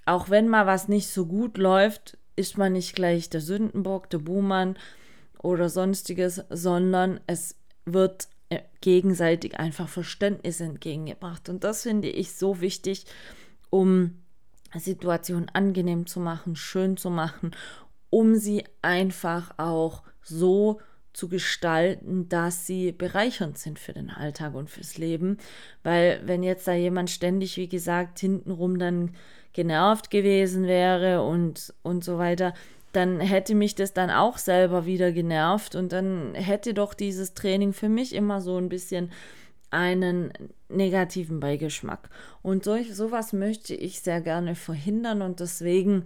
auch 0.05 0.29
wenn 0.29 0.47
mal 0.47 0.65
was 0.65 0.87
nicht 0.87 1.07
so 1.09 1.25
gut 1.25 1.57
läuft, 1.57 2.17
ist 2.35 2.57
man 2.57 2.73
nicht 2.73 2.95
gleich 2.95 3.29
der 3.29 3.41
Sündenbock, 3.41 4.09
der 4.09 4.19
Buhmann 4.19 4.77
oder 5.41 5.69
sonstiges, 5.69 6.43
sondern 6.49 7.19
es 7.27 7.55
wird 7.85 8.27
äh, 8.49 8.59
gegenseitig 8.81 9.59
einfach 9.59 9.89
Verständnis 9.89 10.61
entgegengebracht. 10.61 11.49
Und 11.49 11.63
das 11.63 11.83
finde 11.83 12.09
ich 12.09 12.33
so 12.33 12.61
wichtig, 12.61 13.05
um 13.69 14.21
Situationen 14.75 15.49
angenehm 15.49 16.05
zu 16.05 16.19
machen, 16.19 16.55
schön 16.55 16.97
zu 16.97 17.09
machen, 17.09 17.51
um 18.09 18.35
sie 18.35 18.63
einfach 18.81 19.51
auch 19.57 20.03
so 20.21 20.79
zu 21.13 21.27
gestalten, 21.27 22.29
dass 22.29 22.65
sie 22.65 22.91
bereichernd 22.91 23.57
sind 23.57 23.79
für 23.79 23.93
den 23.93 24.09
Alltag 24.09 24.53
und 24.53 24.69
fürs 24.69 24.97
Leben. 24.97 25.37
Weil 25.83 26.21
wenn 26.25 26.43
jetzt 26.43 26.67
da 26.67 26.73
jemand 26.73 27.09
ständig, 27.09 27.57
wie 27.57 27.67
gesagt, 27.67 28.19
hintenrum 28.19 28.79
dann 28.79 29.15
genervt 29.53 30.11
gewesen 30.11 30.67
wäre 30.67 31.23
und, 31.23 31.73
und 31.81 32.03
so 32.03 32.17
weiter, 32.17 32.53
dann 32.91 33.19
hätte 33.19 33.55
mich 33.55 33.75
das 33.75 33.93
dann 33.93 34.09
auch 34.09 34.37
selber 34.37 34.85
wieder 34.85 35.11
genervt 35.11 35.75
und 35.75 35.91
dann 35.91 36.33
hätte 36.35 36.73
doch 36.73 36.93
dieses 36.93 37.33
Training 37.33 37.73
für 37.73 37.89
mich 37.89 38.15
immer 38.15 38.41
so 38.41 38.57
ein 38.57 38.69
bisschen 38.69 39.11
einen 39.71 40.31
negativen 40.69 41.39
Beigeschmack. 41.39 42.09
Und 42.41 42.63
so, 42.63 42.77
sowas 42.91 43.33
möchte 43.33 43.75
ich 43.75 44.01
sehr 44.01 44.21
gerne 44.21 44.55
verhindern 44.55 45.21
und 45.21 45.39
deswegen 45.39 46.05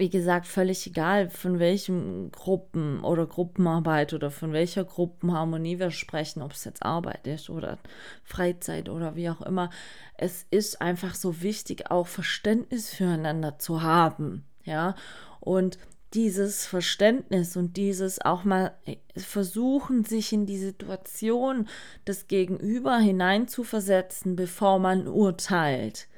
wie 0.00 0.08
gesagt, 0.08 0.46
völlig 0.46 0.86
egal, 0.86 1.28
von 1.28 1.58
welchen 1.58 2.32
Gruppen 2.32 3.04
oder 3.04 3.26
Gruppenarbeit 3.26 4.14
oder 4.14 4.30
von 4.30 4.54
welcher 4.54 4.82
Gruppenharmonie 4.82 5.78
wir 5.78 5.90
sprechen, 5.90 6.40
ob 6.40 6.52
es 6.52 6.64
jetzt 6.64 6.82
Arbeit 6.82 7.26
ist 7.26 7.50
oder 7.50 7.76
Freizeit 8.24 8.88
oder 8.88 9.14
wie 9.14 9.28
auch 9.28 9.42
immer. 9.42 9.68
Es 10.16 10.46
ist 10.50 10.80
einfach 10.80 11.14
so 11.14 11.42
wichtig, 11.42 11.90
auch 11.90 12.06
Verständnis 12.06 12.88
füreinander 12.88 13.58
zu 13.58 13.82
haben. 13.82 14.46
Ja, 14.64 14.94
und 15.38 15.78
dieses 16.14 16.66
Verständnis 16.66 17.56
und 17.56 17.76
dieses 17.76 18.20
auch 18.20 18.44
mal 18.44 18.72
äh, 18.84 18.96
versuchen, 19.16 20.04
sich 20.04 20.32
in 20.32 20.46
die 20.46 20.58
Situation 20.58 21.68
des 22.06 22.26
Gegenüber 22.26 22.98
hineinzuversetzen, 22.98 24.34
bevor 24.34 24.78
man 24.78 25.06
urteilt. 25.06 26.08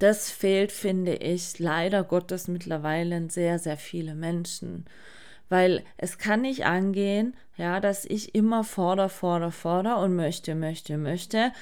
Das 0.00 0.30
fehlt, 0.30 0.72
finde 0.72 1.14
ich, 1.16 1.58
leider 1.58 2.02
Gottes 2.02 2.48
mittlerweile 2.48 3.16
in 3.16 3.28
sehr, 3.28 3.58
sehr 3.58 3.76
viele 3.76 4.14
Menschen. 4.14 4.86
Weil 5.48 5.84
es 5.96 6.16
kann 6.16 6.42
nicht 6.42 6.64
angehen, 6.64 7.36
ja, 7.56 7.80
dass 7.80 8.04
ich 8.04 8.34
immer 8.34 8.64
forder, 8.64 9.08
forder, 9.08 9.52
forder 9.52 9.98
und 9.98 10.16
möchte, 10.16 10.54
möchte, 10.54 10.96
möchte, 10.96 11.52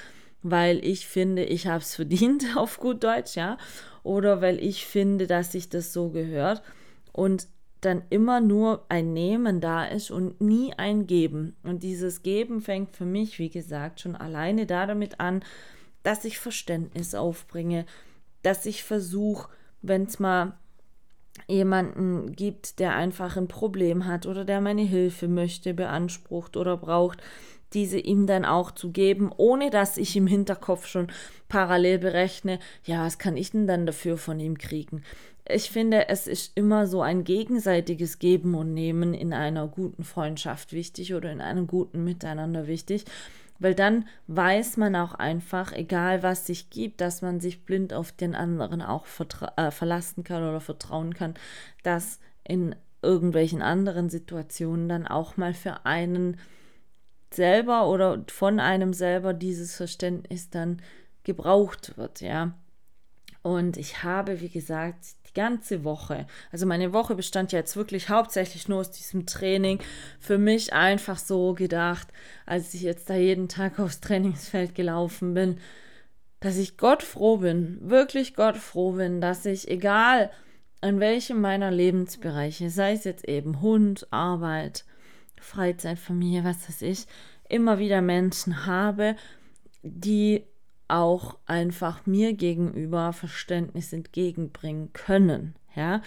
weil 0.41 0.83
ich 0.85 1.07
finde, 1.07 1.43
ich 1.43 1.67
habe 1.67 1.81
es 1.81 1.95
verdient, 1.95 2.45
auf 2.55 2.79
gut 2.79 3.03
Deutsch, 3.03 3.35
ja, 3.35 3.57
oder 4.03 4.41
weil 4.41 4.63
ich 4.63 4.85
finde, 4.85 5.27
dass 5.27 5.51
sich 5.51 5.69
das 5.69 5.91
so 5.91 6.09
gehört. 6.09 6.63
Und 7.11 7.47
dann 7.81 8.03
immer 8.09 8.41
nur 8.41 8.85
ein 8.89 9.13
Nehmen 9.13 9.61
da 9.61 9.85
ist 9.85 10.11
und 10.11 10.41
nie 10.41 10.73
ein 10.77 11.07
Geben. 11.07 11.55
Und 11.63 11.83
dieses 11.83 12.23
Geben 12.23 12.61
fängt 12.61 12.95
für 12.95 13.05
mich, 13.05 13.39
wie 13.39 13.49
gesagt, 13.49 14.01
schon 14.01 14.15
alleine 14.15 14.65
damit 14.65 15.19
an, 15.19 15.43
dass 16.03 16.25
ich 16.25 16.39
Verständnis 16.39 17.15
aufbringe, 17.15 17.85
dass 18.41 18.65
ich 18.65 18.83
versuche, 18.83 19.49
wenn 19.81 20.03
es 20.03 20.19
mal 20.19 20.57
jemanden 21.47 22.33
gibt, 22.33 22.79
der 22.79 22.95
einfach 22.95 23.37
ein 23.37 23.47
Problem 23.47 24.05
hat 24.05 24.25
oder 24.25 24.43
der 24.43 24.61
meine 24.61 24.81
Hilfe 24.81 25.27
möchte, 25.27 25.73
beansprucht 25.73 26.57
oder 26.57 26.77
braucht, 26.77 27.21
diese 27.73 27.99
ihm 27.99 28.25
dann 28.25 28.45
auch 28.45 28.71
zu 28.71 28.91
geben, 28.91 29.31
ohne 29.35 29.69
dass 29.69 29.97
ich 29.97 30.15
im 30.15 30.27
Hinterkopf 30.27 30.87
schon 30.87 31.07
parallel 31.47 31.99
berechne, 31.99 32.59
ja, 32.83 33.05
was 33.05 33.19
kann 33.19 33.37
ich 33.37 33.51
denn 33.51 33.67
dann 33.67 33.85
dafür 33.85 34.17
von 34.17 34.39
ihm 34.39 34.57
kriegen? 34.57 35.03
Ich 35.51 35.71
finde, 35.71 36.09
es 36.09 36.27
ist 36.27 36.51
immer 36.55 36.85
so 36.85 37.01
ein 37.01 37.23
gegenseitiges 37.23 38.19
Geben 38.19 38.53
und 38.53 38.75
Nehmen 38.75 39.15
in 39.15 39.33
einer 39.33 39.67
guten 39.67 40.03
Freundschaft 40.03 40.73
wichtig 40.73 41.15
oder 41.15 41.31
in 41.31 41.41
einem 41.41 41.65
guten 41.65 42.03
Miteinander 42.03 42.67
wichtig, 42.67 43.05
weil 43.57 43.73
dann 43.73 44.07
weiß 44.27 44.77
man 44.77 44.95
auch 44.95 45.15
einfach, 45.15 45.73
egal 45.73 46.21
was 46.21 46.45
sich 46.45 46.69
gibt, 46.69 47.01
dass 47.01 47.23
man 47.23 47.39
sich 47.39 47.65
blind 47.65 47.93
auf 47.93 48.11
den 48.11 48.35
anderen 48.35 48.83
auch 48.83 49.07
äh, 49.57 49.71
verlassen 49.71 50.23
kann 50.23 50.43
oder 50.43 50.61
vertrauen 50.61 51.15
kann, 51.15 51.33
dass 51.81 52.19
in 52.43 52.75
irgendwelchen 53.01 53.63
anderen 53.63 54.09
Situationen 54.09 54.87
dann 54.87 55.07
auch 55.07 55.35
mal 55.35 55.55
für 55.55 55.85
einen 55.85 56.37
selber 57.33 57.87
oder 57.87 58.23
von 58.27 58.59
einem 58.59 58.93
selber 58.93 59.33
dieses 59.33 59.75
Verständnis 59.75 60.51
dann 60.51 60.79
gebraucht 61.23 61.97
wird, 61.97 62.21
ja. 62.21 62.53
Und 63.41 63.77
ich 63.77 64.03
habe, 64.03 64.41
wie 64.41 64.49
gesagt, 64.49 65.15
ganze 65.39 65.85
Woche, 65.85 66.27
also 66.51 66.65
meine 66.65 66.91
Woche 66.91 67.15
bestand 67.15 67.53
ja 67.53 67.59
jetzt 67.59 67.77
wirklich 67.77 68.09
hauptsächlich 68.09 68.67
nur 68.67 68.81
aus 68.81 68.91
diesem 68.91 69.25
Training, 69.25 69.79
für 70.19 70.37
mich 70.37 70.73
einfach 70.73 71.17
so 71.17 71.53
gedacht, 71.53 72.09
als 72.45 72.73
ich 72.73 72.81
jetzt 72.81 73.09
da 73.09 73.15
jeden 73.15 73.47
Tag 73.47 73.79
aufs 73.79 74.01
Trainingsfeld 74.01 74.75
gelaufen 74.75 75.33
bin, 75.33 75.59
dass 76.41 76.57
ich 76.57 76.77
Gott 76.77 77.03
froh 77.03 77.37
bin, 77.37 77.77
wirklich 77.81 78.35
Gott 78.35 78.57
froh 78.57 78.91
bin, 78.91 79.21
dass 79.21 79.45
ich, 79.45 79.69
egal 79.69 80.29
an 80.81 80.99
welchem 80.99 81.39
meiner 81.39 81.71
Lebensbereiche, 81.71 82.69
sei 82.69 82.91
es 82.91 83.05
jetzt 83.05 83.27
eben 83.27 83.61
Hund, 83.61 84.07
Arbeit, 84.11 84.83
Freizeit, 85.39 85.99
Familie, 85.99 86.43
was 86.43 86.67
weiß 86.67 86.81
ich, 86.81 87.05
immer 87.47 87.79
wieder 87.79 88.01
Menschen 88.01 88.65
habe, 88.65 89.15
die 89.83 90.43
auch 90.89 91.37
einfach 91.45 92.05
mir 92.05 92.33
gegenüber 92.33 93.13
Verständnis 93.13 93.93
entgegenbringen 93.93 94.91
können, 94.93 95.55
ja, 95.75 96.01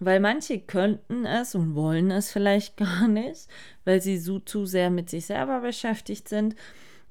weil 0.00 0.20
manche 0.20 0.58
könnten 0.60 1.24
es 1.24 1.54
und 1.54 1.74
wollen 1.74 2.10
es 2.10 2.30
vielleicht 2.30 2.76
gar 2.78 3.08
nicht, 3.08 3.48
weil 3.84 4.00
sie 4.00 4.18
so 4.18 4.38
zu 4.38 4.66
sehr 4.66 4.90
mit 4.90 5.10
sich 5.10 5.26
selber 5.26 5.60
beschäftigt 5.60 6.28
sind. 6.28 6.56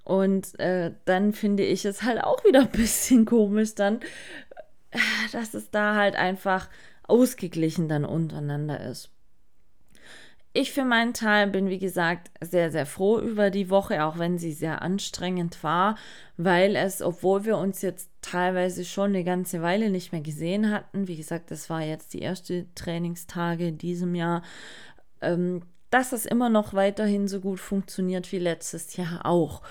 Und 0.04 0.60
äh, 0.60 0.92
dann 1.06 1.32
finde 1.32 1.64
ich 1.64 1.86
es 1.86 2.04
halt 2.04 2.22
auch 2.24 2.44
wieder 2.44 2.62
ein 2.64 2.72
bisschen 2.72 3.26
komisch 3.26 3.76
dann, 3.76 4.02
äh, 4.92 5.00
dass 5.32 5.54
es 5.54 5.72
da 5.72 5.96
halt 5.96 6.16
einfach 6.16 6.70
ausgeglichen 7.08 7.88
dann 7.88 8.06
untereinander 8.06 8.80
ist. 8.82 9.13
Ich 10.56 10.72
für 10.72 10.86
meinen 10.86 11.16
Teil 11.16 11.48
bin, 11.48 11.68
wie 11.68 11.80
gesagt, 11.80 12.30
sehr, 12.40 12.72
sehr 12.72 12.86
froh 12.86 13.20
über 13.20 13.50
die 13.50 13.72
Woche, 13.72 14.04
auch 14.04 14.20
wenn 14.20 14.38
sie 14.38 14.54
sehr 14.54 14.84
anstrengend 14.84 15.64
war, 15.64 15.98
weil 16.38 16.76
es, 16.76 17.02
obwohl 17.02 17.44
wir 17.44 17.58
uns 17.58 17.82
jetzt 17.82 18.12
teilweise 18.22 18.86
schon 18.86 19.10
eine 19.10 19.24
ganze 19.24 19.64
Weile 19.64 19.90
nicht 19.90 20.12
mehr 20.12 20.22
gesehen 20.22 20.70
hatten, 20.72 21.08
wie 21.08 21.16
gesagt, 21.16 21.50
das 21.50 21.72
war 21.72 21.82
jetzt 21.82 22.14
die 22.14 22.20
erste 22.20 22.68
Trainingstage 22.76 23.70
in 23.70 23.80
diesem 23.80 24.14
Jahr, 24.14 24.44
ähm, 25.22 25.64
dass 25.90 26.12
es 26.12 26.28
immer 26.28 26.50
noch 26.50 26.76
weiterhin 26.76 27.28
so 27.28 27.40
gut 27.40 27.60
funktioniert 27.60 28.32
wie 28.32 28.40
letztes 28.40 28.96
Jahr 28.96 29.26
auch. 29.26 29.64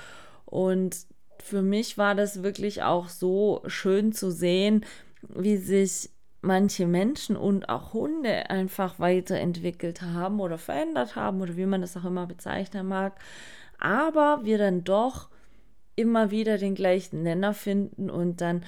Und 0.46 0.96
für 1.38 1.62
mich 1.62 1.96
war 1.96 2.16
das 2.16 2.42
wirklich 2.42 2.82
auch 2.82 3.08
so 3.08 3.62
schön 3.66 4.12
zu 4.12 4.32
sehen, 4.32 4.84
wie 5.28 5.58
sich 5.58 6.10
manche 6.42 6.86
Menschen 6.86 7.36
und 7.36 7.68
auch 7.68 7.92
Hunde 7.92 8.50
einfach 8.50 8.98
weiterentwickelt 8.98 10.02
haben 10.02 10.40
oder 10.40 10.58
verändert 10.58 11.16
haben 11.16 11.40
oder 11.40 11.56
wie 11.56 11.66
man 11.66 11.80
das 11.80 11.96
auch 11.96 12.04
immer 12.04 12.26
bezeichnen 12.26 12.86
mag, 12.86 13.14
aber 13.78 14.40
wir 14.42 14.58
dann 14.58 14.84
doch 14.84 15.30
immer 15.96 16.30
wieder 16.30 16.58
den 16.58 16.74
gleichen 16.74 17.22
Nenner 17.22 17.54
finden 17.54 18.10
und 18.10 18.40
dann, 18.40 18.64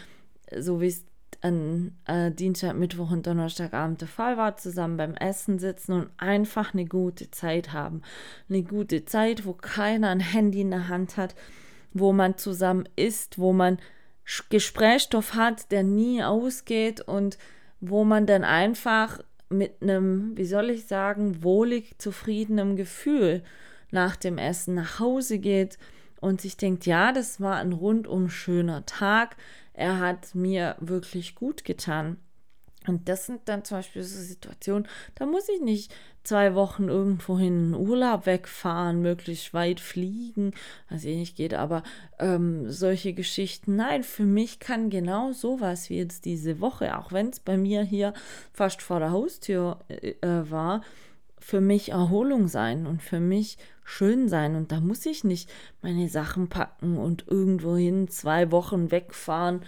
so 0.56 0.80
wie 0.80 0.88
es 0.88 1.04
an 1.40 1.94
äh, 2.06 2.30
Dienstag, 2.30 2.74
Mittwoch 2.74 3.10
und 3.10 3.26
Donnerstagabend 3.26 4.00
der 4.00 4.08
Fall 4.08 4.38
war, 4.38 4.56
zusammen 4.56 4.96
beim 4.96 5.14
Essen 5.14 5.58
sitzen 5.58 5.92
und 5.92 6.10
einfach 6.16 6.72
eine 6.72 6.86
gute 6.86 7.30
Zeit 7.30 7.72
haben. 7.72 8.00
Eine 8.48 8.62
gute 8.62 9.04
Zeit, 9.04 9.44
wo 9.44 9.52
keiner 9.52 10.08
ein 10.08 10.20
Handy 10.20 10.62
in 10.62 10.70
der 10.70 10.88
Hand 10.88 11.18
hat, 11.18 11.34
wo 11.92 12.12
man 12.12 12.38
zusammen 12.38 12.88
isst, 12.96 13.38
wo 13.38 13.52
man 13.52 13.78
Gesprächsstoff 14.48 15.34
hat, 15.34 15.70
der 15.70 15.82
nie 15.82 16.22
ausgeht 16.22 17.02
und 17.02 17.36
wo 17.90 18.04
man 18.04 18.26
dann 18.26 18.44
einfach 18.44 19.20
mit 19.48 19.82
einem, 19.82 20.36
wie 20.36 20.44
soll 20.44 20.70
ich 20.70 20.86
sagen, 20.86 21.42
wohlig 21.42 21.94
zufriedenem 21.98 22.76
Gefühl 22.76 23.42
nach 23.90 24.16
dem 24.16 24.38
Essen 24.38 24.74
nach 24.74 24.98
Hause 24.98 25.38
geht 25.38 25.78
und 26.20 26.40
sich 26.40 26.56
denkt, 26.56 26.86
ja, 26.86 27.12
das 27.12 27.40
war 27.40 27.56
ein 27.56 27.72
rundum 27.72 28.28
schöner 28.28 28.86
Tag, 28.86 29.36
er 29.74 30.00
hat 30.00 30.34
mir 30.34 30.76
wirklich 30.80 31.34
gut 31.34 31.64
getan. 31.64 32.16
Und 32.86 33.08
das 33.08 33.26
sind 33.26 33.42
dann 33.46 33.64
zum 33.64 33.78
Beispiel 33.78 34.02
so 34.02 34.20
Situationen, 34.20 34.86
da 35.14 35.26
muss 35.26 35.48
ich 35.48 35.60
nicht 35.60 35.94
zwei 36.22 36.54
Wochen 36.54 36.88
irgendwo 36.88 37.36
in 37.38 37.74
Urlaub 37.74 38.26
wegfahren, 38.26 39.00
möglichst 39.00 39.54
weit 39.54 39.80
fliegen, 39.80 40.52
was 40.88 41.04
eh 41.04 41.16
nicht 41.16 41.36
geht, 41.36 41.54
aber 41.54 41.82
ähm, 42.18 42.70
solche 42.70 43.12
Geschichten. 43.12 43.76
Nein, 43.76 44.02
für 44.02 44.24
mich 44.24 44.58
kann 44.58 44.90
genau 44.90 45.32
sowas 45.32 45.90
wie 45.90 45.98
jetzt 45.98 46.24
diese 46.24 46.60
Woche, 46.60 46.98
auch 46.98 47.12
wenn 47.12 47.28
es 47.28 47.40
bei 47.40 47.56
mir 47.56 47.82
hier 47.82 48.14
fast 48.52 48.82
vor 48.82 48.98
der 48.98 49.10
Haustür 49.10 49.80
äh, 49.88 50.14
äh, 50.20 50.50
war, 50.50 50.82
für 51.38 51.60
mich 51.60 51.90
Erholung 51.90 52.48
sein 52.48 52.86
und 52.86 53.02
für 53.02 53.20
mich 53.20 53.58
schön 53.84 54.30
sein. 54.30 54.56
Und 54.56 54.72
da 54.72 54.80
muss 54.80 55.04
ich 55.04 55.24
nicht 55.24 55.50
meine 55.82 56.08
Sachen 56.08 56.48
packen 56.48 56.96
und 56.96 57.26
irgendwohin 57.28 58.08
zwei 58.08 58.50
Wochen 58.50 58.90
wegfahren 58.90 59.60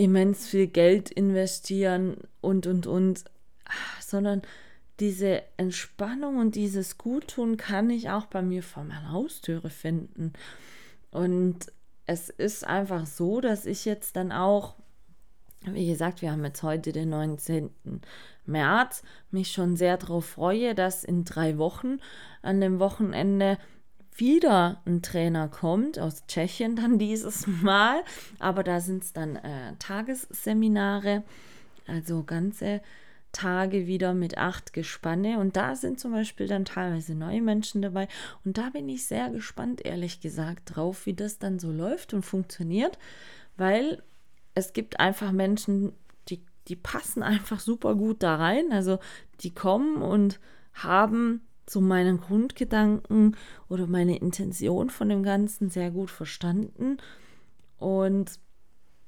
immens 0.00 0.46
viel 0.46 0.66
Geld 0.66 1.10
investieren 1.10 2.16
und, 2.40 2.66
und, 2.66 2.86
und, 2.86 3.24
sondern 4.00 4.40
diese 4.98 5.42
Entspannung 5.58 6.38
und 6.38 6.54
dieses 6.54 6.96
Guttun 6.96 7.58
kann 7.58 7.90
ich 7.90 8.08
auch 8.08 8.24
bei 8.24 8.40
mir 8.40 8.62
vor 8.62 8.84
meiner 8.84 9.12
Haustüre 9.12 9.68
finden. 9.68 10.32
Und 11.10 11.70
es 12.06 12.30
ist 12.30 12.66
einfach 12.66 13.04
so, 13.06 13.42
dass 13.42 13.66
ich 13.66 13.84
jetzt 13.84 14.16
dann 14.16 14.32
auch, 14.32 14.74
wie 15.66 15.86
gesagt, 15.86 16.22
wir 16.22 16.32
haben 16.32 16.44
jetzt 16.44 16.62
heute 16.62 16.92
den 16.92 17.10
19. 17.10 17.70
März, 18.46 19.02
mich 19.30 19.52
schon 19.52 19.76
sehr 19.76 19.98
darauf 19.98 20.24
freue, 20.24 20.74
dass 20.74 21.04
in 21.04 21.24
drei 21.24 21.58
Wochen 21.58 21.98
an 22.40 22.60
dem 22.62 22.78
Wochenende 22.78 23.58
wieder 24.16 24.80
ein 24.84 25.02
Trainer 25.02 25.48
kommt, 25.48 25.98
aus 25.98 26.26
Tschechien 26.26 26.76
dann 26.76 26.98
dieses 26.98 27.46
Mal, 27.46 28.02
aber 28.38 28.62
da 28.62 28.80
sind 28.80 29.04
es 29.04 29.12
dann 29.12 29.36
äh, 29.36 29.74
Tagesseminare, 29.78 31.22
also 31.86 32.22
ganze 32.22 32.80
Tage 33.32 33.86
wieder 33.86 34.14
mit 34.14 34.38
acht 34.38 34.72
Gespanne. 34.72 35.38
Und 35.38 35.56
da 35.56 35.76
sind 35.76 36.00
zum 36.00 36.12
Beispiel 36.12 36.46
dann 36.46 36.64
teilweise 36.64 37.14
neue 37.14 37.42
Menschen 37.42 37.82
dabei. 37.82 38.08
Und 38.44 38.58
da 38.58 38.70
bin 38.70 38.88
ich 38.88 39.06
sehr 39.06 39.30
gespannt, 39.30 39.84
ehrlich 39.84 40.20
gesagt, 40.20 40.76
drauf, 40.76 41.06
wie 41.06 41.14
das 41.14 41.38
dann 41.38 41.58
so 41.58 41.70
läuft 41.70 42.12
und 42.12 42.22
funktioniert, 42.22 42.98
weil 43.56 44.02
es 44.54 44.72
gibt 44.72 44.98
einfach 44.98 45.32
Menschen, 45.32 45.92
die, 46.28 46.42
die 46.68 46.76
passen 46.76 47.22
einfach 47.22 47.60
super 47.60 47.94
gut 47.94 48.22
da 48.22 48.36
rein, 48.36 48.72
also 48.72 48.98
die 49.40 49.54
kommen 49.54 50.02
und 50.02 50.40
haben 50.74 51.42
so 51.70 51.80
meinen 51.80 52.20
Grundgedanken 52.20 53.36
oder 53.68 53.86
meine 53.86 54.16
Intention 54.18 54.90
von 54.90 55.08
dem 55.08 55.22
Ganzen 55.22 55.70
sehr 55.70 55.90
gut 55.90 56.10
verstanden. 56.10 56.98
Und 57.78 58.32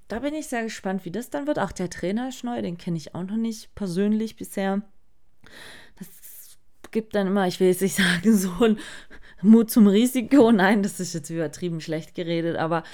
da 0.09 0.21
bin 0.21 0.35
ich 0.35 0.47
sehr 0.47 0.63
gespannt, 0.63 1.05
wie 1.05 1.11
das 1.11 1.31
dann 1.31 1.47
wird. 1.47 1.59
Auch 1.59 1.73
der 1.73 1.91
Trainer 1.91 2.29
ist 2.29 2.45
neu, 2.45 2.61
den 2.63 2.79
kenne 2.79 2.97
ich 2.97 3.15
auch 3.15 3.25
noch 3.25 3.37
nicht 3.37 3.75
persönlich 3.75 4.37
bisher. 4.37 4.83
Das 5.99 6.09
gibt 6.91 7.15
dann 7.15 7.27
immer, 7.27 7.47
ich 7.47 7.61
will 7.61 7.69
jetzt 7.69 7.83
nicht 7.83 7.97
sagen, 7.97 8.37
so 8.37 8.53
ein 8.65 8.79
Mut 9.43 9.71
zum 9.71 9.87
Risiko. 9.87 10.53
Nein, 10.53 10.83
das 10.83 11.01
ist 11.01 11.15
jetzt 11.15 11.31
übertrieben 11.31 11.81
schlecht 11.81 12.15
geredet, 12.15 12.57
aber 12.57 12.85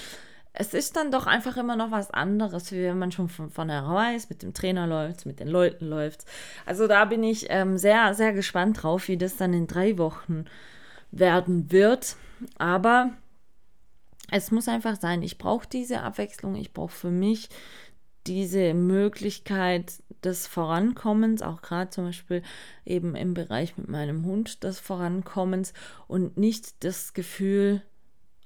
es 0.53 0.73
ist 0.73 0.95
dann 0.95 1.11
doch 1.11 1.27
einfach 1.27 1.57
immer 1.57 1.75
noch 1.75 1.91
was 1.91 2.11
anderes, 2.11 2.71
wie 2.71 2.83
wenn 2.83 2.99
man 2.99 3.11
schon 3.11 3.29
von 3.29 3.49
vornherein 3.49 4.15
weiß, 4.15 4.29
mit 4.29 4.41
dem 4.41 4.53
Trainer 4.53 4.87
läuft, 4.87 5.25
mit 5.25 5.39
den 5.39 5.47
Leuten 5.47 5.85
läuft. 5.85 6.25
Also 6.65 6.87
da 6.87 7.05
bin 7.05 7.23
ich 7.23 7.47
ähm, 7.49 7.77
sehr, 7.77 8.13
sehr 8.13 8.33
gespannt 8.33 8.83
drauf, 8.83 9.07
wie 9.07 9.17
das 9.17 9.37
dann 9.37 9.53
in 9.53 9.67
drei 9.67 9.97
Wochen 9.97 10.45
werden 11.11 11.71
wird. 11.71 12.15
Aber 12.57 13.11
es 14.31 14.51
muss 14.51 14.67
einfach 14.67 14.99
sein, 14.99 15.21
ich 15.21 15.37
brauche 15.37 15.67
diese 15.67 16.01
Abwechslung, 16.01 16.55
ich 16.55 16.73
brauche 16.73 16.93
für 16.93 17.11
mich 17.11 17.49
diese 18.27 18.73
Möglichkeit 18.73 19.93
des 20.23 20.47
Vorankommens, 20.47 21.41
auch 21.41 21.61
gerade 21.61 21.89
zum 21.89 22.05
Beispiel 22.05 22.43
eben 22.85 23.15
im 23.15 23.33
Bereich 23.33 23.77
mit 23.77 23.87
meinem 23.87 24.25
Hund 24.25 24.63
des 24.63 24.79
Vorankommens 24.79 25.73
und 26.07 26.37
nicht 26.37 26.83
das 26.83 27.13
Gefühl, 27.13 27.81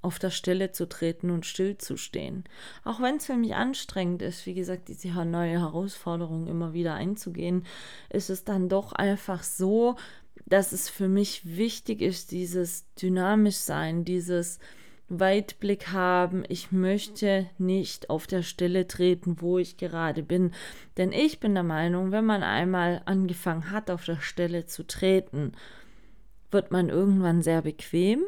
auf 0.03 0.19
der 0.19 0.29
Stelle 0.29 0.71
zu 0.71 0.87
treten 0.87 1.31
und 1.31 1.45
stillzustehen. 1.45 2.43
Auch 2.83 3.01
wenn 3.01 3.15
es 3.15 3.25
für 3.25 3.35
mich 3.35 3.55
anstrengend 3.55 4.21
ist, 4.21 4.45
wie 4.45 4.53
gesagt, 4.53 4.89
diese 4.89 5.09
neue 5.25 5.59
Herausforderung 5.59 6.47
immer 6.47 6.73
wieder 6.73 6.93
einzugehen, 6.93 7.65
ist 8.09 8.29
es 8.29 8.43
dann 8.43 8.69
doch 8.69 8.91
einfach 8.91 9.43
so, 9.43 9.95
dass 10.45 10.73
es 10.73 10.89
für 10.89 11.07
mich 11.07 11.57
wichtig 11.57 12.01
ist, 12.01 12.31
dieses 12.31 12.85
dynamisch 12.95 13.55
sein, 13.55 14.03
dieses 14.03 14.59
Weitblick 15.07 15.89
haben. 15.91 16.43
Ich 16.47 16.71
möchte 16.71 17.49
nicht 17.57 18.09
auf 18.09 18.27
der 18.27 18.43
Stelle 18.43 18.87
treten, 18.87 19.37
wo 19.39 19.57
ich 19.57 19.77
gerade 19.77 20.23
bin. 20.23 20.51
Denn 20.97 21.11
ich 21.11 21.39
bin 21.39 21.53
der 21.53 21.63
Meinung, 21.63 22.11
wenn 22.11 22.25
man 22.25 22.43
einmal 22.43 23.01
angefangen 23.05 23.71
hat, 23.71 23.89
auf 23.89 24.05
der 24.05 24.19
Stelle 24.19 24.65
zu 24.65 24.85
treten, 24.85 25.53
wird 26.51 26.71
man 26.71 26.89
irgendwann 26.89 27.41
sehr 27.41 27.61
bequem 27.61 28.23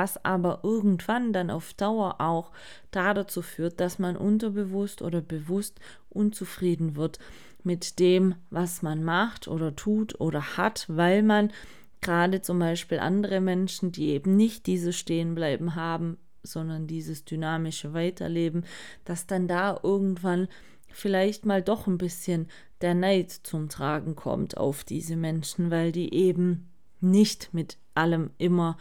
was 0.00 0.24
aber 0.24 0.60
irgendwann 0.62 1.34
dann 1.34 1.50
auf 1.50 1.74
Dauer 1.74 2.22
auch 2.22 2.52
dazu 2.90 3.42
führt, 3.42 3.80
dass 3.80 3.98
man 3.98 4.16
unterbewusst 4.16 5.02
oder 5.02 5.20
bewusst 5.20 5.78
unzufrieden 6.08 6.96
wird 6.96 7.18
mit 7.64 7.98
dem, 7.98 8.34
was 8.48 8.80
man 8.80 9.04
macht 9.04 9.46
oder 9.46 9.76
tut 9.76 10.18
oder 10.18 10.56
hat, 10.56 10.86
weil 10.88 11.22
man 11.22 11.52
gerade 12.00 12.40
zum 12.40 12.60
Beispiel 12.60 12.98
andere 12.98 13.42
Menschen, 13.42 13.92
die 13.92 14.08
eben 14.08 14.36
nicht 14.36 14.66
dieses 14.66 14.96
Stehenbleiben 14.96 15.74
haben, 15.74 16.16
sondern 16.42 16.86
dieses 16.86 17.26
dynamische 17.26 17.92
Weiterleben, 17.92 18.64
dass 19.04 19.26
dann 19.26 19.48
da 19.48 19.78
irgendwann 19.82 20.48
vielleicht 20.88 21.44
mal 21.44 21.60
doch 21.60 21.86
ein 21.86 21.98
bisschen 21.98 22.48
der 22.80 22.94
Neid 22.94 23.30
zum 23.30 23.68
Tragen 23.68 24.16
kommt 24.16 24.56
auf 24.56 24.82
diese 24.82 25.16
Menschen, 25.16 25.70
weil 25.70 25.92
die 25.92 26.14
eben 26.14 26.70
nicht 27.02 27.52
mit 27.52 27.76
allem 27.94 28.30
immer 28.38 28.78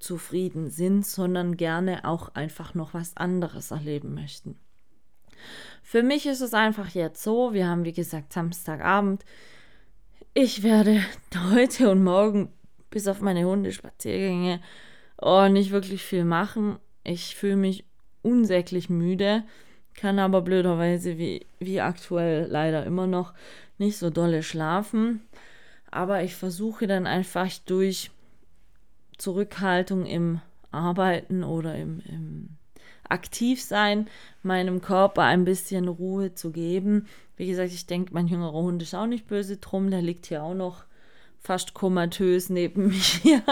zufrieden 0.00 0.70
sind, 0.70 1.06
sondern 1.06 1.56
gerne 1.56 2.04
auch 2.04 2.34
einfach 2.34 2.74
noch 2.74 2.94
was 2.94 3.16
anderes 3.16 3.70
erleben 3.70 4.14
möchten. 4.14 4.56
Für 5.82 6.02
mich 6.02 6.26
ist 6.26 6.40
es 6.40 6.54
einfach 6.54 6.90
jetzt 6.90 7.22
so, 7.22 7.52
wir 7.52 7.66
haben 7.66 7.84
wie 7.84 7.92
gesagt 7.92 8.32
Samstagabend. 8.32 9.24
Ich 10.34 10.62
werde 10.62 11.02
heute 11.52 11.90
und 11.90 12.04
morgen 12.04 12.52
bis 12.90 13.08
auf 13.08 13.20
meine 13.20 13.44
Hundespaziergänge 13.44 14.60
oh, 15.20 15.48
nicht 15.48 15.70
wirklich 15.70 16.02
viel 16.02 16.24
machen. 16.24 16.78
Ich 17.04 17.36
fühle 17.36 17.56
mich 17.56 17.84
unsäglich 18.22 18.88
müde, 18.88 19.44
kann 19.94 20.18
aber 20.18 20.42
blöderweise 20.42 21.18
wie, 21.18 21.46
wie 21.58 21.80
aktuell 21.80 22.46
leider 22.48 22.84
immer 22.84 23.06
noch 23.06 23.34
nicht 23.78 23.98
so 23.98 24.10
dolle 24.10 24.42
schlafen. 24.42 25.22
Aber 25.90 26.22
ich 26.22 26.34
versuche 26.34 26.86
dann 26.86 27.06
einfach 27.06 27.50
durch 27.66 28.10
Zurückhaltung 29.18 30.06
im 30.06 30.40
Arbeiten 30.70 31.44
oder 31.44 31.74
im, 31.74 32.00
im 32.06 32.48
Aktivsein 33.08 34.08
meinem 34.42 34.80
Körper 34.80 35.22
ein 35.22 35.44
bisschen 35.44 35.88
Ruhe 35.88 36.34
zu 36.34 36.50
geben. 36.50 37.06
Wie 37.36 37.46
gesagt, 37.46 37.72
ich 37.72 37.86
denke, 37.86 38.12
mein 38.14 38.28
jüngerer 38.28 38.52
Hund 38.52 38.82
ist 38.82 38.94
auch 38.94 39.06
nicht 39.06 39.26
böse 39.26 39.58
drum, 39.58 39.90
der 39.90 40.02
liegt 40.02 40.26
hier 40.26 40.42
auch 40.42 40.54
noch 40.54 40.84
fast 41.40 41.74
komatös 41.74 42.50
neben 42.50 42.88
mir. 43.24 43.42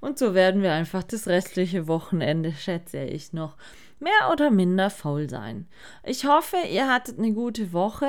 Und 0.00 0.18
so 0.18 0.34
werden 0.34 0.62
wir 0.62 0.72
einfach 0.72 1.02
das 1.02 1.26
restliche 1.26 1.88
Wochenende, 1.88 2.52
schätze 2.52 3.04
ich, 3.04 3.32
noch 3.32 3.56
mehr 3.98 4.30
oder 4.32 4.50
minder 4.50 4.90
faul 4.90 5.28
sein. 5.28 5.66
Ich 6.04 6.26
hoffe, 6.26 6.56
ihr 6.70 6.88
hattet 6.92 7.18
eine 7.18 7.32
gute 7.32 7.72
Woche. 7.72 8.08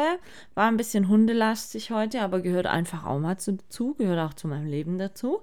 War 0.53 0.67
ein 0.67 0.77
bisschen 0.77 1.07
hundelastig 1.07 1.91
heute, 1.91 2.21
aber 2.21 2.41
gehört 2.41 2.67
einfach 2.67 3.05
auch 3.05 3.19
mal 3.19 3.35
dazu, 3.35 3.93
gehört 3.95 4.19
auch 4.19 4.33
zu 4.33 4.47
meinem 4.47 4.67
Leben 4.67 4.97
dazu. 4.97 5.41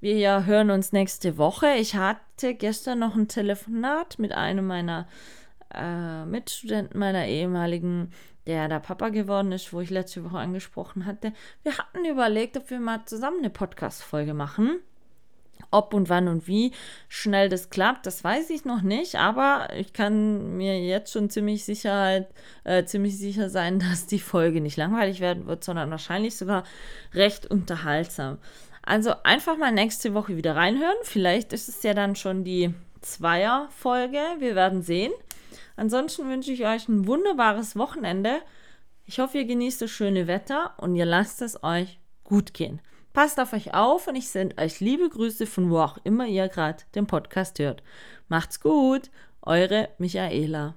Wir 0.00 0.44
hören 0.44 0.70
uns 0.70 0.92
nächste 0.92 1.38
Woche. 1.38 1.74
Ich 1.78 1.94
hatte 1.94 2.54
gestern 2.54 2.98
noch 2.98 3.16
ein 3.16 3.28
Telefonat 3.28 4.18
mit 4.18 4.32
einem 4.32 4.66
meiner 4.66 5.08
äh, 5.74 6.26
Mitstudenten, 6.26 6.98
meiner 6.98 7.26
ehemaligen, 7.26 8.12
der 8.46 8.68
da 8.68 8.78
Papa 8.78 9.08
geworden 9.08 9.52
ist, 9.52 9.72
wo 9.72 9.80
ich 9.80 9.88
letzte 9.88 10.22
Woche 10.22 10.38
angesprochen 10.38 11.06
hatte. 11.06 11.32
Wir 11.62 11.78
hatten 11.78 12.04
überlegt, 12.04 12.58
ob 12.58 12.68
wir 12.68 12.78
mal 12.78 13.06
zusammen 13.06 13.38
eine 13.38 13.48
Podcast-Folge 13.48 14.34
machen. 14.34 14.80
Ob 15.70 15.94
und 15.94 16.10
wann 16.10 16.28
und 16.28 16.46
wie 16.46 16.72
schnell 17.08 17.48
das 17.48 17.70
klappt, 17.70 18.06
das 18.06 18.22
weiß 18.22 18.50
ich 18.50 18.66
noch 18.66 18.82
nicht, 18.82 19.16
aber 19.16 19.68
ich 19.74 19.94
kann 19.94 20.58
mir 20.58 20.78
jetzt 20.78 21.12
schon 21.12 21.30
ziemlich 21.30 21.64
Sicherheit, 21.64 22.28
äh, 22.64 22.84
ziemlich 22.84 23.18
sicher 23.18 23.48
sein, 23.48 23.78
dass 23.90 24.06
die 24.06 24.20
Folge 24.20 24.60
nicht 24.60 24.76
langweilig 24.76 25.20
werden 25.20 25.46
wird, 25.46 25.64
sondern 25.64 25.90
wahrscheinlich 25.90 26.36
sogar 26.36 26.64
recht 27.14 27.46
unterhaltsam. 27.46 28.38
Also 28.86 29.14
einfach 29.24 29.58
mal 29.58 29.72
nächste 29.72 30.14
Woche 30.14 30.36
wieder 30.36 30.54
reinhören. 30.54 30.96
Vielleicht 31.02 31.52
ist 31.52 31.68
es 31.68 31.82
ja 31.82 31.92
dann 31.92 32.14
schon 32.14 32.44
die 32.44 32.72
Zweier-Folge. 33.00 34.20
Wir 34.38 34.54
werden 34.54 34.80
sehen. 34.80 35.12
Ansonsten 35.74 36.30
wünsche 36.30 36.52
ich 36.52 36.64
euch 36.64 36.88
ein 36.88 37.06
wunderbares 37.06 37.76
Wochenende. 37.76 38.38
Ich 39.04 39.18
hoffe, 39.18 39.38
ihr 39.38 39.44
genießt 39.44 39.82
das 39.82 39.90
schöne 39.90 40.28
Wetter 40.28 40.74
und 40.78 40.94
ihr 40.94 41.04
lasst 41.04 41.42
es 41.42 41.62
euch 41.64 41.98
gut 42.24 42.54
gehen. 42.54 42.80
Passt 43.12 43.40
auf 43.40 43.52
euch 43.52 43.74
auf 43.74 44.06
und 44.06 44.14
ich 44.14 44.28
sende 44.28 44.56
euch 44.62 44.78
liebe 44.78 45.08
Grüße 45.08 45.46
von 45.46 45.68
wo 45.70 45.78
auch 45.78 45.98
immer 46.04 46.26
ihr 46.26 46.48
gerade 46.48 46.84
den 46.94 47.06
Podcast 47.06 47.58
hört. 47.58 47.82
Macht's 48.28 48.60
gut, 48.60 49.10
eure 49.42 49.88
Michaela. 49.98 50.74